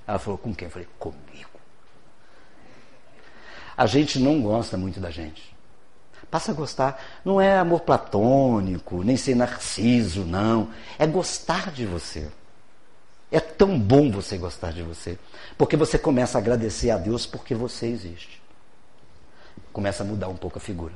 Ela 0.07 0.21
falou: 0.21 0.39
com 0.39 0.55
quem? 0.55 0.67
Eu 0.67 0.71
falei: 0.71 0.87
comigo. 0.97 1.51
A 3.77 3.87
gente 3.87 4.21
não 4.21 4.41
gosta 4.41 4.77
muito 4.77 5.01
da 5.01 5.11
gente. 5.11 5.51
Passa 6.31 6.53
a 6.53 6.55
gostar. 6.55 7.03
Não 7.25 7.41
é 7.41 7.59
amor 7.59 7.81
platônico, 7.81 9.03
nem 9.03 9.17
ser 9.17 9.35
narciso, 9.35 10.25
não. 10.25 10.69
É 10.97 11.05
gostar 11.05 11.73
de 11.73 11.85
você. 11.85 12.29
É 13.31 13.39
tão 13.39 13.79
bom 13.79 14.11
você 14.11 14.37
gostar 14.37 14.73
de 14.73 14.83
você, 14.83 15.19
porque 15.57 15.77
você 15.77 15.99
começa 15.99 16.37
a 16.37 16.41
agradecer 16.41 16.91
a 16.91 16.97
Deus 16.97 17.27
porque 17.27 17.55
você 17.55 17.87
existe. 17.87 18.43
Começa 19.73 20.03
a 20.03 20.07
mudar 20.07 20.29
um 20.29 20.37
pouco 20.37 20.59
a 20.59 20.61
figura. 20.61 20.95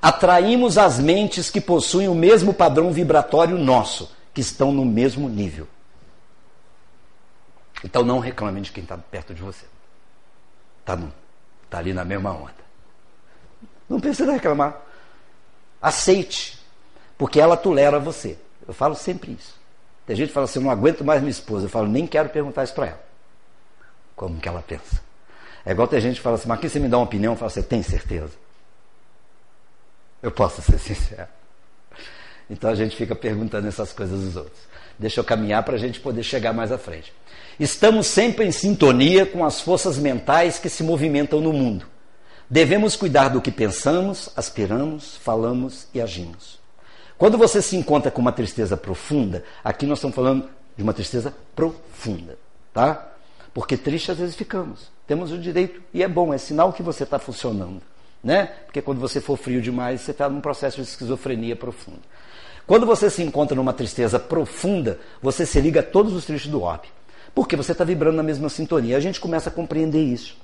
Atraímos 0.00 0.78
as 0.78 0.98
mentes 0.98 1.50
que 1.50 1.60
possuem 1.60 2.08
o 2.08 2.14
mesmo 2.14 2.54
padrão 2.54 2.92
vibratório 2.92 3.58
nosso, 3.58 4.14
que 4.32 4.40
estão 4.40 4.72
no 4.72 4.84
mesmo 4.84 5.28
nível. 5.28 5.68
Então 7.82 8.02
não 8.02 8.18
reclame 8.18 8.62
de 8.62 8.72
quem 8.72 8.82
está 8.82 8.96
perto 8.96 9.34
de 9.34 9.42
você. 9.42 9.66
Está 10.80 10.98
tá 11.68 11.78
ali 11.78 11.92
na 11.92 12.04
mesma 12.04 12.32
onda. 12.32 12.64
Não 13.88 14.00
precisa 14.00 14.32
reclamar. 14.32 14.80
Aceite, 15.80 16.58
porque 17.18 17.38
ela 17.38 17.56
tolera 17.56 17.98
você. 17.98 18.38
Eu 18.66 18.72
falo 18.72 18.94
sempre 18.94 19.32
isso. 19.32 19.63
Tem 20.06 20.14
gente 20.14 20.28
que 20.28 20.34
fala 20.34 20.44
assim, 20.44 20.60
não 20.60 20.70
aguento 20.70 21.04
mais 21.04 21.20
minha 21.20 21.30
esposa. 21.30 21.66
Eu 21.66 21.70
falo, 21.70 21.88
nem 21.88 22.06
quero 22.06 22.28
perguntar 22.28 22.64
isso 22.64 22.74
para 22.74 22.86
ela. 22.86 23.04
Como 24.14 24.38
que 24.38 24.48
ela 24.48 24.62
pensa? 24.62 25.02
É 25.64 25.72
igual 25.72 25.88
tem 25.88 26.00
gente 26.00 26.16
que 26.16 26.20
fala 26.20 26.36
assim, 26.36 26.48
mas 26.48 26.58
aqui 26.58 26.68
você 26.68 26.78
me 26.78 26.88
dá 26.88 26.98
uma 26.98 27.04
opinião? 27.04 27.32
Eu 27.32 27.36
falo, 27.36 27.50
você 27.50 27.62
tem 27.62 27.82
certeza? 27.82 28.32
Eu 30.22 30.30
posso 30.30 30.60
ser 30.62 30.78
sincero. 30.78 31.28
Então 32.48 32.70
a 32.70 32.74
gente 32.74 32.94
fica 32.94 33.14
perguntando 33.14 33.66
essas 33.66 33.92
coisas 33.92 34.20
dos 34.20 34.36
outros. 34.36 34.58
Deixa 34.98 35.20
eu 35.20 35.24
caminhar 35.24 35.62
para 35.62 35.74
a 35.74 35.78
gente 35.78 35.98
poder 36.00 36.22
chegar 36.22 36.52
mais 36.52 36.70
à 36.70 36.78
frente. 36.78 37.12
Estamos 37.58 38.06
sempre 38.06 38.44
em 38.44 38.52
sintonia 38.52 39.24
com 39.24 39.44
as 39.44 39.60
forças 39.60 39.96
mentais 39.98 40.58
que 40.58 40.68
se 40.68 40.82
movimentam 40.82 41.40
no 41.40 41.52
mundo. 41.52 41.86
Devemos 42.48 42.94
cuidar 42.94 43.28
do 43.28 43.40
que 43.40 43.50
pensamos, 43.50 44.28
aspiramos, 44.36 45.16
falamos 45.16 45.88
e 45.94 46.00
agimos. 46.00 46.63
Quando 47.16 47.38
você 47.38 47.62
se 47.62 47.76
encontra 47.76 48.10
com 48.10 48.20
uma 48.20 48.32
tristeza 48.32 48.76
profunda, 48.76 49.44
aqui 49.62 49.86
nós 49.86 49.98
estamos 49.98 50.16
falando 50.16 50.48
de 50.76 50.82
uma 50.82 50.92
tristeza 50.92 51.32
profunda, 51.54 52.36
tá? 52.72 53.12
Porque 53.52 53.76
triste 53.76 54.10
às 54.10 54.18
vezes 54.18 54.34
ficamos. 54.34 54.92
Temos 55.06 55.30
o 55.30 55.38
direito, 55.38 55.80
e 55.92 56.02
é 56.02 56.08
bom, 56.08 56.34
é 56.34 56.38
sinal 56.38 56.72
que 56.72 56.82
você 56.82 57.04
está 57.04 57.18
funcionando, 57.18 57.80
né? 58.22 58.46
Porque 58.64 58.82
quando 58.82 59.00
você 59.00 59.20
for 59.20 59.36
frio 59.36 59.62
demais, 59.62 60.00
você 60.00 60.10
está 60.10 60.28
num 60.28 60.40
processo 60.40 60.76
de 60.76 60.88
esquizofrenia 60.88 61.54
profunda. 61.54 62.00
Quando 62.66 62.86
você 62.86 63.10
se 63.10 63.22
encontra 63.22 63.54
numa 63.54 63.72
tristeza 63.72 64.18
profunda, 64.18 64.98
você 65.22 65.44
se 65.44 65.60
liga 65.60 65.80
a 65.80 65.82
todos 65.82 66.14
os 66.14 66.24
tristes 66.24 66.50
do 66.50 66.62
orbe. 66.62 66.88
Porque 67.34 67.56
você 67.56 67.72
está 67.72 67.84
vibrando 67.84 68.16
na 68.16 68.22
mesma 68.22 68.48
sintonia. 68.48 68.96
A 68.96 69.00
gente 69.00 69.20
começa 69.20 69.50
a 69.50 69.52
compreender 69.52 70.02
isso. 70.02 70.36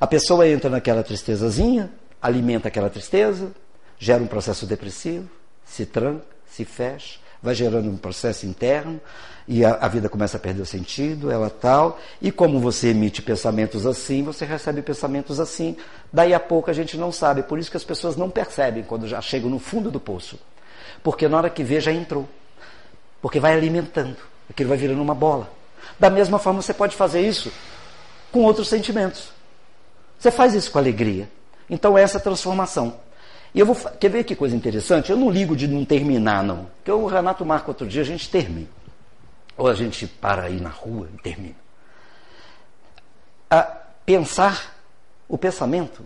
A 0.00 0.06
pessoa 0.06 0.48
entra 0.48 0.68
naquela 0.68 1.02
tristezazinha, 1.04 1.90
alimenta 2.20 2.66
aquela 2.66 2.90
tristeza, 2.90 3.52
gera 3.98 4.22
um 4.22 4.26
processo 4.26 4.66
depressivo, 4.66 5.28
se 5.64 5.86
tranca, 5.86 6.24
se 6.46 6.64
fecha, 6.64 7.18
vai 7.42 7.54
gerando 7.54 7.88
um 7.88 7.96
processo 7.96 8.46
interno 8.46 9.00
e 9.46 9.64
a, 9.64 9.74
a, 9.74 9.88
vida 9.88 10.08
começa 10.08 10.36
a 10.36 10.40
perder 10.40 10.62
o 10.62 10.66
sentido, 10.66 11.30
ela 11.30 11.50
tal. 11.50 11.98
E 12.20 12.30
como 12.30 12.60
você 12.60 12.88
emite 12.88 13.20
pensamentos 13.20 13.86
assim, 13.86 14.22
você 14.22 14.44
recebe 14.44 14.82
pensamentos 14.82 15.40
assim. 15.40 15.76
Daí 16.12 16.32
a 16.32 16.40
pouco 16.40 16.70
a 16.70 16.72
gente 16.72 16.96
não 16.96 17.10
sabe. 17.10 17.42
Por 17.42 17.58
isso 17.58 17.70
que 17.70 17.76
as 17.76 17.84
pessoas 17.84 18.16
não 18.16 18.30
percebem 18.30 18.84
quando 18.84 19.08
já 19.08 19.20
chegam 19.20 19.50
no 19.50 19.58
fundo 19.58 19.90
do 19.90 19.98
poço. 19.98 20.38
Porque 21.02 21.28
na 21.28 21.38
hora 21.38 21.50
que 21.50 21.64
vê, 21.64 21.80
já 21.80 21.90
entrou. 21.90 22.28
Porque 23.20 23.40
vai 23.40 23.52
alimentando. 23.52 24.16
Aquilo 24.48 24.68
vai 24.68 24.78
virando 24.78 25.02
uma 25.02 25.14
bola. 25.14 25.50
Da 25.98 26.08
mesma 26.08 26.38
forma, 26.38 26.62
você 26.62 26.72
pode 26.72 26.94
fazer 26.94 27.20
isso 27.20 27.52
com 28.30 28.42
outros 28.42 28.68
sentimentos. 28.68 29.30
Você 30.18 30.30
faz 30.30 30.54
isso 30.54 30.70
com 30.70 30.78
alegria. 30.78 31.28
Então, 31.68 31.98
essa 31.98 32.20
transformação. 32.20 32.94
E 33.54 33.60
eu 33.60 33.66
vou. 33.66 33.76
Quer 33.76 34.08
ver 34.08 34.24
que 34.24 34.34
coisa 34.34 34.56
interessante? 34.56 35.10
Eu 35.10 35.16
não 35.16 35.30
ligo 35.30 35.54
de 35.54 35.68
não 35.68 35.84
terminar, 35.84 36.42
não. 36.42 36.66
Porque 36.76 36.90
o 36.90 37.06
Renato 37.06 37.44
marca 37.44 37.70
outro 37.70 37.86
dia, 37.86 38.02
a 38.02 38.04
gente 38.04 38.30
termina. 38.30 38.68
Ou 39.56 39.68
a 39.68 39.74
gente 39.74 40.06
para 40.06 40.44
aí 40.44 40.58
na 40.58 40.70
rua 40.70 41.08
e 41.12 41.22
termina. 41.22 41.56
A 43.50 43.62
pensar 44.06 44.74
o 45.28 45.36
pensamento. 45.36 46.02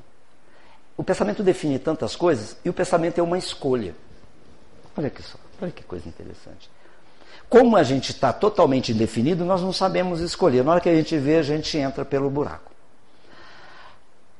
O 0.97 1.05
pensamento 1.05 1.42
define 1.42 1.78
tantas 1.78 2.16
coisas 2.16 2.57
e 2.64 2.70
o 2.70 2.72
pensamento 2.72 3.18
é 3.18 3.22
uma 3.22 3.38
escolha. 3.38 3.94
Olha 4.97 5.11
que 5.11 5.22
só, 5.22 5.38
olha 5.61 5.70
que 5.70 5.84
coisa 5.84 6.09
interessante. 6.09 6.70
Como 7.49 7.76
a 7.76 7.82
gente 7.82 8.11
está 8.11 8.32
totalmente 8.32 8.92
indefinido, 8.92 9.44
nós 9.44 9.62
não 9.62 9.72
sabemos 9.72 10.20
escolher. 10.20 10.64
Na 10.64 10.72
hora 10.72 10.80
que 10.80 10.88
a 10.88 10.94
gente 10.94 11.16
vê, 11.18 11.36
a 11.36 11.42
gente 11.42 11.76
entra 11.78 12.05
pelo 12.05 12.28
buraco. 12.28 12.72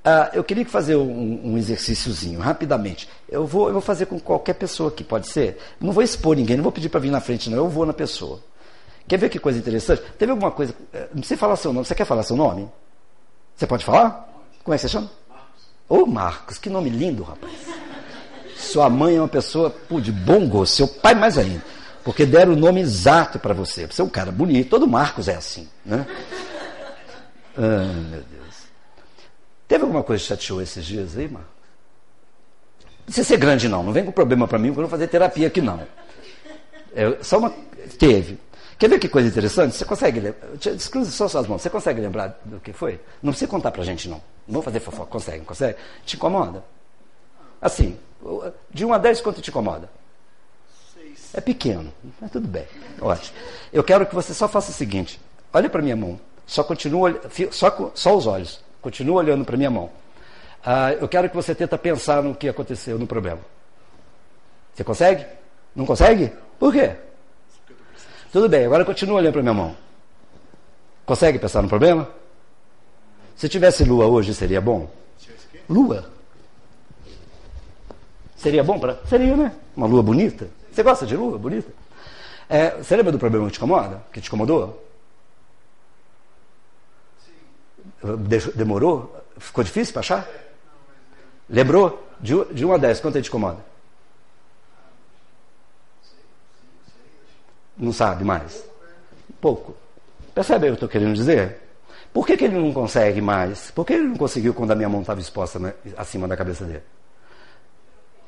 Ah, 0.09 0.31
eu 0.33 0.45
queria 0.45 0.65
fazer 0.65 0.95
um, 0.95 1.41
um 1.43 1.59
exercíciozinho, 1.59 2.39
rapidamente. 2.39 3.09
Eu 3.29 3.45
vou, 3.45 3.67
eu 3.67 3.73
vou 3.73 3.83
fazer 3.83 4.07
com 4.07 4.21
qualquer 4.21 4.55
pessoa 4.55 4.89
aqui, 4.89 5.03
pode 5.03 5.27
ser? 5.27 5.59
Não 5.81 5.93
vou 5.93 6.01
expor 6.01 6.37
ninguém, 6.37 6.57
não 6.57 6.63
vou 6.63 6.71
pedir 6.71 6.89
para 6.89 7.01
vir 7.01 7.11
na 7.11 7.21
frente, 7.21 7.51
não. 7.51 7.59
Eu 7.59 7.69
vou 7.69 7.85
na 7.85 7.93
pessoa. 7.93 8.39
Quer 9.09 9.17
ver 9.17 9.29
que 9.29 9.41
coisa 9.41 9.59
interessante? 9.59 10.01
Teve 10.17 10.31
alguma 10.31 10.53
coisa. 10.53 10.73
Eh, 10.93 11.09
não 11.13 11.25
sei 11.25 11.37
falar 11.37 11.57
seu 11.57 11.73
nome. 11.73 11.85
Você 11.85 11.95
quer 11.97 12.05
falar 12.05 12.23
seu 12.23 12.37
nome? 12.37 12.71
Você 13.57 13.67
pode 13.67 13.85
falar? 13.85 14.33
Como 14.63 14.73
é 14.73 14.79
que 14.79 14.83
você 14.83 14.89
chama? 14.89 15.11
Marcos. 15.29 15.63
Ô, 15.89 16.07
Marcos, 16.07 16.59
que 16.59 16.71
nome 16.71 16.89
lindo, 16.89 17.25
rapaz. 17.25 17.53
Sua 18.57 18.89
mãe 18.89 19.17
é 19.17 19.21
uma 19.21 19.27
pessoa 19.27 19.71
pô, 19.71 20.01
de 20.01 20.13
bom 20.13 20.49
gosto, 20.49 20.77
seu 20.77 20.87
pai 20.87 21.17
mais 21.17 21.37
ainda. 21.37 21.65
Porque 22.05 22.25
deram 22.25 22.53
o 22.53 22.57
nome 22.57 22.81
exato 22.81 23.41
para 23.41 23.53
você. 23.53 23.89
Você 23.89 24.01
é 24.03 24.05
um 24.05 24.09
cara 24.09 24.31
bonito, 24.31 24.71
todo 24.71 24.87
Marcos 24.87 25.27
é 25.27 25.35
assim. 25.35 25.69
Né? 25.85 26.07
Ah, 27.59 27.93
meu 28.09 28.21
Deus. 28.21 28.36
Teve 29.69 29.83
alguma 29.83 30.03
coisa 30.03 30.23
que 30.23 30.29
chateou 30.29 30.63
esses 30.63 30.85
dias 30.85 31.17
aí, 31.17 31.29
Marcos? 31.29 31.51
Não 32.85 33.05
precisa 33.07 33.27
ser 33.27 33.37
grande, 33.37 33.69
não. 33.69 33.83
Não 33.83 33.93
vem 33.93 34.05
com 34.05 34.13
problema 34.13 34.47
para 34.47 34.59
mim, 34.59 34.69
porque 34.69 34.81
eu 34.81 34.83
não 34.83 34.89
vou 34.89 34.99
fazer 34.99 35.09
terapia 35.09 35.47
aqui, 35.47 35.61
não. 35.61 35.81
É, 36.95 37.23
só 37.23 37.39
uma. 37.39 37.51
Teve. 37.99 38.39
Quer 38.79 38.91
ver 38.91 38.99
que 38.99 39.09
coisa 39.09 39.29
interessante? 39.29 39.75
Você 39.75 39.85
consegue 39.85 40.21
lembrar? 40.21 40.49
Descruze 40.57 41.11
só 41.11 41.29
suas 41.29 41.47
mãos. 41.47 41.63
Você 41.63 41.71
consegue 41.71 42.01
lembrar 42.01 42.39
do 42.45 42.61
que 42.61 42.73
foi? 42.73 43.01
Não 43.23 43.33
precisa 43.33 43.51
contar 43.51 43.71
pra 43.71 43.83
gente, 43.85 44.09
não. 44.09 44.21
Não 44.47 44.55
vou 44.55 44.63
fazer 44.63 44.81
fofoca. 44.81 45.11
Consegue, 45.11 45.45
consegue? 45.45 45.79
Te 46.05 46.17
incomoda? 46.17 46.63
Assim, 47.61 47.99
de 48.71 48.85
1 48.85 48.93
a 48.93 48.99
10, 48.99 49.21
quanto 49.23 49.41
te 49.41 49.51
incomoda? 49.51 49.89
Seis. 50.95 51.31
É 51.35 51.41
pequeno, 51.41 51.93
mas 52.21 52.31
tudo 52.31 52.47
bem. 52.47 52.67
Ótimo. 53.01 53.37
Eu 53.73 53.83
quero 53.83 54.05
que 54.07 54.15
você 54.15 54.35
só 54.35 54.47
faça 54.47 54.71
o 54.71 54.75
seguinte: 54.75 55.21
olha 55.53 55.71
para 55.71 55.83
minha 55.83 55.97
mão. 55.97 56.21
Só 56.47 56.63
continua, 56.63 57.21
só, 57.51 57.93
só 57.95 58.17
os 58.17 58.27
olhos. 58.27 58.61
Continua 58.87 59.17
olhando 59.17 59.45
para 59.45 59.57
minha 59.57 59.69
mão. 59.69 59.91
Ah, 60.65 60.93
eu 60.93 61.09
quero 61.09 61.29
que 61.29 61.35
você 61.35 61.57
tenta 61.57 61.77
pensar 61.77 62.23
no 62.23 62.37
que 62.37 62.49
aconteceu 62.49 62.97
no 62.97 63.05
problema. 63.05 63.41
Você 64.73 64.85
consegue? 64.85 65.27
Não 65.75 65.85
consegue? 65.85 66.33
Por 66.57 66.73
quê? 66.73 66.95
Tudo 68.31 68.49
bem, 68.49 68.65
agora 68.65 68.85
continua 68.85 69.17
olhando 69.17 69.33
para 69.33 69.43
minha 69.43 69.55
mão. 69.55 69.77
Consegue 71.05 71.37
pensar 71.37 71.63
no 71.63 71.69
problema? 71.69 72.09
Se 73.35 73.49
tivesse 73.49 73.83
lua 73.83 74.07
hoje, 74.07 74.33
seria 74.33 74.61
bom? 74.61 74.89
Lua. 75.69 76.09
Seria 78.37 78.63
bom 78.63 78.79
para. 78.79 79.01
Seria, 79.07 79.37
né? 79.37 79.53
Uma 79.77 79.89
lua 79.89 80.01
bonita. 80.05 80.49
Você 80.71 80.85
gosta 80.85 81.05
de 81.05 81.17
lua 81.17 81.37
bonita? 81.37 81.73
É, 82.49 82.71
você 82.77 82.95
lembra 82.95 83.11
do 83.11 83.19
problema 83.19 83.47
que 83.47 83.55
te 83.55 83.57
incomoda? 83.57 84.01
Que 84.13 84.21
te 84.21 84.29
incomodou? 84.29 84.86
Demorou? 88.55 89.15
Ficou 89.39 89.65
difícil 89.65 89.93
para 89.93 90.01
achar? 90.01 90.29
Lembrou? 91.49 92.03
De, 92.21 92.33
de 92.55 92.65
1 92.65 92.73
a 92.73 92.77
10, 92.79 93.01
quanto 93.01 93.17
ele 93.17 93.25
te 93.25 93.29
incomoda? 93.29 93.59
Não 97.77 97.93
sabe 97.93 98.25
mais? 98.25 98.65
Pouco. 99.41 99.77
Percebe 100.35 100.59
o 100.59 100.61
que 100.61 100.69
eu 100.69 100.75
estou 100.75 100.89
querendo 100.89 101.15
dizer? 101.15 101.61
Por 102.13 102.27
que, 102.27 102.37
que 102.37 102.45
ele 102.45 102.59
não 102.59 102.73
consegue 102.73 103.21
mais? 103.21 103.71
Por 103.71 103.85
que 103.85 103.93
ele 103.93 104.09
não 104.09 104.17
conseguiu 104.17 104.55
quando 104.55 104.71
a 104.71 104.75
minha 104.75 104.89
mão 104.89 105.03
estava 105.03 105.21
exposta 105.21 105.59
né, 105.59 105.75
acima 105.97 106.27
da 106.27 106.37
cabeça 106.37 106.65
dele? 106.65 106.83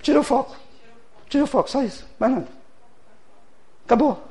Tirei 0.03 0.21
o 0.21 0.25
foco. 0.25 0.55
Tirei 1.29 1.45
o 1.45 1.47
foco, 1.47 1.71
só 1.71 1.83
isso. 1.83 2.07
Mais 2.19 2.33
nada. 2.33 2.49
Acabou. 3.87 4.23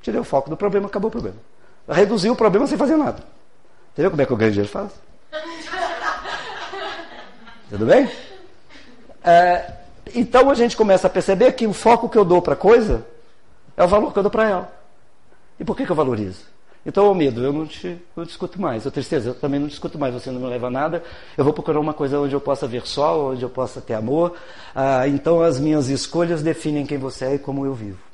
Tirei 0.00 0.20
o 0.20 0.24
foco 0.24 0.48
do 0.48 0.56
problema, 0.56 0.86
acabou 0.86 1.08
o 1.08 1.12
problema. 1.12 1.36
Reduziu 1.88 2.32
o 2.32 2.36
problema 2.36 2.66
sem 2.66 2.78
fazer 2.78 2.96
nada. 2.96 3.22
Entendeu 3.96 4.10
como 4.10 4.20
é 4.20 4.26
que 4.26 4.32
o 4.34 4.36
grande 4.36 4.52
dinheiro 4.52 4.70
faz? 4.70 4.92
Tudo 7.70 7.86
bem? 7.86 8.10
É, 9.24 9.72
então 10.14 10.50
a 10.50 10.54
gente 10.54 10.76
começa 10.76 11.06
a 11.06 11.10
perceber 11.10 11.52
que 11.52 11.66
o 11.66 11.72
foco 11.72 12.06
que 12.06 12.18
eu 12.18 12.24
dou 12.24 12.42
para 12.42 12.52
a 12.52 12.56
coisa 12.56 13.06
é 13.74 13.82
o 13.82 13.88
valor 13.88 14.12
que 14.12 14.18
eu 14.18 14.22
dou 14.22 14.30
para 14.30 14.50
ela. 14.50 14.72
E 15.58 15.64
por 15.64 15.74
que, 15.74 15.86
que 15.86 15.90
eu 15.90 15.96
valorizo? 15.96 16.44
Então, 16.84 17.10
o 17.10 17.14
medo, 17.14 17.42
eu 17.42 17.54
não 17.54 17.66
te, 17.66 17.98
não 18.14 18.24
discuto 18.24 18.60
mais. 18.60 18.86
A 18.86 18.90
tristeza, 18.90 19.30
eu 19.30 19.34
também 19.34 19.58
não 19.58 19.66
discuto 19.66 19.98
mais. 19.98 20.12
Você 20.12 20.30
não 20.30 20.42
me 20.42 20.46
leva 20.46 20.66
a 20.66 20.70
nada. 20.70 21.02
Eu 21.34 21.42
vou 21.42 21.54
procurar 21.54 21.80
uma 21.80 21.94
coisa 21.94 22.20
onde 22.20 22.34
eu 22.34 22.40
possa 22.40 22.68
ver 22.68 22.86
sol, 22.86 23.32
onde 23.32 23.42
eu 23.42 23.48
possa 23.48 23.80
ter 23.80 23.94
amor. 23.94 24.36
Ah, 24.74 25.08
então, 25.08 25.40
as 25.40 25.58
minhas 25.58 25.88
escolhas 25.88 26.42
definem 26.42 26.84
quem 26.84 26.98
você 26.98 27.24
é 27.24 27.34
e 27.36 27.38
como 27.38 27.64
eu 27.64 27.72
vivo. 27.72 28.05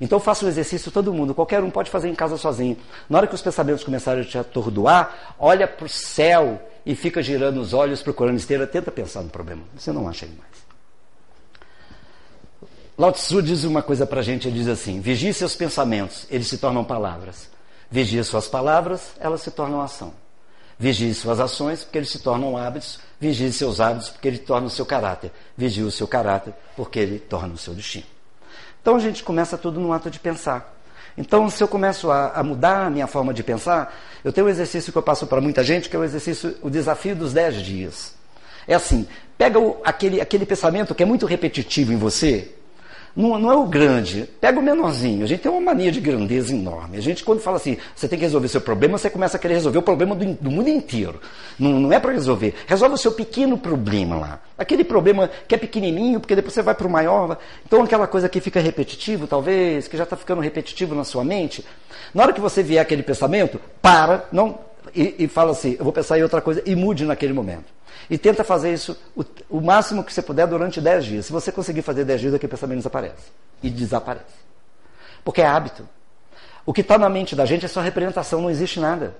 Então, 0.00 0.18
faça 0.18 0.46
o 0.46 0.48
exercício 0.48 0.90
todo 0.90 1.12
mundo. 1.12 1.34
Qualquer 1.34 1.62
um 1.62 1.70
pode 1.70 1.90
fazer 1.90 2.08
em 2.08 2.14
casa 2.14 2.36
sozinho. 2.36 2.76
Na 3.08 3.18
hora 3.18 3.26
que 3.26 3.34
os 3.34 3.42
pensamentos 3.42 3.84
começarem 3.84 4.22
a 4.22 4.26
te 4.26 4.38
atordoar, 4.38 5.34
olha 5.38 5.68
para 5.68 5.84
o 5.84 5.88
céu 5.88 6.60
e 6.86 6.94
fica 6.94 7.22
girando 7.22 7.60
os 7.60 7.74
olhos, 7.74 8.02
procurando 8.02 8.36
esteira. 8.36 8.66
Tenta 8.66 8.90
pensar 8.90 9.22
no 9.22 9.28
problema. 9.28 9.62
Você 9.76 9.92
não 9.92 10.08
acha 10.08 10.24
ele 10.24 10.36
mais. 10.38 10.60
Lao 12.96 13.12
Tzu 13.12 13.42
diz 13.42 13.64
uma 13.64 13.82
coisa 13.82 14.06
para 14.06 14.20
a 14.20 14.22
gente, 14.22 14.46
ele 14.46 14.58
diz 14.58 14.68
assim, 14.68 15.00
vigie 15.00 15.32
seus 15.32 15.56
pensamentos, 15.56 16.26
eles 16.30 16.48
se 16.48 16.58
tornam 16.58 16.84
palavras. 16.84 17.48
Vigie 17.90 18.22
suas 18.22 18.46
palavras, 18.46 19.12
elas 19.18 19.40
se 19.40 19.50
tornam 19.50 19.80
ação. 19.80 20.12
Vigie 20.78 21.12
suas 21.14 21.40
ações, 21.40 21.82
porque 21.82 21.98
eles 21.98 22.10
se 22.10 22.20
tornam 22.20 22.56
hábitos. 22.56 23.00
Vigie 23.18 23.52
seus 23.52 23.80
hábitos, 23.80 24.10
porque 24.10 24.28
ele 24.28 24.38
torna 24.38 24.66
o 24.66 24.70
seu 24.70 24.86
caráter. 24.86 25.32
Vigie 25.56 25.82
o 25.82 25.90
seu 25.90 26.06
caráter, 26.06 26.54
porque 26.76 26.98
ele 26.98 27.18
torna 27.18 27.54
o 27.54 27.58
seu 27.58 27.74
destino. 27.74 28.06
Então 28.80 28.96
a 28.96 28.98
gente 28.98 29.22
começa 29.22 29.58
tudo 29.58 29.80
no 29.80 29.92
ato 29.92 30.10
de 30.10 30.18
pensar. 30.18 30.76
Então, 31.18 31.50
se 31.50 31.62
eu 31.62 31.68
começo 31.68 32.10
a, 32.10 32.30
a, 32.30 32.42
mudar 32.42 32.86
a 32.86 32.90
minha 32.90 33.06
forma 33.06 33.34
de 33.34 33.42
pensar, 33.42 33.94
eu 34.24 34.32
tenho 34.32 34.46
um 34.46 34.50
exercício 34.50 34.92
que 34.92 34.96
eu 34.96 35.02
passo 35.02 35.26
para 35.26 35.40
muita 35.40 35.62
gente, 35.62 35.88
que 35.88 35.96
é 35.96 35.98
o 35.98 36.04
exercício, 36.04 36.56
o 36.62 36.70
desafio 36.70 37.14
dos 37.16 37.32
10 37.32 37.62
dias. 37.62 38.14
É 38.66 38.74
assim, 38.74 39.06
pega 39.36 39.58
o, 39.58 39.80
aquele, 39.84 40.20
aquele 40.20 40.46
pensamento 40.46 40.94
que 40.94 41.02
é 41.02 41.06
muito 41.06 41.26
repetitivo 41.26 41.92
em 41.92 41.96
você, 41.96 42.54
não, 43.14 43.38
não, 43.38 43.50
é 43.50 43.56
o 43.56 43.66
grande, 43.66 44.28
pega 44.40 44.58
o 44.58 44.62
menorzinho. 44.62 45.24
A 45.24 45.26
gente 45.26 45.40
tem 45.40 45.50
uma 45.50 45.60
mania 45.60 45.90
de 45.90 46.00
grandeza 46.00 46.54
enorme. 46.54 46.96
A 46.96 47.00
gente, 47.00 47.24
quando 47.24 47.40
fala 47.40 47.56
assim, 47.56 47.76
você 47.94 48.08
tem 48.08 48.18
que 48.18 48.24
resolver 48.24 48.48
seu 48.48 48.60
problema, 48.60 48.98
você 48.98 49.10
começa 49.10 49.36
a 49.36 49.40
querer 49.40 49.54
resolver 49.54 49.78
o 49.78 49.82
problema 49.82 50.14
do, 50.14 50.34
do 50.34 50.50
mundo 50.50 50.68
inteiro. 50.68 51.20
Não, 51.58 51.72
não 51.80 51.92
é 51.92 51.98
para 51.98 52.12
resolver. 52.12 52.54
Resolve 52.66 52.94
o 52.94 52.98
seu 52.98 53.12
pequeno 53.12 53.58
problema 53.58 54.16
lá. 54.16 54.40
Aquele 54.56 54.84
problema 54.84 55.30
que 55.48 55.54
é 55.54 55.58
pequenininho, 55.58 56.20
porque 56.20 56.36
depois 56.36 56.54
você 56.54 56.62
vai 56.62 56.74
para 56.74 56.86
o 56.86 56.90
maior. 56.90 57.38
Então, 57.66 57.82
aquela 57.82 58.06
coisa 58.06 58.28
que 58.28 58.40
fica 58.40 58.60
repetitivo, 58.60 59.26
talvez, 59.26 59.88
que 59.88 59.96
já 59.96 60.04
está 60.04 60.16
ficando 60.16 60.40
repetitivo 60.40 60.94
na 60.94 61.04
sua 61.04 61.24
mente. 61.24 61.64
Na 62.14 62.22
hora 62.22 62.32
que 62.32 62.40
você 62.40 62.62
vier 62.62 62.80
aquele 62.80 63.02
pensamento, 63.02 63.60
para, 63.82 64.24
não, 64.32 64.58
e, 64.94 65.24
e 65.24 65.28
fala 65.28 65.52
assim, 65.52 65.76
eu 65.78 65.84
vou 65.84 65.92
pensar 65.92 66.18
em 66.18 66.22
outra 66.22 66.40
coisa, 66.40 66.62
e 66.64 66.74
mude 66.74 67.04
naquele 67.04 67.32
momento. 67.32 67.66
E 68.08 68.18
tenta 68.18 68.42
fazer 68.42 68.72
isso 68.72 68.96
o, 69.16 69.24
o 69.48 69.60
máximo 69.60 70.02
que 70.02 70.12
você 70.12 70.22
puder 70.22 70.46
durante 70.46 70.80
10 70.80 71.04
dias. 71.04 71.26
Se 71.26 71.32
você 71.32 71.52
conseguir 71.52 71.82
fazer 71.82 72.04
10 72.04 72.20
dias, 72.20 72.34
aquele 72.34 72.50
pensamento 72.50 72.78
desaparece. 72.78 73.30
E 73.62 73.70
desaparece. 73.70 74.24
Porque 75.24 75.40
é 75.40 75.46
hábito. 75.46 75.88
O 76.66 76.72
que 76.72 76.80
está 76.80 76.98
na 76.98 77.08
mente 77.08 77.36
da 77.36 77.46
gente 77.46 77.64
é 77.64 77.68
só 77.68 77.80
representação, 77.80 78.40
não 78.40 78.50
existe 78.50 78.80
nada. 78.80 79.14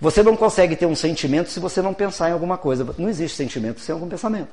Você 0.00 0.22
não 0.22 0.36
consegue 0.36 0.74
ter 0.76 0.86
um 0.86 0.94
sentimento 0.94 1.50
se 1.50 1.60
você 1.60 1.80
não 1.80 1.94
pensar 1.94 2.30
em 2.30 2.32
alguma 2.32 2.58
coisa. 2.58 2.86
Não 2.98 3.08
existe 3.08 3.36
sentimento 3.36 3.80
sem 3.80 3.92
algum 3.92 4.08
pensamento. 4.08 4.48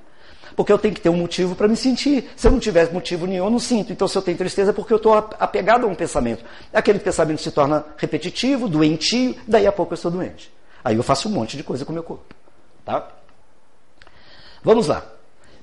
Porque 0.56 0.72
eu 0.72 0.78
tenho 0.78 0.94
que 0.94 1.02
ter 1.02 1.10
um 1.10 1.18
motivo 1.18 1.56
para 1.56 1.68
me 1.68 1.76
sentir. 1.76 2.30
Se 2.36 2.48
eu 2.48 2.52
não 2.52 2.60
tiver 2.60 2.92
motivo 2.92 3.26
nenhum, 3.26 3.46
eu 3.46 3.50
não 3.50 3.60
sinto. 3.60 3.92
Então, 3.92 4.08
se 4.08 4.18
eu 4.18 4.22
tenho 4.22 4.38
tristeza, 4.38 4.72
é 4.72 4.74
porque 4.74 4.94
eu 4.94 4.98
estou 4.98 5.14
apegado 5.14 5.86
a 5.86 5.88
um 5.88 5.96
pensamento. 5.96 6.44
Aquele 6.74 7.00
pensamento 7.00 7.42
se 7.42 7.52
torna 7.52 7.86
repetitivo, 7.98 8.68
doentio, 8.68 9.36
daí 9.48 9.68
a 9.68 9.72
pouco 9.72 9.94
eu 9.94 9.96
estou 9.96 10.12
doente. 10.12 10.52
Aí 10.84 10.96
eu 10.96 11.04
faço 11.04 11.30
um 11.30 11.32
monte 11.32 11.58
de 11.58 11.64
coisa 11.64 11.86
com 11.86 11.92
o 11.92 11.94
meu 11.94 12.04
corpo. 12.04 12.34
Tá? 12.86 13.08
Vamos 14.64 14.88
lá. 14.88 15.11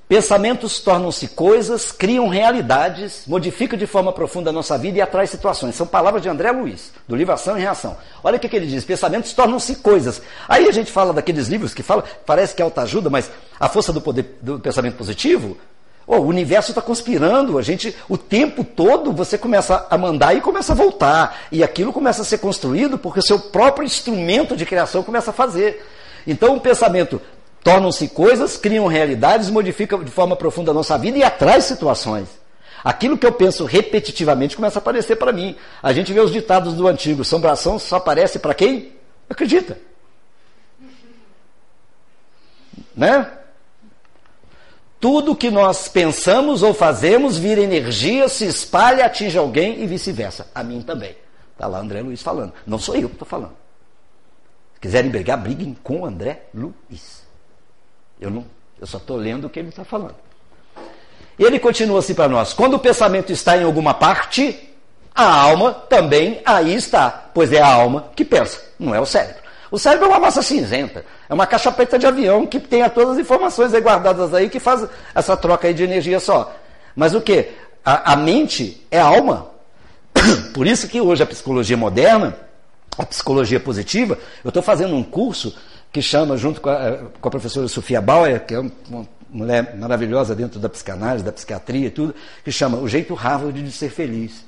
Pensamentos 0.09 0.79
tornam-se 0.79 1.27
coisas, 1.27 1.91
criam 1.91 2.27
realidades, 2.29 3.25
modificam 3.27 3.77
de 3.77 3.85
forma 3.85 4.11
profunda 4.11 4.49
a 4.49 4.53
nossa 4.53 4.75
vida 4.75 4.97
e 4.97 5.01
atraem 5.01 5.27
situações. 5.27 5.75
São 5.75 5.85
palavras 5.85 6.23
de 6.23 6.27
André 6.27 6.51
Luiz, 6.51 6.91
do 7.07 7.15
livro 7.15 7.31
Ação 7.31 7.55
e 7.55 7.61
Reação. 7.61 7.95
Olha 8.23 8.37
o 8.37 8.39
que, 8.39 8.49
que 8.49 8.55
ele 8.55 8.65
diz: 8.65 8.83
pensamentos 8.83 9.33
tornam-se 9.33 9.75
coisas. 9.75 10.19
Aí 10.47 10.67
a 10.67 10.71
gente 10.71 10.91
fala 10.91 11.13
daqueles 11.13 11.47
livros 11.47 11.75
que 11.75 11.83
fala, 11.83 12.03
parece 12.25 12.55
que 12.55 12.61
é 12.63 12.65
autoajuda, 12.65 13.07
mas 13.07 13.29
a 13.59 13.69
força 13.69 13.93
do 13.93 14.01
poder 14.01 14.39
do 14.41 14.59
pensamento 14.59 14.95
positivo. 14.95 15.55
Oh, 16.07 16.17
o 16.17 16.25
universo 16.25 16.71
está 16.71 16.81
conspirando, 16.81 17.59
a 17.59 17.61
gente, 17.61 17.95
o 18.09 18.17
tempo 18.17 18.63
todo 18.63 19.13
você 19.13 19.37
começa 19.37 19.85
a 19.91 19.95
mandar 19.95 20.33
e 20.33 20.41
começa 20.41 20.73
a 20.73 20.75
voltar. 20.75 21.41
E 21.51 21.63
aquilo 21.63 21.93
começa 21.93 22.23
a 22.23 22.25
ser 22.25 22.39
construído 22.39 22.97
porque 22.97 23.19
o 23.19 23.23
seu 23.23 23.39
próprio 23.39 23.85
instrumento 23.85 24.57
de 24.57 24.65
criação 24.65 25.03
começa 25.03 25.29
a 25.29 25.33
fazer. 25.33 25.85
Então 26.25 26.55
o 26.55 26.59
pensamento 26.59 27.21
Tornam-se 27.63 28.07
coisas, 28.07 28.57
criam 28.57 28.87
realidades, 28.87 29.49
modificam 29.49 30.03
de 30.03 30.11
forma 30.11 30.35
profunda 30.35 30.71
a 30.71 30.73
nossa 30.73 30.97
vida 30.97 31.17
e 31.17 31.23
atrai 31.23 31.61
situações. 31.61 32.27
Aquilo 32.83 33.17
que 33.17 33.25
eu 33.25 33.31
penso 33.31 33.65
repetitivamente 33.65 34.55
começa 34.55 34.79
a 34.79 34.81
aparecer 34.81 35.17
para 35.17 35.33
mim. 35.33 35.55
A 35.83 35.91
gente 35.91 36.13
vê 36.13 36.19
os 36.21 36.31
ditados 36.31 36.73
do 36.73 36.87
antigo: 36.87 37.21
assombração 37.21 37.77
só 37.77 37.97
aparece 37.97 38.39
para 38.39 38.53
quem 38.53 38.93
acredita. 39.29 39.77
Né? 42.95 43.29
Tudo 44.99 45.35
que 45.35 45.49
nós 45.49 45.87
pensamos 45.87 46.61
ou 46.61 46.73
fazemos 46.73 47.37
vira 47.37 47.61
energia, 47.61 48.27
se 48.27 48.45
espalha, 48.45 49.05
atinge 49.05 49.37
alguém 49.37 49.81
e 49.81 49.87
vice-versa. 49.87 50.47
A 50.53 50.63
mim 50.63 50.81
também. 50.81 51.15
Está 51.53 51.67
lá 51.67 51.79
André 51.79 52.01
Luiz 52.01 52.21
falando. 52.21 52.53
Não 52.65 52.77
sou 52.77 52.95
eu 52.95 53.07
que 53.07 53.15
estou 53.15 53.27
falando. 53.27 53.53
Se 54.73 54.79
quiserem 54.79 55.09
brigar, 55.09 55.37
briguem 55.37 55.75
com 55.83 56.05
André 56.05 56.47
Luiz. 56.53 57.18
Eu, 58.19 58.29
não, 58.29 58.45
eu 58.79 58.87
só 58.87 58.97
estou 58.97 59.17
lendo 59.17 59.45
o 59.45 59.49
que 59.49 59.59
ele 59.59 59.69
está 59.69 59.83
falando. 59.83 60.15
E 61.37 61.43
ele 61.43 61.57
continua 61.57 61.99
assim 61.99 62.13
para 62.13 62.27
nós: 62.27 62.53
quando 62.53 62.73
o 62.73 62.79
pensamento 62.79 63.31
está 63.31 63.57
em 63.57 63.63
alguma 63.63 63.93
parte, 63.93 64.69
a 65.15 65.41
alma 65.41 65.73
também 65.73 66.41
aí 66.45 66.75
está, 66.75 67.09
pois 67.33 67.51
é 67.53 67.61
a 67.61 67.67
alma 67.67 68.09
que 68.15 68.25
pensa, 68.25 68.61
não 68.77 68.93
é 68.93 68.99
o 68.99 69.05
cérebro. 69.05 69.49
O 69.71 69.77
cérebro 69.77 70.07
é 70.07 70.09
uma 70.09 70.19
massa 70.19 70.41
cinzenta, 70.41 71.05
é 71.29 71.33
uma 71.33 71.45
caixa 71.45 71.71
preta 71.71 71.97
de 71.97 72.07
avião 72.07 72.45
que 72.45 72.59
tem 72.59 72.87
todas 72.89 73.11
as 73.11 73.19
informações 73.19 73.73
aí 73.73 73.81
guardadas 73.81 74.33
aí 74.33 74.49
que 74.49 74.59
faz 74.59 74.87
essa 75.13 75.37
troca 75.37 75.67
aí 75.67 75.73
de 75.73 75.83
energia 75.83 76.19
só. 76.19 76.53
Mas 76.95 77.13
o 77.13 77.21
que? 77.21 77.49
A, 77.85 78.13
a 78.13 78.15
mente 78.15 78.85
é 78.89 78.99
a 78.99 79.05
alma. 79.05 79.47
Por 80.53 80.65
isso 80.65 80.87
que 80.87 80.99
hoje 80.99 81.21
a 81.21 81.25
psicologia 81.25 81.77
moderna, 81.77 82.35
a 82.97 83.05
psicologia 83.05 83.59
positiva, 83.59 84.17
eu 84.43 84.49
estou 84.49 84.63
fazendo 84.63 84.95
um 84.95 85.03
curso 85.03 85.55
que 85.91 86.01
chama, 86.01 86.37
junto 86.37 86.61
com 86.61 86.69
a, 86.69 86.97
com 87.19 87.27
a 87.27 87.31
professora 87.31 87.67
Sofia 87.67 88.01
Bauer, 88.01 88.45
que 88.45 88.53
é 88.53 88.59
uma 88.59 89.07
mulher 89.29 89.75
maravilhosa 89.75 90.35
dentro 90.35 90.59
da 90.59 90.69
psicanálise, 90.69 91.23
da 91.23 91.31
psiquiatria 91.31 91.87
e 91.87 91.91
tudo, 91.91 92.15
que 92.43 92.51
chama 92.51 92.77
O 92.77 92.87
Jeito 92.87 93.13
Harvard 93.13 93.61
de 93.61 93.71
Ser 93.71 93.89
Feliz. 93.89 94.45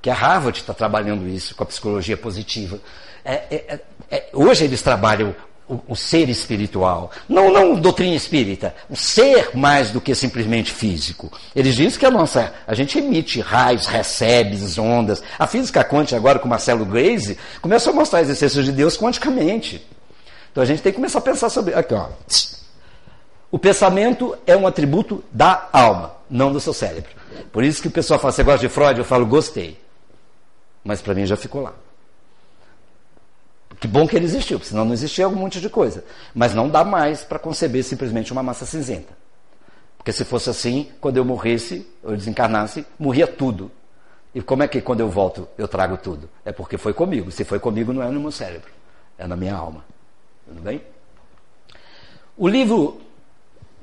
Que 0.00 0.10
a 0.10 0.14
Harvard 0.14 0.58
está 0.58 0.72
trabalhando 0.72 1.26
isso 1.28 1.54
com 1.54 1.64
a 1.64 1.66
psicologia 1.66 2.16
positiva. 2.16 2.78
É, 3.24 3.34
é, 3.34 3.54
é, 3.68 3.80
é 4.10 4.30
hoje 4.32 4.64
eles 4.64 4.80
trabalham 4.80 5.34
o, 5.68 5.80
o, 5.88 5.96
ser 5.96 6.28
espiritual. 6.28 7.10
Não, 7.28 7.52
não 7.52 7.74
doutrina 7.74 8.14
espírita. 8.14 8.74
O 8.88 8.96
ser 8.96 9.50
mais 9.54 9.90
do 9.90 10.00
que 10.00 10.14
simplesmente 10.14 10.72
físico. 10.72 11.30
Eles 11.54 11.74
dizem 11.74 11.98
que 11.98 12.06
a 12.06 12.10
nossa. 12.10 12.54
A 12.66 12.74
gente 12.74 12.98
emite 12.98 13.40
raios, 13.40 13.86
recebe 13.86 14.56
ondas. 14.80 15.22
A 15.38 15.46
física 15.46 15.84
quântica, 15.84 16.16
agora 16.16 16.38
com 16.38 16.48
Marcelo 16.48 16.86
Grace, 16.86 17.36
começou 17.60 17.92
a 17.92 17.96
mostrar 17.96 18.20
exercícios 18.20 18.64
de 18.64 18.72
Deus 18.72 18.96
quanticamente. 18.96 19.84
Então 20.50 20.62
a 20.62 20.66
gente 20.66 20.82
tem 20.82 20.92
que 20.92 20.96
começar 20.96 21.18
a 21.18 21.22
pensar 21.22 21.48
sobre. 21.48 21.74
Aqui, 21.74 21.94
ó. 21.94 22.08
O 23.50 23.58
pensamento 23.58 24.36
é 24.46 24.56
um 24.56 24.66
atributo 24.66 25.24
da 25.32 25.68
alma, 25.72 26.14
não 26.28 26.52
do 26.52 26.60
seu 26.60 26.74
cérebro. 26.74 27.10
Por 27.50 27.64
isso 27.64 27.80
que 27.80 27.88
o 27.88 27.90
pessoal 27.90 28.20
fala, 28.20 28.32
você 28.32 28.42
gosta 28.42 28.60
de 28.60 28.68
Freud? 28.68 28.98
Eu 28.98 29.04
falo, 29.04 29.24
gostei. 29.24 29.80
Mas 30.84 31.00
para 31.00 31.14
mim 31.14 31.24
já 31.24 31.36
ficou 31.36 31.62
lá. 31.62 31.72
Que 33.80 33.86
bom 33.86 34.06
que 34.06 34.16
ele 34.16 34.24
existiu, 34.24 34.58
senão 34.60 34.84
não 34.84 34.92
existia 34.92 35.24
algum 35.24 35.38
monte 35.38 35.60
de 35.60 35.70
coisa. 35.70 36.04
Mas 36.34 36.54
não 36.54 36.68
dá 36.68 36.84
mais 36.84 37.22
para 37.22 37.38
conceber 37.38 37.84
simplesmente 37.84 38.32
uma 38.32 38.42
massa 38.42 38.66
cinzenta. 38.66 39.16
Porque 39.96 40.12
se 40.12 40.24
fosse 40.24 40.50
assim, 40.50 40.90
quando 41.00 41.16
eu 41.16 41.24
morresse, 41.24 41.86
ou 42.02 42.16
desencarnasse, 42.16 42.84
morria 42.98 43.26
tudo. 43.26 43.70
E 44.34 44.42
como 44.42 44.62
é 44.62 44.68
que 44.68 44.80
quando 44.80 45.00
eu 45.00 45.08
volto 45.08 45.48
eu 45.56 45.66
trago 45.68 45.96
tudo? 45.96 46.28
É 46.44 46.52
porque 46.52 46.76
foi 46.76 46.92
comigo. 46.92 47.30
Se 47.30 47.44
foi 47.44 47.58
comigo, 47.58 47.92
não 47.92 48.02
é 48.02 48.10
no 48.10 48.20
meu 48.20 48.30
cérebro, 48.30 48.70
é 49.16 49.26
na 49.26 49.36
minha 49.36 49.54
alma. 49.54 49.84
Tudo 50.48 50.62
bem? 50.62 50.80
O 52.36 52.48
livro 52.48 53.00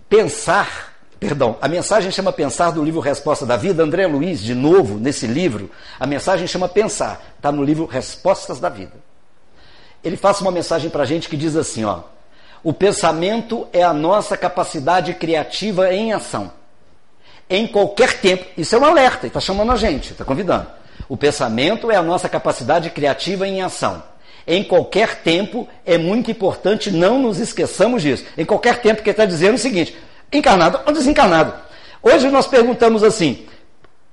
Pensar, 0.09 0.95
perdão, 1.19 1.57
a 1.61 1.67
mensagem 1.67 2.11
chama 2.11 2.31
Pensar 2.31 2.71
do 2.71 2.83
livro 2.83 2.99
Resposta 2.99 3.45
da 3.45 3.55
Vida, 3.55 3.83
André 3.83 4.07
Luiz, 4.07 4.41
de 4.41 4.55
novo, 4.55 4.97
nesse 4.97 5.27
livro, 5.27 5.69
a 5.99 6.07
mensagem 6.07 6.47
chama 6.47 6.67
Pensar, 6.67 7.33
está 7.35 7.51
no 7.51 7.63
livro 7.63 7.85
Respostas 7.85 8.59
da 8.59 8.69
Vida. 8.69 8.93
Ele 10.03 10.17
faz 10.17 10.41
uma 10.41 10.51
mensagem 10.51 10.89
para 10.89 11.03
a 11.03 11.05
gente 11.05 11.29
que 11.29 11.37
diz 11.37 11.55
assim: 11.55 11.83
ó, 11.85 12.01
o 12.63 12.73
pensamento 12.73 13.67
é 13.71 13.83
a 13.83 13.93
nossa 13.93 14.35
capacidade 14.35 15.13
criativa 15.13 15.93
em 15.93 16.13
ação. 16.13 16.51
Em 17.47 17.67
qualquer 17.67 18.21
tempo, 18.21 18.45
isso 18.57 18.75
é 18.75 18.79
um 18.79 18.85
alerta, 18.85 19.27
está 19.27 19.39
chamando 19.39 19.71
a 19.71 19.75
gente, 19.75 20.13
está 20.13 20.25
convidando. 20.25 20.67
O 21.07 21.15
pensamento 21.15 21.91
é 21.91 21.95
a 21.95 22.01
nossa 22.01 22.27
capacidade 22.27 22.89
criativa 22.89 23.47
em 23.47 23.61
ação 23.61 24.01
Em 24.47 24.63
qualquer 24.63 25.23
tempo, 25.23 25.67
é 25.85 25.97
muito 25.97 26.29
importante 26.29 26.91
não 26.91 27.19
nos 27.19 27.39
esqueçamos 27.39 28.01
disso. 28.01 28.25
Em 28.37 28.45
qualquer 28.45 28.81
tempo, 28.81 29.01
que 29.01 29.09
está 29.09 29.25
dizendo 29.25 29.55
o 29.55 29.59
seguinte: 29.59 29.97
encarnado 30.31 30.79
ou 30.85 30.93
desencarnado. 30.93 31.53
Hoje 32.01 32.29
nós 32.29 32.45
perguntamos 32.45 33.03
assim: 33.03 33.45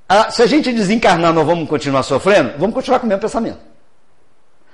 ah, 0.09 0.31
se 0.31 0.43
a 0.43 0.47
gente 0.47 0.73
desencarnar, 0.73 1.33
nós 1.33 1.47
vamos 1.47 1.69
continuar 1.69 2.03
sofrendo? 2.03 2.53
Vamos 2.59 2.75
continuar 2.75 2.99
com 2.99 3.07
o 3.07 3.09
mesmo 3.09 3.21
pensamento. 3.21 3.59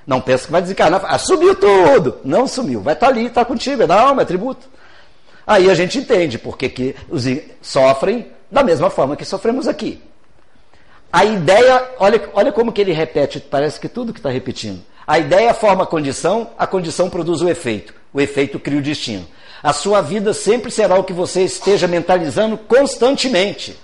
Não 0.06 0.20
pensa 0.20 0.46
que 0.46 0.52
vai 0.52 0.62
desencarnar. 0.62 1.02
Ah, 1.04 1.18
sumiu 1.18 1.54
tudo. 1.54 2.18
Não 2.24 2.46
sumiu. 2.46 2.80
Vai 2.80 2.94
estar 2.94 3.06
tá 3.06 3.12
ali, 3.12 3.26
está 3.26 3.44
contigo, 3.44 3.82
é 3.82 3.86
da 3.86 4.00
alma, 4.00 4.22
é 4.22 4.24
tributo. 4.24 4.68
Aí 5.46 5.70
a 5.70 5.74
gente 5.74 5.98
entende 5.98 6.38
porque 6.38 6.68
que 6.68 6.94
os 7.08 7.24
sofrem 7.60 8.26
da 8.50 8.62
mesma 8.62 8.90
forma 8.90 9.16
que 9.16 9.24
sofremos 9.24 9.66
aqui. 9.66 10.02
A 11.12 11.24
ideia, 11.24 11.88
olha, 11.98 12.28
olha 12.34 12.52
como 12.52 12.72
que 12.72 12.80
ele 12.80 12.92
repete, 12.92 13.40
parece 13.40 13.80
que 13.80 13.88
tudo 13.88 14.12
que 14.12 14.18
está 14.18 14.30
repetindo. 14.30 14.82
A 15.08 15.18
ideia 15.18 15.54
forma 15.54 15.84
a 15.84 15.86
condição, 15.86 16.50
a 16.58 16.66
condição 16.66 17.08
produz 17.08 17.40
o 17.40 17.48
efeito. 17.48 17.94
O 18.12 18.20
efeito 18.20 18.60
cria 18.60 18.78
o 18.78 18.82
destino. 18.82 19.26
A 19.62 19.72
sua 19.72 20.02
vida 20.02 20.34
sempre 20.34 20.70
será 20.70 20.98
o 20.98 21.04
que 21.04 21.14
você 21.14 21.44
esteja 21.44 21.88
mentalizando 21.88 22.58
constantemente. 22.58 23.80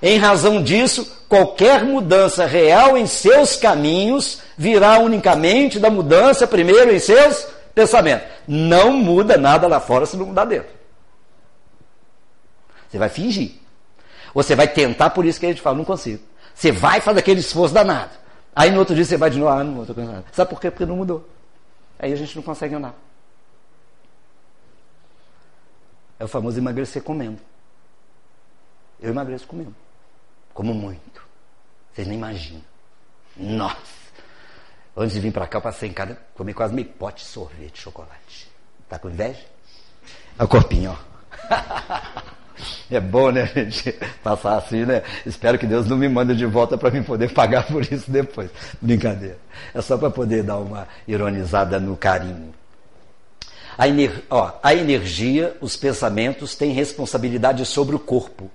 Em 0.00 0.16
razão 0.16 0.62
disso, 0.62 1.24
qualquer 1.28 1.84
mudança 1.84 2.46
real 2.46 2.96
em 2.96 3.06
seus 3.06 3.54
caminhos 3.56 4.40
virá 4.56 4.98
unicamente 4.98 5.78
da 5.78 5.90
mudança 5.90 6.46
primeiro 6.46 6.90
em 6.90 6.98
seus 6.98 7.46
pensamentos. 7.74 8.26
Não 8.48 8.94
muda 8.94 9.36
nada 9.36 9.68
lá 9.68 9.78
fora 9.78 10.06
se 10.06 10.16
não 10.16 10.24
mudar 10.24 10.46
dentro. 10.46 10.70
Você 12.88 12.96
vai 12.96 13.10
fingir. 13.10 13.56
Você 14.32 14.56
vai 14.56 14.68
tentar, 14.68 15.10
por 15.10 15.26
isso 15.26 15.38
que 15.38 15.44
a 15.44 15.50
gente 15.50 15.60
fala, 15.60 15.76
não 15.76 15.84
consigo. 15.84 16.22
Você 16.54 16.72
vai 16.72 17.02
fazer 17.02 17.18
aquele 17.18 17.40
esforço 17.40 17.74
danado. 17.74 18.24
Aí 18.56 18.70
no 18.70 18.78
outro 18.78 18.94
dia 18.94 19.04
você 19.04 19.18
vai 19.18 19.28
de 19.28 19.38
novo, 19.38 19.50
ah, 19.50 19.62
não 19.62 19.84
cansado. 19.84 20.24
Sabe 20.32 20.48
por 20.48 20.58
quê? 20.58 20.70
Porque 20.70 20.86
não 20.86 20.96
mudou. 20.96 21.28
Aí 21.98 22.10
a 22.10 22.16
gente 22.16 22.34
não 22.34 22.42
consegue 22.42 22.74
andar. 22.74 22.94
É 26.18 26.24
o 26.24 26.28
famoso 26.28 26.58
emagrecer 26.58 27.02
comendo. 27.02 27.38
Eu 28.98 29.10
emagreço 29.10 29.46
comendo. 29.46 29.76
Como 30.54 30.72
muito. 30.72 31.22
Vocês 31.92 32.08
nem 32.08 32.16
imaginam. 32.16 32.64
Nossa! 33.36 33.76
Antes 34.96 35.12
de 35.12 35.20
vir 35.20 35.32
para 35.32 35.46
cá, 35.46 35.58
eu 35.58 35.62
passei 35.62 35.90
em 35.90 35.92
casa, 35.92 36.18
comi 36.34 36.54
quase 36.54 36.72
meio 36.72 36.88
pote 36.88 37.22
de 37.22 37.28
sorvete 37.28 37.74
de 37.74 37.80
chocolate. 37.80 38.50
Tá 38.88 38.98
com 38.98 39.10
inveja? 39.10 39.44
É 40.38 40.44
o 40.44 40.48
corpinho, 40.48 40.92
ó. 40.92 42.26
É 42.90 43.00
bom, 43.00 43.30
né, 43.30 43.46
gente, 43.54 43.92
passar 44.22 44.56
assim, 44.56 44.84
né? 44.84 45.02
Espero 45.24 45.58
que 45.58 45.66
Deus 45.66 45.86
não 45.86 45.96
me 45.96 46.08
mande 46.08 46.34
de 46.34 46.46
volta 46.46 46.78
para 46.78 46.90
mim 46.90 47.02
poder 47.02 47.32
pagar 47.32 47.66
por 47.66 47.82
isso 47.82 48.10
depois. 48.10 48.50
Brincadeira. 48.80 49.38
É 49.74 49.80
só 49.80 49.96
para 49.96 50.10
poder 50.10 50.42
dar 50.42 50.58
uma 50.58 50.86
ironizada 51.06 51.78
no 51.78 51.96
carinho. 51.96 52.54
A, 53.76 53.86
ener... 53.88 54.24
Ó, 54.30 54.52
a 54.62 54.74
energia, 54.74 55.56
os 55.60 55.76
pensamentos 55.76 56.54
têm 56.54 56.72
responsabilidade 56.72 57.64
sobre 57.66 57.94
o 57.94 57.98
corpo, 57.98 58.50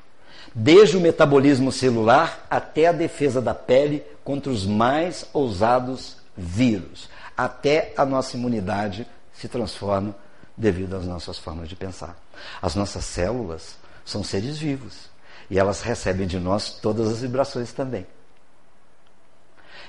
desde 0.54 0.98
o 0.98 1.02
metabolismo 1.02 1.72
celular 1.72 2.46
até 2.50 2.88
a 2.88 2.92
defesa 2.92 3.42
da 3.42 3.54
pele 3.54 4.04
contra 4.24 4.52
os 4.52 4.66
mais 4.66 5.26
ousados 5.32 6.18
vírus, 6.36 7.10
até 7.38 7.94
a 7.96 8.06
nossa 8.06 8.36
imunidade 8.36 9.08
se 9.34 9.48
transforma 9.48 10.16
devido 10.58 10.96
às 10.96 11.06
nossas 11.06 11.38
formas 11.38 11.70
de 11.70 11.76
pensar. 11.76 12.16
As 12.62 12.76
nossas 12.76 13.06
células 13.06 13.76
são 14.12 14.24
seres 14.24 14.58
vivos. 14.58 15.10
E 15.50 15.58
elas 15.58 15.82
recebem 15.82 16.28
de 16.28 16.40
nós 16.40 16.80
todas 16.80 17.08
as 17.08 17.22
vibrações 17.22 17.72
também. 17.72 18.06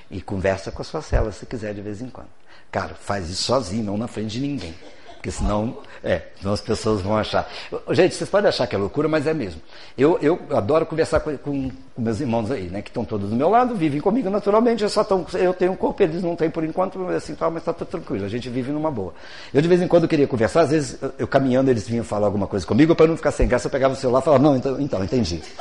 E 0.09 0.21
conversa 0.21 0.71
com 0.71 0.81
as 0.81 0.87
suas 0.87 1.05
células 1.05 1.35
se 1.35 1.45
quiser 1.45 1.73
de 1.73 1.81
vez 1.81 2.01
em 2.01 2.09
quando. 2.09 2.29
Cara, 2.71 2.95
faz 2.95 3.29
isso 3.29 3.43
sozinho, 3.43 3.83
não 3.83 3.97
na 3.97 4.07
frente 4.07 4.31
de 4.31 4.41
ninguém. 4.41 4.75
Porque 5.23 5.31
senão, 5.31 5.77
é, 6.03 6.21
senão 6.37 6.53
as 6.53 6.59
pessoas 6.59 6.99
vão 6.99 7.15
achar. 7.15 7.49
Gente, 7.91 8.13
vocês 8.13 8.29
podem 8.29 8.49
achar 8.49 8.67
que 8.67 8.75
é 8.75 8.77
loucura, 8.77 9.07
mas 9.07 9.25
é 9.25 9.33
mesmo. 9.33 9.61
Eu, 9.97 10.19
eu 10.21 10.37
adoro 10.51 10.85
conversar 10.85 11.21
com, 11.21 11.37
com, 11.37 11.71
meus 11.97 12.19
irmãos 12.19 12.51
aí, 12.51 12.63
né? 12.63 12.81
Que 12.81 12.89
estão 12.89 13.05
todos 13.05 13.29
do 13.29 13.35
meu 13.37 13.47
lado, 13.47 13.73
vivem 13.73 14.01
comigo 14.01 14.29
naturalmente. 14.29 14.83
Eu, 14.83 14.89
só 14.89 15.01
tão, 15.01 15.25
eu 15.35 15.53
tenho 15.53 15.71
um 15.71 15.77
corpo, 15.77 16.03
eles 16.03 16.21
não 16.21 16.35
têm 16.35 16.49
por 16.49 16.65
enquanto, 16.65 16.99
assim, 17.07 17.35
tal, 17.35 17.49
mas 17.49 17.61
está 17.61 17.71
tudo 17.71 17.87
tranquilo. 17.87 18.25
A 18.25 18.27
gente 18.27 18.49
vive 18.49 18.69
numa 18.73 18.91
boa. 18.91 19.13
Eu 19.53 19.61
de 19.61 19.67
vez 19.69 19.81
em 19.81 19.87
quando 19.87 20.09
queria 20.09 20.27
conversar, 20.27 20.63
às 20.63 20.71
vezes 20.71 20.99
eu 21.17 21.25
caminhando, 21.25 21.71
eles 21.71 21.87
vinham 21.87 22.03
falar 22.03 22.27
alguma 22.27 22.45
coisa 22.45 22.67
comigo, 22.67 22.93
para 22.93 23.07
não 23.07 23.15
ficar 23.15 23.31
sem 23.31 23.47
graça, 23.47 23.67
eu 23.67 23.71
pegava 23.71 23.93
o 23.93 23.97
celular 23.97 24.19
e 24.19 24.23
falava, 24.23 24.43
não, 24.43 24.57
então, 24.57 24.81
então 24.81 25.03
entendi. 25.05 25.41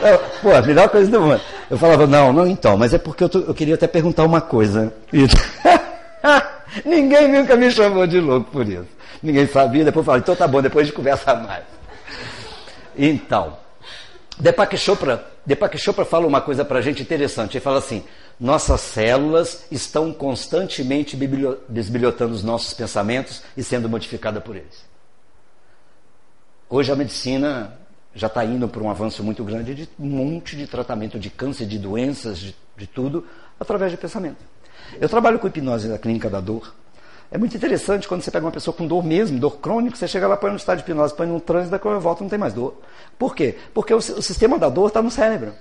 Eu, 0.00 0.18
pô, 0.42 0.50
a 0.50 0.62
melhor 0.62 0.88
coisa 0.88 1.08
do 1.08 1.20
mundo. 1.20 1.40
Eu 1.70 1.78
falava, 1.78 2.08
não, 2.08 2.32
não, 2.32 2.44
então, 2.44 2.76
mas 2.76 2.92
é 2.92 2.98
porque 2.98 3.22
eu, 3.22 3.28
tô, 3.28 3.38
eu 3.38 3.54
queria 3.54 3.76
até 3.76 3.86
perguntar 3.86 4.24
uma 4.24 4.40
coisa. 4.40 4.92
Ninguém 6.84 7.28
nunca 7.28 7.56
me 7.56 7.70
chamou 7.70 8.06
de 8.06 8.20
louco 8.20 8.50
por 8.50 8.66
isso. 8.66 8.88
Ninguém 9.22 9.46
sabia, 9.46 9.84
depois 9.84 10.04
falou, 10.04 10.20
então 10.20 10.34
tá 10.34 10.48
bom, 10.48 10.62
depois 10.62 10.84
a 10.84 10.86
gente 10.86 10.96
conversa 10.96 11.34
mais. 11.34 11.64
Então, 12.96 13.56
Deepak 14.38 14.76
Chopra, 14.76 15.26
Deepak 15.44 15.78
Chopra 15.78 16.04
fala 16.04 16.26
uma 16.26 16.40
coisa 16.40 16.64
para 16.64 16.78
a 16.78 16.82
gente 16.82 17.02
interessante. 17.02 17.56
Ele 17.56 17.64
fala 17.64 17.78
assim: 17.78 18.02
nossas 18.38 18.80
células 18.80 19.66
estão 19.70 20.12
constantemente 20.12 21.16
desbilhotando 21.68 22.34
os 22.34 22.42
nossos 22.42 22.74
pensamentos 22.74 23.42
e 23.56 23.62
sendo 23.62 23.88
modificadas 23.88 24.42
por 24.42 24.56
eles. 24.56 24.84
Hoje 26.68 26.90
a 26.90 26.96
medicina 26.96 27.78
já 28.14 28.26
está 28.26 28.44
indo 28.44 28.68
para 28.68 28.82
um 28.82 28.90
avanço 28.90 29.22
muito 29.22 29.44
grande 29.44 29.74
de 29.74 29.88
um 29.98 30.06
monte 30.06 30.56
de 30.56 30.66
tratamento 30.66 31.18
de 31.18 31.30
câncer, 31.30 31.66
de 31.66 31.78
doenças, 31.78 32.38
de, 32.38 32.56
de 32.76 32.86
tudo, 32.86 33.26
através 33.60 33.90
de 33.90 33.98
pensamento. 33.98 34.51
Eu 35.00 35.08
trabalho 35.08 35.38
com 35.38 35.46
hipnose 35.46 35.88
na 35.88 35.98
clínica 35.98 36.28
da 36.28 36.40
dor. 36.40 36.74
É 37.30 37.38
muito 37.38 37.56
interessante 37.56 38.06
quando 38.06 38.22
você 38.22 38.30
pega 38.30 38.44
uma 38.44 38.52
pessoa 38.52 38.74
com 38.74 38.86
dor 38.86 39.02
mesmo, 39.02 39.38
dor 39.38 39.58
crônica, 39.58 39.96
você 39.96 40.06
chega 40.06 40.28
lá, 40.28 40.36
põe 40.36 40.50
no 40.50 40.56
estado 40.56 40.78
de 40.78 40.82
hipnose, 40.82 41.14
põe 41.14 41.26
no 41.26 41.40
trânsito, 41.40 41.70
da 41.70 41.98
volta 41.98 42.22
não 42.22 42.28
tem 42.28 42.38
mais 42.38 42.52
dor. 42.52 42.74
Por 43.18 43.34
quê? 43.34 43.56
Porque 43.72 43.94
o, 43.94 43.96
o 43.96 44.22
sistema 44.22 44.58
da 44.58 44.68
dor 44.68 44.88
está 44.88 45.00
no 45.00 45.10
cérebro. 45.10 45.52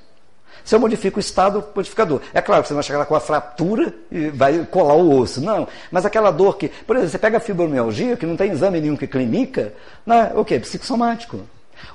Se 0.63 0.75
eu 0.75 0.79
modifico 0.79 1.17
o 1.17 1.19
estado 1.19 1.63
modificador. 1.75 2.21
É 2.33 2.41
claro 2.41 2.61
que 2.61 2.67
você 2.67 2.73
não 2.73 2.77
vai 2.77 2.83
chegar 2.83 2.99
lá 2.99 3.05
com 3.05 3.15
a 3.15 3.19
fratura 3.19 3.93
e 4.11 4.29
vai 4.29 4.65
colar 4.65 4.95
o 4.95 5.19
osso. 5.19 5.41
Não. 5.41 5.67
Mas 5.89 6.05
aquela 6.05 6.31
dor 6.31 6.57
que, 6.57 6.69
por 6.69 6.95
exemplo, 6.95 7.11
você 7.11 7.17
pega 7.17 7.37
a 7.37 7.39
fibromialgia, 7.39 8.17
que 8.17 8.25
não 8.25 8.35
tem 8.35 8.51
exame 8.51 8.79
nenhum 8.79 8.95
que 8.95 9.07
clinica, 9.07 9.73
né? 10.05 10.31
o 10.35 10.45
quê? 10.45 10.59
Psicossomático. 10.59 11.41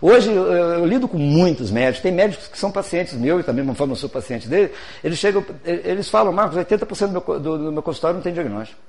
Hoje 0.01 0.31
eu, 0.31 0.53
eu, 0.53 0.87
lido 0.87 1.09
com 1.09 1.19
muitos 1.19 1.71
médicos, 1.71 2.03
tem 2.03 2.13
médicos 2.13 2.49
que 2.49 2.59
são 2.59 2.71
pacientes 2.71 3.15
meus, 3.15 3.41
e 3.41 3.45
também 3.45 3.65
uma 3.65 3.75
eu 3.79 3.97
sou 3.97 4.09
paciente 4.09 4.47
dele, 4.49 4.73
eles 5.03 5.19
chegam, 5.19 5.45
eles 5.65 6.09
falam, 6.09 6.33
Marcos, 6.33 6.59
80% 6.59 7.07
do 7.07 7.13
meu, 7.13 7.41
do, 7.41 7.59
do 7.59 7.73
meu 7.73 7.83
consultório 7.83 8.17
não 8.17 8.23
tem 8.23 8.33
diagnóstico. 8.33 8.81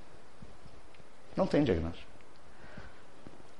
Não 1.35 1.45
tem 1.45 1.63
diagnóstico. 1.63 2.07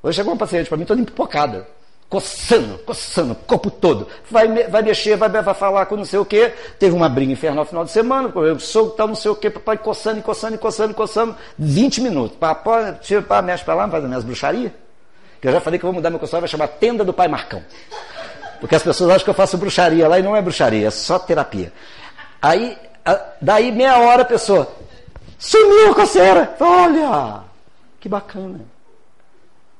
Hoje 0.02 0.16
chegou 0.16 0.34
uma 0.34 0.40
paciente 0.40 0.68
para 0.68 0.78
mim 0.78 0.86
toda 0.86 1.02
empipocada, 1.02 1.68
coçando, 2.10 2.78
coçando, 2.80 3.34
o 3.34 3.36
corpo 3.36 3.70
todo. 3.70 4.08
Vai, 4.30 4.68
vai 4.68 4.82
mexer, 4.82 5.16
vai, 5.16 5.30
vai 5.30 5.54
falar 5.54 5.86
com 5.86 5.96
não 5.96 6.06
sei 6.06 6.20
o 6.20 6.26
quê. 6.26 6.54
Teve 6.80 6.96
uma 6.96 7.08
briga 7.08 7.32
infernal 7.32 7.64
no 7.64 7.70
final 7.70 7.86
de 7.86 7.92
semana, 7.92 8.32
eu 8.36 8.60
sou 8.60 8.90
tal, 8.92 9.08
não 9.08 9.16
sei 9.16 9.32
o 9.32 9.36
quê, 9.36 9.50
papai 9.50 9.78
coçando, 9.78 10.22
coçando, 10.22 10.58
coçando, 10.58 10.94
coçando, 10.94 11.36
20 11.58 12.02
minutos. 12.02 12.38
Papai, 12.38 12.98
tira, 13.02 13.22
pá, 13.22 13.42
mexe 13.42 13.64
para 13.64 13.76
lá, 13.76 13.88
faz 13.90 14.04
as 14.04 14.10
minhas 14.10 14.24
bruxarias. 14.24 14.72
Que 15.42 15.48
eu 15.48 15.52
já 15.52 15.62
falei 15.62 15.80
que 15.80 15.86
eu 15.86 15.90
vou 15.90 15.96
mudar 15.96 16.10
meu 16.10 16.20
consultório, 16.20 16.42
vai 16.42 16.50
chamar 16.50 16.68
Tenda 16.68 17.04
do 17.04 17.14
Pai 17.14 17.28
Marcão. 17.28 17.64
Porque 18.60 18.76
as 18.76 18.84
pessoas 18.84 19.12
acham 19.12 19.24
que 19.24 19.30
eu 19.30 19.34
faço 19.34 19.58
bruxaria 19.58 20.08
lá 20.08 20.20
e 20.20 20.24
não 20.24 20.36
é 20.36 20.42
bruxaria, 20.42 20.88
é 20.88 20.92
só 20.92 21.20
terapia. 21.20 21.72
Aí, 22.42 22.78
daí 23.42 23.72
meia 23.72 24.00
hora 24.00 24.24
a 24.24 24.26
pessoa, 24.26 24.72
sumiu 25.38 25.92
a 25.92 25.96
coceira. 25.96 26.56
Olha, 26.60 27.44
que 28.00 28.10
bacana. 28.10 28.62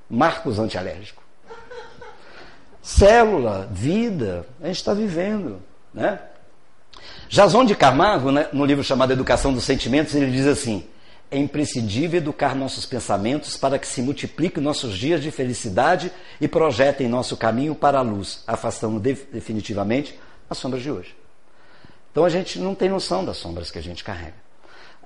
Marcos 0.10 0.60
antialérgico. 0.60 1.22
Célula, 2.82 3.68
vida, 3.70 4.46
a 4.62 4.68
gente 4.68 4.78
está 4.78 4.94
vivendo. 4.94 5.62
Né? 5.94 6.20
Jason 7.28 7.66
de 7.66 7.76
Camargo, 7.76 8.32
né, 8.32 8.48
no 8.54 8.64
livro 8.64 8.84
chamado 8.84 9.12
Educação 9.12 9.54
dos 9.54 9.66
Sentimentos, 9.66 10.16
ele 10.16 10.32
diz 10.32 10.48
assim: 10.48 10.88
é 11.30 11.38
imprescindível 11.38 12.20
educar 12.20 12.56
nossos 12.56 12.86
pensamentos 12.86 13.58
para 13.58 13.78
que 13.78 13.88
se 13.88 14.02
multipliquem 14.02 14.64
nossos 14.64 14.98
dias 14.98 15.22
de 15.22 15.30
felicidade 15.30 16.12
e 16.40 16.48
projetem 16.48 17.08
nosso 17.08 17.36
caminho 17.36 17.76
para 17.76 18.00
a 18.00 18.02
luz, 18.02 18.44
afastando 18.48 19.00
definitivamente 19.00 20.18
as 20.50 20.58
sombras 20.58 20.82
de 20.82 20.92
hoje. 20.92 21.16
Então 22.12 22.24
a 22.24 22.30
gente 22.30 22.60
não 22.60 22.74
tem 22.74 22.90
noção 22.90 23.24
das 23.24 23.38
sombras 23.38 23.70
que 23.70 23.78
a 23.78 23.84
gente 23.84 24.04
carrega. 24.04 24.48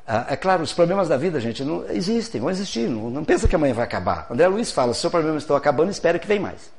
Ah, 0.08 0.28
é 0.30 0.36
claro, 0.36 0.64
os 0.64 0.74
problemas 0.74 1.08
da 1.08 1.18
vida, 1.18 1.40
gente, 1.40 1.64
não 1.64 1.90
existem, 1.90 2.40
vão 2.42 2.50
existir. 2.50 2.88
Não, 2.88 3.10
não 3.10 3.24
pensa 3.24 3.48
que 3.48 3.56
amanhã 3.56 3.74
vai 3.74 3.84
acabar. 3.84 4.28
André 4.30 4.48
Luiz 4.48 4.72
fala: 4.72 4.94
se 4.94 5.02
seu 5.02 5.12
problema 5.12 5.38
está 5.38 5.56
acabando, 5.56 5.92
espera 5.92 6.20
que 6.20 6.28
vem 6.28 6.40
mais. 6.40 6.72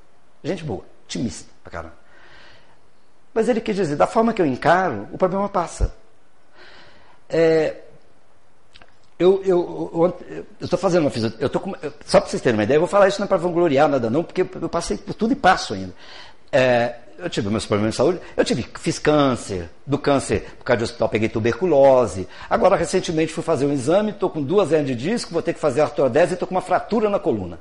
Gente 0.42 0.64
boa, 0.64 0.84
otimista 1.04 1.50
pra 1.62 1.70
caramba. 1.70 1.94
Mas 3.32 3.48
ele 3.48 3.60
quer 3.60 3.74
dizer: 3.74 3.96
da 3.96 4.06
forma 4.06 4.32
que 4.32 4.42
eu 4.42 4.46
encaro, 4.46 5.08
o 5.12 5.18
problema 5.18 5.48
passa. 5.48 5.94
É, 7.28 7.81
eu 9.22 10.14
estou 10.60 10.78
fazendo 10.78 11.02
uma 11.02 11.10
fisioterapia. 11.10 11.46
Eu 11.46 11.50
tô 11.50 11.60
com, 11.60 11.72
só 12.04 12.20
para 12.20 12.28
vocês 12.28 12.42
terem 12.42 12.58
uma 12.58 12.64
ideia, 12.64 12.76
eu 12.76 12.80
vou 12.80 12.88
falar 12.88 13.08
isso 13.08 13.20
não 13.20 13.26
é 13.26 13.28
para 13.28 13.36
vangloriar 13.36 13.88
nada, 13.88 14.10
não, 14.10 14.22
porque 14.22 14.42
eu 14.42 14.68
passei 14.68 14.96
por 14.96 15.14
tudo 15.14 15.32
e 15.32 15.36
passo 15.36 15.74
ainda. 15.74 15.94
É, 16.50 16.96
eu 17.18 17.30
tive 17.30 17.48
meus 17.48 17.64
problemas 17.64 17.94
de 17.94 17.96
saúde, 17.96 18.20
eu 18.36 18.44
tive, 18.44 18.66
fiz 18.78 18.98
câncer, 18.98 19.70
do 19.86 19.96
câncer, 19.96 20.54
por 20.58 20.64
causa 20.64 20.78
do 20.78 20.84
hospital, 20.84 21.08
peguei 21.08 21.28
tuberculose. 21.28 22.28
Agora, 22.50 22.76
recentemente, 22.76 23.32
fui 23.32 23.42
fazer 23.42 23.66
um 23.66 23.72
exame, 23.72 24.10
estou 24.10 24.28
com 24.28 24.42
duas 24.42 24.72
hernias 24.72 24.96
de 24.96 25.10
disco, 25.10 25.32
vou 25.32 25.42
ter 25.42 25.54
que 25.54 25.60
fazer 25.60 25.80
artrodese 25.82 26.32
e 26.32 26.34
estou 26.34 26.48
com 26.48 26.54
uma 26.54 26.60
fratura 26.60 27.08
na 27.08 27.18
coluna. 27.18 27.60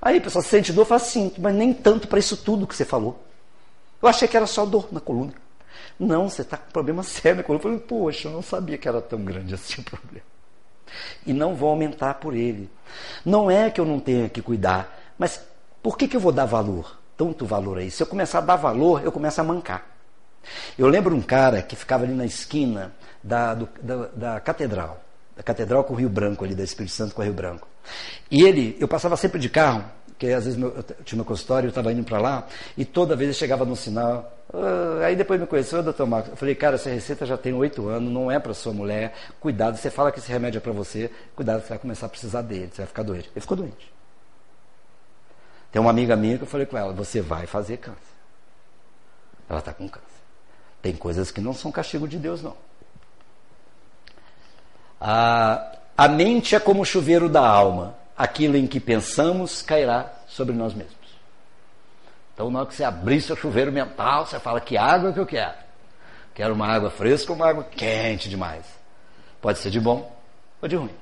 Aí 0.00 0.18
a 0.18 0.20
pessoa 0.20 0.42
sente 0.42 0.72
dor, 0.72 0.84
fala 0.84 1.00
assim, 1.00 1.32
mas 1.38 1.54
nem 1.54 1.72
tanto 1.72 2.06
para 2.06 2.18
isso 2.18 2.36
tudo 2.36 2.66
que 2.66 2.74
você 2.74 2.84
falou. 2.84 3.20
Eu 4.00 4.08
achei 4.08 4.28
que 4.28 4.36
era 4.36 4.46
só 4.46 4.64
dor 4.64 4.88
na 4.92 5.00
coluna. 5.00 5.32
Não, 5.98 6.28
você 6.28 6.42
está 6.42 6.56
com 6.56 6.70
problema 6.70 7.02
sério 7.02 7.38
na 7.38 7.42
coluna. 7.42 7.64
Eu 7.64 7.70
falei, 7.70 7.78
poxa, 7.80 8.28
eu 8.28 8.32
não 8.32 8.42
sabia 8.42 8.78
que 8.78 8.88
era 8.88 9.00
tão 9.00 9.20
grande 9.24 9.54
assim 9.54 9.80
o 9.80 9.84
problema. 9.84 10.26
E 11.26 11.32
não 11.32 11.54
vou 11.54 11.70
aumentar 11.70 12.14
por 12.14 12.34
ele. 12.34 12.70
Não 13.24 13.50
é 13.50 13.70
que 13.70 13.80
eu 13.80 13.84
não 13.84 14.00
tenha 14.00 14.28
que 14.28 14.40
cuidar, 14.40 14.96
mas 15.18 15.42
por 15.82 15.96
que, 15.96 16.08
que 16.08 16.16
eu 16.16 16.20
vou 16.20 16.32
dar 16.32 16.46
valor? 16.46 16.98
Tanto 17.16 17.44
valor 17.44 17.78
a 17.78 17.82
isso. 17.82 17.98
Se 17.98 18.02
eu 18.02 18.06
começar 18.06 18.38
a 18.38 18.42
dar 18.42 18.56
valor, 18.56 19.04
eu 19.04 19.12
começo 19.12 19.40
a 19.40 19.44
mancar. 19.44 19.86
Eu 20.78 20.88
lembro 20.88 21.14
um 21.14 21.20
cara 21.20 21.60
que 21.62 21.76
ficava 21.76 22.04
ali 22.04 22.14
na 22.14 22.24
esquina 22.24 22.92
da, 23.22 23.54
do, 23.54 23.68
da, 23.82 24.06
da 24.06 24.40
catedral, 24.40 25.02
da 25.36 25.42
catedral 25.42 25.84
com 25.84 25.94
o 25.94 25.96
Rio 25.96 26.08
Branco, 26.08 26.44
ali 26.44 26.54
da 26.54 26.62
Espírito 26.62 26.94
Santo 26.94 27.14
com 27.14 27.20
o 27.20 27.24
Rio 27.24 27.34
Branco. 27.34 27.66
E 28.30 28.44
ele, 28.44 28.76
eu 28.80 28.86
passava 28.86 29.16
sempre 29.16 29.38
de 29.40 29.48
carro, 29.48 29.84
porque 30.18 30.32
às 30.32 30.44
vezes 30.44 30.58
meu, 30.58 30.70
eu 30.70 30.82
tinha 31.04 31.16
meu 31.16 31.24
consultório, 31.24 31.68
eu 31.68 31.68
estava 31.68 31.92
indo 31.92 32.02
para 32.02 32.18
lá, 32.18 32.44
e 32.76 32.84
toda 32.84 33.14
vez 33.14 33.30
eu 33.30 33.34
chegava 33.34 33.64
no 33.64 33.76
sinal. 33.76 34.36
Uh, 34.52 35.00
aí 35.04 35.14
depois 35.14 35.40
me 35.40 35.46
conheceu, 35.46 35.80
doutor 35.80 36.08
Marcos. 36.08 36.30
Eu 36.30 36.36
falei, 36.36 36.56
cara, 36.56 36.74
essa 36.74 36.90
receita 36.90 37.24
já 37.24 37.36
tem 37.38 37.52
oito 37.52 37.86
anos, 37.86 38.12
não 38.12 38.28
é 38.28 38.40
para 38.40 38.52
sua 38.52 38.72
mulher. 38.72 39.14
Cuidado, 39.38 39.76
você 39.76 39.90
fala 39.90 40.10
que 40.10 40.18
esse 40.18 40.28
remédio 40.28 40.58
é 40.58 40.60
para 40.60 40.72
você, 40.72 41.08
cuidado, 41.36 41.62
você 41.62 41.68
vai 41.68 41.78
começar 41.78 42.06
a 42.06 42.08
precisar 42.08 42.42
dele, 42.42 42.68
você 42.72 42.78
vai 42.78 42.86
ficar 42.88 43.04
doente. 43.04 43.30
Ele 43.32 43.40
ficou 43.40 43.56
doente. 43.56 43.92
Tem 45.70 45.80
uma 45.80 45.90
amiga 45.90 46.16
minha 46.16 46.36
que 46.36 46.42
eu 46.42 46.48
falei 46.48 46.66
com 46.66 46.76
ela, 46.76 46.92
você 46.92 47.20
vai 47.20 47.46
fazer 47.46 47.76
câncer. 47.76 47.98
Ela 49.48 49.60
está 49.60 49.72
com 49.72 49.88
câncer. 49.88 50.08
Tem 50.82 50.96
coisas 50.96 51.30
que 51.30 51.40
não 51.40 51.54
são 51.54 51.70
castigo 51.70 52.08
de 52.08 52.18
Deus, 52.18 52.42
não. 52.42 52.56
A, 55.00 55.76
a 55.96 56.08
mente 56.08 56.56
é 56.56 56.58
como 56.58 56.82
o 56.82 56.84
chuveiro 56.84 57.28
da 57.28 57.46
alma 57.46 57.97
aquilo 58.18 58.56
em 58.56 58.66
que 58.66 58.80
pensamos 58.80 59.62
cairá 59.62 60.12
sobre 60.26 60.52
nós 60.54 60.74
mesmos. 60.74 60.98
Então, 62.34 62.50
na 62.50 62.60
hora 62.60 62.68
que 62.68 62.74
você 62.74 62.82
abrir 62.82 63.20
seu 63.20 63.36
chuveiro 63.36 63.70
mental, 63.70 64.26
você 64.26 64.40
fala: 64.40 64.60
que 64.60 64.76
água 64.76 65.12
que 65.12 65.20
eu 65.20 65.26
quero? 65.26 65.54
Quero 66.34 66.54
uma 66.54 66.66
água 66.66 66.90
fresca 66.90 67.32
ou 67.32 67.36
uma 67.36 67.48
água 67.48 67.64
quente 67.64 68.28
demais? 68.28 68.64
Pode 69.40 69.58
ser 69.58 69.70
de 69.70 69.80
bom 69.80 70.16
ou 70.60 70.68
de 70.68 70.76
ruim. 70.76 70.94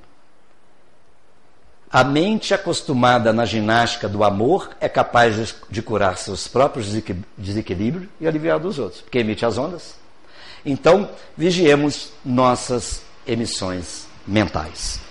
A 1.91 2.03
mente 2.03 2.53
acostumada 2.53 3.33
na 3.33 3.45
ginástica 3.45 4.09
do 4.09 4.25
amor 4.25 4.71
é 4.81 4.89
capaz 4.89 5.55
de 5.71 5.83
curar 5.83 6.19
seus 6.19 6.49
próprios 6.49 6.89
desequilíbrios 7.39 8.09
e 8.21 8.27
aliviar 8.27 8.59
dos 8.59 8.79
outros, 8.79 9.03
porque 9.03 9.19
emite 9.19 9.47
as 9.47 9.57
ondas. 9.57 9.95
Então, 10.65 11.09
vigiemos 11.37 12.13
nossas 12.25 13.03
emissões 13.27 14.09
mentais. 14.27 15.06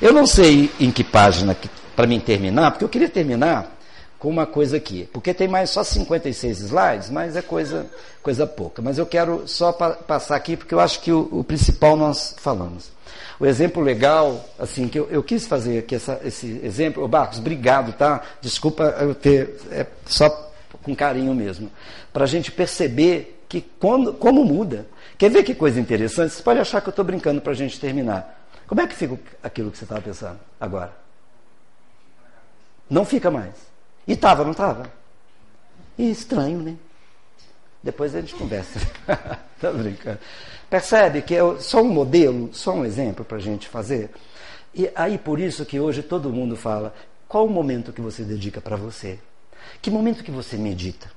Eu 0.00 0.14
não 0.14 0.26
sei 0.26 0.70
em 0.80 0.90
que 0.90 1.04
página 1.04 1.54
para 1.94 2.06
mim 2.06 2.18
terminar, 2.18 2.70
porque 2.70 2.84
eu 2.84 2.88
queria 2.88 3.08
terminar 3.08 3.76
com 4.18 4.30
uma 4.30 4.46
coisa 4.46 4.78
aqui, 4.78 5.08
porque 5.12 5.34
tem 5.34 5.46
mais 5.46 5.68
só 5.70 5.84
56 5.84 6.60
slides, 6.60 7.10
mas 7.10 7.36
é 7.36 7.42
coisa, 7.42 7.86
coisa 8.22 8.46
pouca. 8.46 8.80
Mas 8.80 8.96
eu 8.96 9.04
quero 9.04 9.44
só 9.46 9.72
pa 9.72 9.90
passar 9.90 10.36
aqui, 10.36 10.56
porque 10.56 10.74
eu 10.74 10.80
acho 10.80 11.00
que 11.00 11.12
o, 11.12 11.28
o, 11.30 11.44
principal 11.44 11.96
nós 11.96 12.34
falamos. 12.38 12.90
O 13.38 13.44
exemplo 13.44 13.82
legal, 13.82 14.42
assim, 14.58 14.88
que 14.88 14.98
eu, 14.98 15.08
eu 15.10 15.22
quis 15.22 15.46
fazer 15.46 15.80
aqui 15.80 15.94
essa, 15.94 16.18
esse 16.24 16.60
exemplo, 16.62 17.02
ô 17.02 17.08
Barcos, 17.08 17.38
obrigado, 17.38 17.92
tá? 17.92 18.22
Desculpa 18.40 18.94
eu 19.00 19.14
ter, 19.14 19.58
é 19.70 19.86
só 20.06 20.50
com 20.82 20.96
carinho 20.96 21.34
mesmo, 21.34 21.70
para 22.10 22.24
a 22.24 22.26
gente 22.26 22.50
perceber 22.50 23.44
que 23.48 23.60
quando, 23.78 24.14
como 24.14 24.44
muda. 24.44 24.86
Quer 25.18 25.30
ver 25.30 25.42
que 25.42 25.54
coisa 25.54 25.78
interessante? 25.78 26.32
Você 26.32 26.42
pode 26.42 26.58
achar 26.58 26.80
que 26.80 26.88
eu 26.88 26.92
estou 26.92 27.04
brincando 27.04 27.42
para 27.42 27.52
a 27.52 27.56
gente 27.56 27.78
terminar. 27.78 28.39
Como 28.70 28.80
é 28.80 28.86
que 28.86 28.94
fica 28.94 29.18
aquilo 29.42 29.68
que 29.68 29.78
você 29.78 29.82
estava 29.82 30.00
pensando 30.00 30.38
agora? 30.60 30.96
Não 32.88 33.04
fica 33.04 33.28
mais. 33.28 33.52
E 34.06 34.12
estava, 34.12 34.44
não 34.44 34.52
estava? 34.52 34.88
E 35.98 36.08
estranho, 36.08 36.60
né? 36.60 36.76
Depois 37.82 38.14
a 38.14 38.20
gente 38.20 38.32
conversa. 38.36 38.78
tá 39.60 39.72
brincando. 39.72 40.20
Percebe 40.70 41.20
que 41.22 41.34
é 41.34 41.40
só 41.58 41.82
um 41.82 41.88
modelo, 41.88 42.54
só 42.54 42.72
um 42.72 42.84
exemplo 42.84 43.24
para 43.24 43.38
a 43.38 43.40
gente 43.40 43.66
fazer? 43.66 44.12
E 44.72 44.88
aí 44.94 45.18
por 45.18 45.40
isso 45.40 45.66
que 45.66 45.80
hoje 45.80 46.00
todo 46.00 46.32
mundo 46.32 46.54
fala: 46.54 46.94
qual 47.26 47.46
o 47.46 47.50
momento 47.50 47.92
que 47.92 48.00
você 48.00 48.22
dedica 48.22 48.60
para 48.60 48.76
você? 48.76 49.18
Que 49.82 49.90
momento 49.90 50.22
que 50.22 50.30
você 50.30 50.56
medita? 50.56 51.10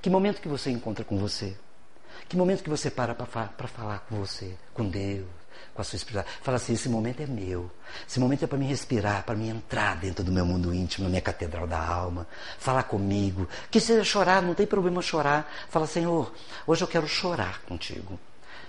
Que 0.00 0.08
momento 0.08 0.40
que 0.40 0.48
você 0.48 0.70
encontra 0.70 1.04
com 1.04 1.18
você? 1.18 1.54
Que 2.30 2.34
momento 2.34 2.64
que 2.64 2.70
você 2.70 2.90
para 2.90 3.14
para 3.14 3.68
falar 3.68 4.06
com 4.08 4.16
você, 4.16 4.54
com 4.72 4.88
Deus? 4.88 5.43
Com 5.74 5.82
a 5.82 5.84
sua 5.84 5.96
espiritualidade. 5.96 6.38
Fala 6.42 6.56
assim: 6.56 6.72
esse 6.72 6.88
momento 6.88 7.20
é 7.20 7.26
meu. 7.26 7.70
Esse 8.08 8.20
momento 8.20 8.44
é 8.44 8.46
para 8.46 8.56
me 8.56 8.66
respirar, 8.66 9.24
para 9.24 9.34
me 9.34 9.48
entrar 9.48 9.96
dentro 9.96 10.24
do 10.24 10.32
meu 10.32 10.46
mundo 10.46 10.72
íntimo, 10.72 11.04
na 11.04 11.10
minha 11.10 11.20
catedral 11.20 11.66
da 11.66 11.78
alma. 11.78 12.26
Falar 12.58 12.84
comigo. 12.84 13.48
Que 13.70 13.80
seja 13.80 14.04
chorar, 14.04 14.40
não 14.40 14.54
tem 14.54 14.66
problema 14.66 15.02
chorar. 15.02 15.52
Fala, 15.68 15.86
Senhor, 15.86 16.32
hoje 16.66 16.82
eu 16.82 16.88
quero 16.88 17.06
chorar 17.08 17.60
contigo. 17.62 18.18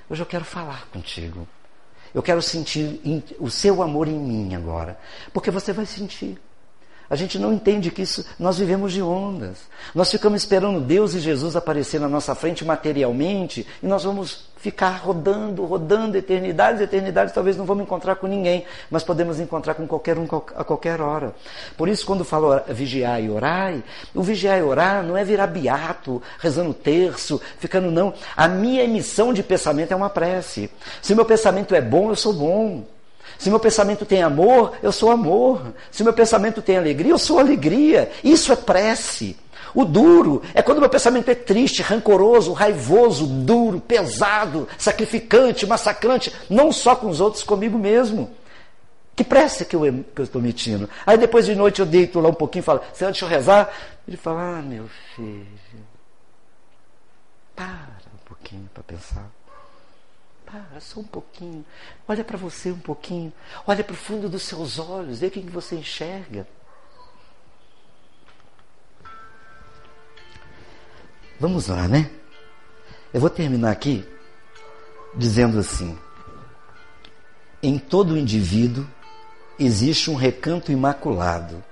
Hoje 0.09 0.21
eu 0.21 0.25
quero 0.25 0.43
falar 0.43 0.87
contigo. 0.87 1.47
Eu 2.13 2.23
quero 2.23 2.41
sentir 2.41 3.01
o 3.39 3.49
seu 3.49 3.83
amor 3.83 4.07
em 4.07 4.17
mim 4.17 4.55
agora. 4.55 4.97
Porque 5.33 5.51
você 5.51 5.73
vai 5.73 5.85
sentir. 5.85 6.39
A 7.09 7.15
gente 7.15 7.37
não 7.37 7.53
entende 7.53 7.91
que 7.91 8.01
isso, 8.01 8.25
nós 8.39 8.57
vivemos 8.57 8.91
de 8.91 9.01
ondas. 9.01 9.57
Nós 9.93 10.09
ficamos 10.09 10.41
esperando 10.41 10.81
Deus 10.81 11.13
e 11.13 11.19
Jesus 11.19 11.55
aparecer 11.55 11.99
na 11.99 12.09
nossa 12.09 12.33
frente 12.33 12.65
materialmente 12.65 13.65
e 13.81 13.87
nós 13.87 14.03
vamos 14.03 14.45
ficar 14.65 14.97
rodando, 14.97 15.63
rodando 15.63 16.17
eternidades, 16.17 16.81
eternidades, 16.81 17.31
talvez 17.31 17.55
não 17.55 17.65
vamos 17.65 17.83
encontrar 17.83 18.15
com 18.15 18.25
ninguém, 18.25 18.65
mas 18.89 19.03
podemos 19.03 19.39
encontrar 19.39 19.75
com 19.75 19.85
qualquer 19.85 20.17
um 20.17 20.25
a 20.55 20.63
qualquer 20.63 20.99
hora. 21.01 21.35
Por 21.77 21.87
isso, 21.87 22.03
quando 22.03 22.25
falo 22.25 22.59
vigiar 22.69 23.21
e 23.21 23.29
orar, 23.29 23.75
o 24.15 24.23
vigiar 24.23 24.57
e 24.57 24.63
orar 24.63 25.03
não 25.03 25.15
é 25.15 25.23
virar 25.23 25.45
beato, 25.45 26.19
rezando 26.39 26.73
terço, 26.73 27.39
ficando 27.59 27.91
não. 27.91 28.11
A 28.35 28.47
minha 28.47 28.83
emissão 28.83 29.31
de 29.31 29.43
pensamento 29.43 29.91
é 29.91 29.95
uma 29.95 30.09
prece. 30.09 30.71
Se 30.99 31.13
meu 31.13 31.25
pensamento 31.25 31.75
é 31.75 31.81
bom, 31.81 32.09
eu 32.09 32.15
sou 32.15 32.33
bom. 32.33 32.94
Se 33.37 33.49
meu 33.49 33.59
pensamento 33.59 34.05
tem 34.05 34.23
amor, 34.23 34.73
eu 34.81 34.91
sou 34.91 35.11
amor. 35.11 35.73
Se 35.91 36.03
meu 36.03 36.13
pensamento 36.13 36.61
tem 36.61 36.77
alegria, 36.77 37.11
eu 37.11 37.17
sou 37.17 37.39
alegria. 37.39 38.11
Isso 38.23 38.51
é 38.51 38.55
prece. 38.55 39.37
O 39.73 39.83
duro 39.83 40.41
é 40.53 40.61
quando 40.61 40.79
meu 40.79 40.89
pensamento 40.89 41.29
é 41.29 41.35
triste, 41.35 41.81
rancoroso, 41.81 42.53
raivoso, 42.53 43.27
duro, 43.27 43.81
pesado, 43.81 44.67
sacrificante, 44.77 45.67
massacrante, 45.67 46.33
não 46.49 46.71
só 46.71 46.95
com 46.95 47.09
os 47.09 47.19
outros, 47.19 47.43
comigo 47.43 47.77
mesmo. 47.77 48.31
Que 49.15 49.23
prece 49.23 49.65
que 49.65 49.75
eu, 49.75 49.85
estou 50.19 50.41
emitindo. 50.41 50.89
Aí 51.05 51.17
depois 51.17 51.45
de 51.45 51.55
noite 51.55 51.81
eu 51.81 51.85
deito 51.85 52.21
lá 52.21 52.29
um 52.29 52.33
pouquinho 52.33 52.61
e 52.61 52.65
falo, 52.65 52.81
Senhor, 52.93 53.11
deixa 53.11 53.25
eu 53.25 53.29
rezar. 53.29 53.69
Ele 54.07 54.17
fala, 54.17 54.59
ah, 54.59 54.61
meu 54.61 54.89
filho, 55.15 55.45
para 57.53 57.97
um 58.13 58.25
pouquinho 58.25 58.69
para 58.73 58.83
pensar. 58.83 59.29
Para 60.69 60.79
só 60.79 60.99
um 60.99 61.03
pouquinho. 61.03 61.65
Olha 62.07 62.23
para 62.23 62.37
você 62.37 62.71
um 62.71 62.79
pouquinho. 62.79 63.33
Olha 63.67 63.83
para 63.83 63.93
o 63.93 63.97
fundo 63.97 64.29
dos 64.29 64.43
seus 64.43 64.79
olhos. 64.79 65.19
Vê 65.19 65.27
o 65.27 65.31
que 65.31 65.41
você 65.41 65.75
enxerga. 65.75 66.47
Vamos 71.39 71.67
lá, 71.67 71.87
né? 71.87 72.09
Eu 73.13 73.19
vou 73.19 73.29
terminar 73.29 73.71
aqui 73.71 74.07
dizendo 75.15 75.59
assim: 75.59 75.97
em 77.61 77.77
todo 77.77 78.17
indivíduo 78.17 78.87
existe 79.59 80.09
um 80.09 80.15
recanto 80.15 80.71
imaculado, 80.71 81.63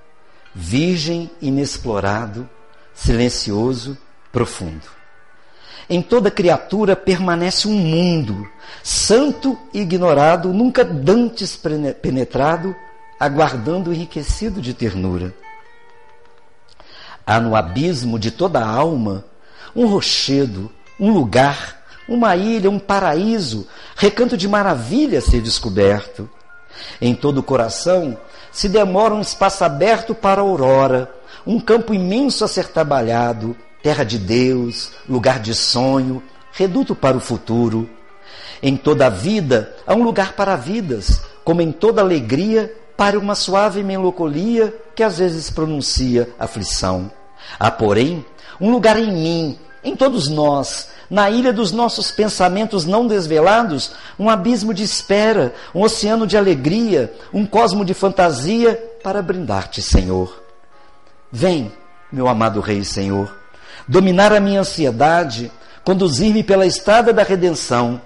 virgem, 0.54 1.30
inexplorado, 1.40 2.48
silencioso, 2.92 3.96
profundo. 4.32 5.03
Em 5.88 6.00
toda 6.00 6.30
criatura 6.30 6.96
permanece 6.96 7.68
um 7.68 7.74
mundo, 7.74 8.48
santo 8.82 9.58
e 9.72 9.80
ignorado, 9.80 10.52
nunca 10.52 10.84
dantes 10.84 11.60
penetrado, 12.00 12.74
aguardando 13.20 13.92
enriquecido 13.92 14.60
de 14.62 14.72
ternura. 14.72 15.34
Há 17.26 17.40
no 17.40 17.54
abismo 17.54 18.18
de 18.18 18.30
toda 18.30 18.60
a 18.60 18.68
alma 18.68 19.24
um 19.74 19.86
rochedo, 19.86 20.70
um 20.98 21.10
lugar, 21.10 21.82
uma 22.08 22.36
ilha, 22.36 22.70
um 22.70 22.78
paraíso, 22.78 23.66
recanto 23.96 24.36
de 24.36 24.46
maravilha 24.46 25.18
a 25.18 25.22
ser 25.22 25.40
descoberto. 25.40 26.28
Em 27.00 27.14
todo 27.14 27.38
o 27.38 27.42
coração 27.42 28.16
se 28.52 28.68
demora 28.68 29.14
um 29.14 29.20
espaço 29.20 29.64
aberto 29.64 30.14
para 30.14 30.40
a 30.40 30.44
aurora, 30.44 31.12
um 31.46 31.58
campo 31.58 31.92
imenso 31.92 32.44
a 32.44 32.48
ser 32.48 32.68
trabalhado, 32.68 33.56
terra 33.84 34.02
de 34.02 34.18
Deus, 34.18 34.92
lugar 35.06 35.38
de 35.38 35.54
sonho, 35.54 36.22
reduto 36.52 36.94
para 36.94 37.18
o 37.18 37.20
futuro. 37.20 37.86
Em 38.62 38.78
toda 38.78 39.08
a 39.08 39.10
vida 39.10 39.76
há 39.86 39.94
um 39.94 40.02
lugar 40.02 40.32
para 40.32 40.56
vidas, 40.56 41.20
como 41.44 41.60
em 41.60 41.70
toda 41.70 42.00
alegria, 42.00 42.74
para 42.96 43.18
uma 43.18 43.34
suave 43.34 43.82
melancolia 43.82 44.74
que 44.96 45.02
às 45.02 45.18
vezes 45.18 45.50
pronuncia 45.50 46.30
aflição. 46.38 47.10
Há, 47.60 47.70
porém, 47.70 48.24
um 48.58 48.70
lugar 48.70 48.98
em 48.98 49.12
mim, 49.12 49.58
em 49.82 49.94
todos 49.94 50.28
nós, 50.28 50.88
na 51.10 51.28
ilha 51.28 51.52
dos 51.52 51.70
nossos 51.70 52.10
pensamentos 52.10 52.86
não 52.86 53.06
desvelados, 53.06 53.92
um 54.18 54.30
abismo 54.30 54.72
de 54.72 54.82
espera, 54.82 55.52
um 55.74 55.82
oceano 55.82 56.26
de 56.26 56.38
alegria, 56.38 57.12
um 57.34 57.44
cosmo 57.44 57.84
de 57.84 57.92
fantasia 57.92 58.82
para 59.02 59.20
brindar-te, 59.20 59.82
Senhor. 59.82 60.42
Vem, 61.30 61.70
meu 62.10 62.26
amado 62.28 62.60
Rei 62.62 62.82
Senhor, 62.82 63.43
dominar 63.86 64.32
a 64.32 64.40
minha 64.40 64.60
ansiedade, 64.60 65.50
conduzir-me 65.84 66.42
pela 66.42 66.66
estrada 66.66 67.12
da 67.12 67.22
redenção 67.22 68.00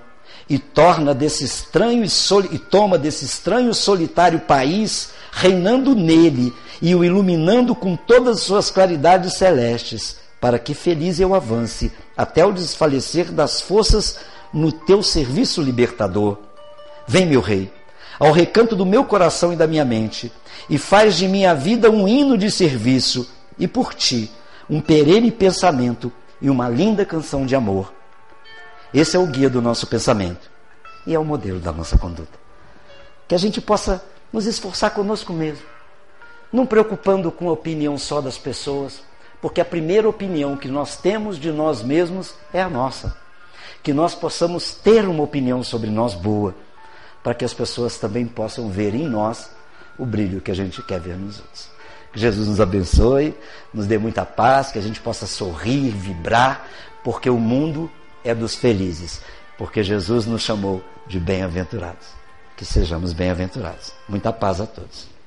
e 0.48 0.58
torna 0.58 1.14
desse 1.14 1.44
estranho 1.44 2.04
e, 2.04 2.54
e 2.54 2.58
toma 2.58 2.98
desse 2.98 3.24
estranho 3.24 3.72
solitário 3.74 4.40
país, 4.40 5.10
reinando 5.30 5.94
nele 5.94 6.52
e 6.80 6.94
o 6.94 7.04
iluminando 7.04 7.74
com 7.74 7.96
todas 7.96 8.38
as 8.38 8.42
suas 8.42 8.70
claridades 8.70 9.34
celestes, 9.34 10.16
para 10.40 10.58
que 10.58 10.74
feliz 10.74 11.20
eu 11.20 11.34
avance 11.34 11.92
até 12.16 12.44
o 12.44 12.52
desfalecer 12.52 13.30
das 13.30 13.60
forças 13.60 14.18
no 14.52 14.72
teu 14.72 15.02
serviço 15.02 15.60
libertador. 15.60 16.38
Vem, 17.06 17.26
meu 17.26 17.40
rei, 17.40 17.70
ao 18.18 18.32
recanto 18.32 18.74
do 18.74 18.86
meu 18.86 19.04
coração 19.04 19.52
e 19.52 19.56
da 19.56 19.66
minha 19.66 19.84
mente, 19.84 20.32
e 20.68 20.78
faz 20.78 21.16
de 21.16 21.28
minha 21.28 21.54
vida 21.54 21.90
um 21.90 22.08
hino 22.08 22.38
de 22.38 22.50
serviço, 22.50 23.28
e 23.58 23.66
por 23.66 23.94
ti 23.94 24.30
um 24.68 24.80
perene 24.80 25.30
pensamento 25.30 26.12
e 26.40 26.50
uma 26.50 26.68
linda 26.68 27.04
canção 27.04 27.46
de 27.46 27.54
amor. 27.54 27.92
Esse 28.92 29.16
é 29.16 29.18
o 29.18 29.26
guia 29.26 29.48
do 29.48 29.62
nosso 29.62 29.86
pensamento 29.86 30.50
e 31.06 31.14
é 31.14 31.18
o 31.18 31.24
modelo 31.24 31.58
da 31.60 31.72
nossa 31.72 31.98
conduta. 31.98 32.38
Que 33.26 33.34
a 33.34 33.38
gente 33.38 33.60
possa 33.60 34.04
nos 34.32 34.46
esforçar 34.46 34.90
conosco 34.92 35.32
mesmo, 35.32 35.64
não 36.52 36.66
preocupando 36.66 37.30
com 37.30 37.48
a 37.48 37.52
opinião 37.52 37.96
só 37.98 38.20
das 38.20 38.38
pessoas, 38.38 39.02
porque 39.40 39.60
a 39.60 39.64
primeira 39.64 40.08
opinião 40.08 40.56
que 40.56 40.68
nós 40.68 40.96
temos 40.96 41.38
de 41.38 41.50
nós 41.50 41.82
mesmos 41.82 42.34
é 42.52 42.62
a 42.62 42.68
nossa. 42.68 43.16
Que 43.82 43.92
nós 43.92 44.14
possamos 44.14 44.74
ter 44.74 45.06
uma 45.06 45.22
opinião 45.22 45.62
sobre 45.62 45.90
nós 45.90 46.14
boa, 46.14 46.54
para 47.22 47.34
que 47.34 47.44
as 47.44 47.54
pessoas 47.54 47.98
também 47.98 48.26
possam 48.26 48.68
ver 48.68 48.94
em 48.94 49.06
nós 49.06 49.50
o 49.98 50.06
brilho 50.06 50.40
que 50.40 50.50
a 50.50 50.54
gente 50.54 50.82
quer 50.82 51.00
ver 51.00 51.16
nos 51.16 51.40
outros. 51.40 51.77
Que 52.12 52.18
Jesus 52.18 52.48
nos 52.48 52.60
abençoe, 52.60 53.34
nos 53.72 53.86
dê 53.86 53.98
muita 53.98 54.24
paz, 54.24 54.72
que 54.72 54.78
a 54.78 54.82
gente 54.82 55.00
possa 55.00 55.26
sorrir, 55.26 55.90
vibrar, 55.90 56.66
porque 57.04 57.28
o 57.28 57.38
mundo 57.38 57.90
é 58.24 58.34
dos 58.34 58.54
felizes, 58.54 59.20
porque 59.56 59.82
Jesus 59.82 60.26
nos 60.26 60.42
chamou 60.42 60.82
de 61.06 61.20
bem-aventurados. 61.20 62.06
Que 62.56 62.64
sejamos 62.64 63.12
bem-aventurados. 63.12 63.92
Muita 64.08 64.32
paz 64.32 64.60
a 64.60 64.66
todos. 64.66 65.17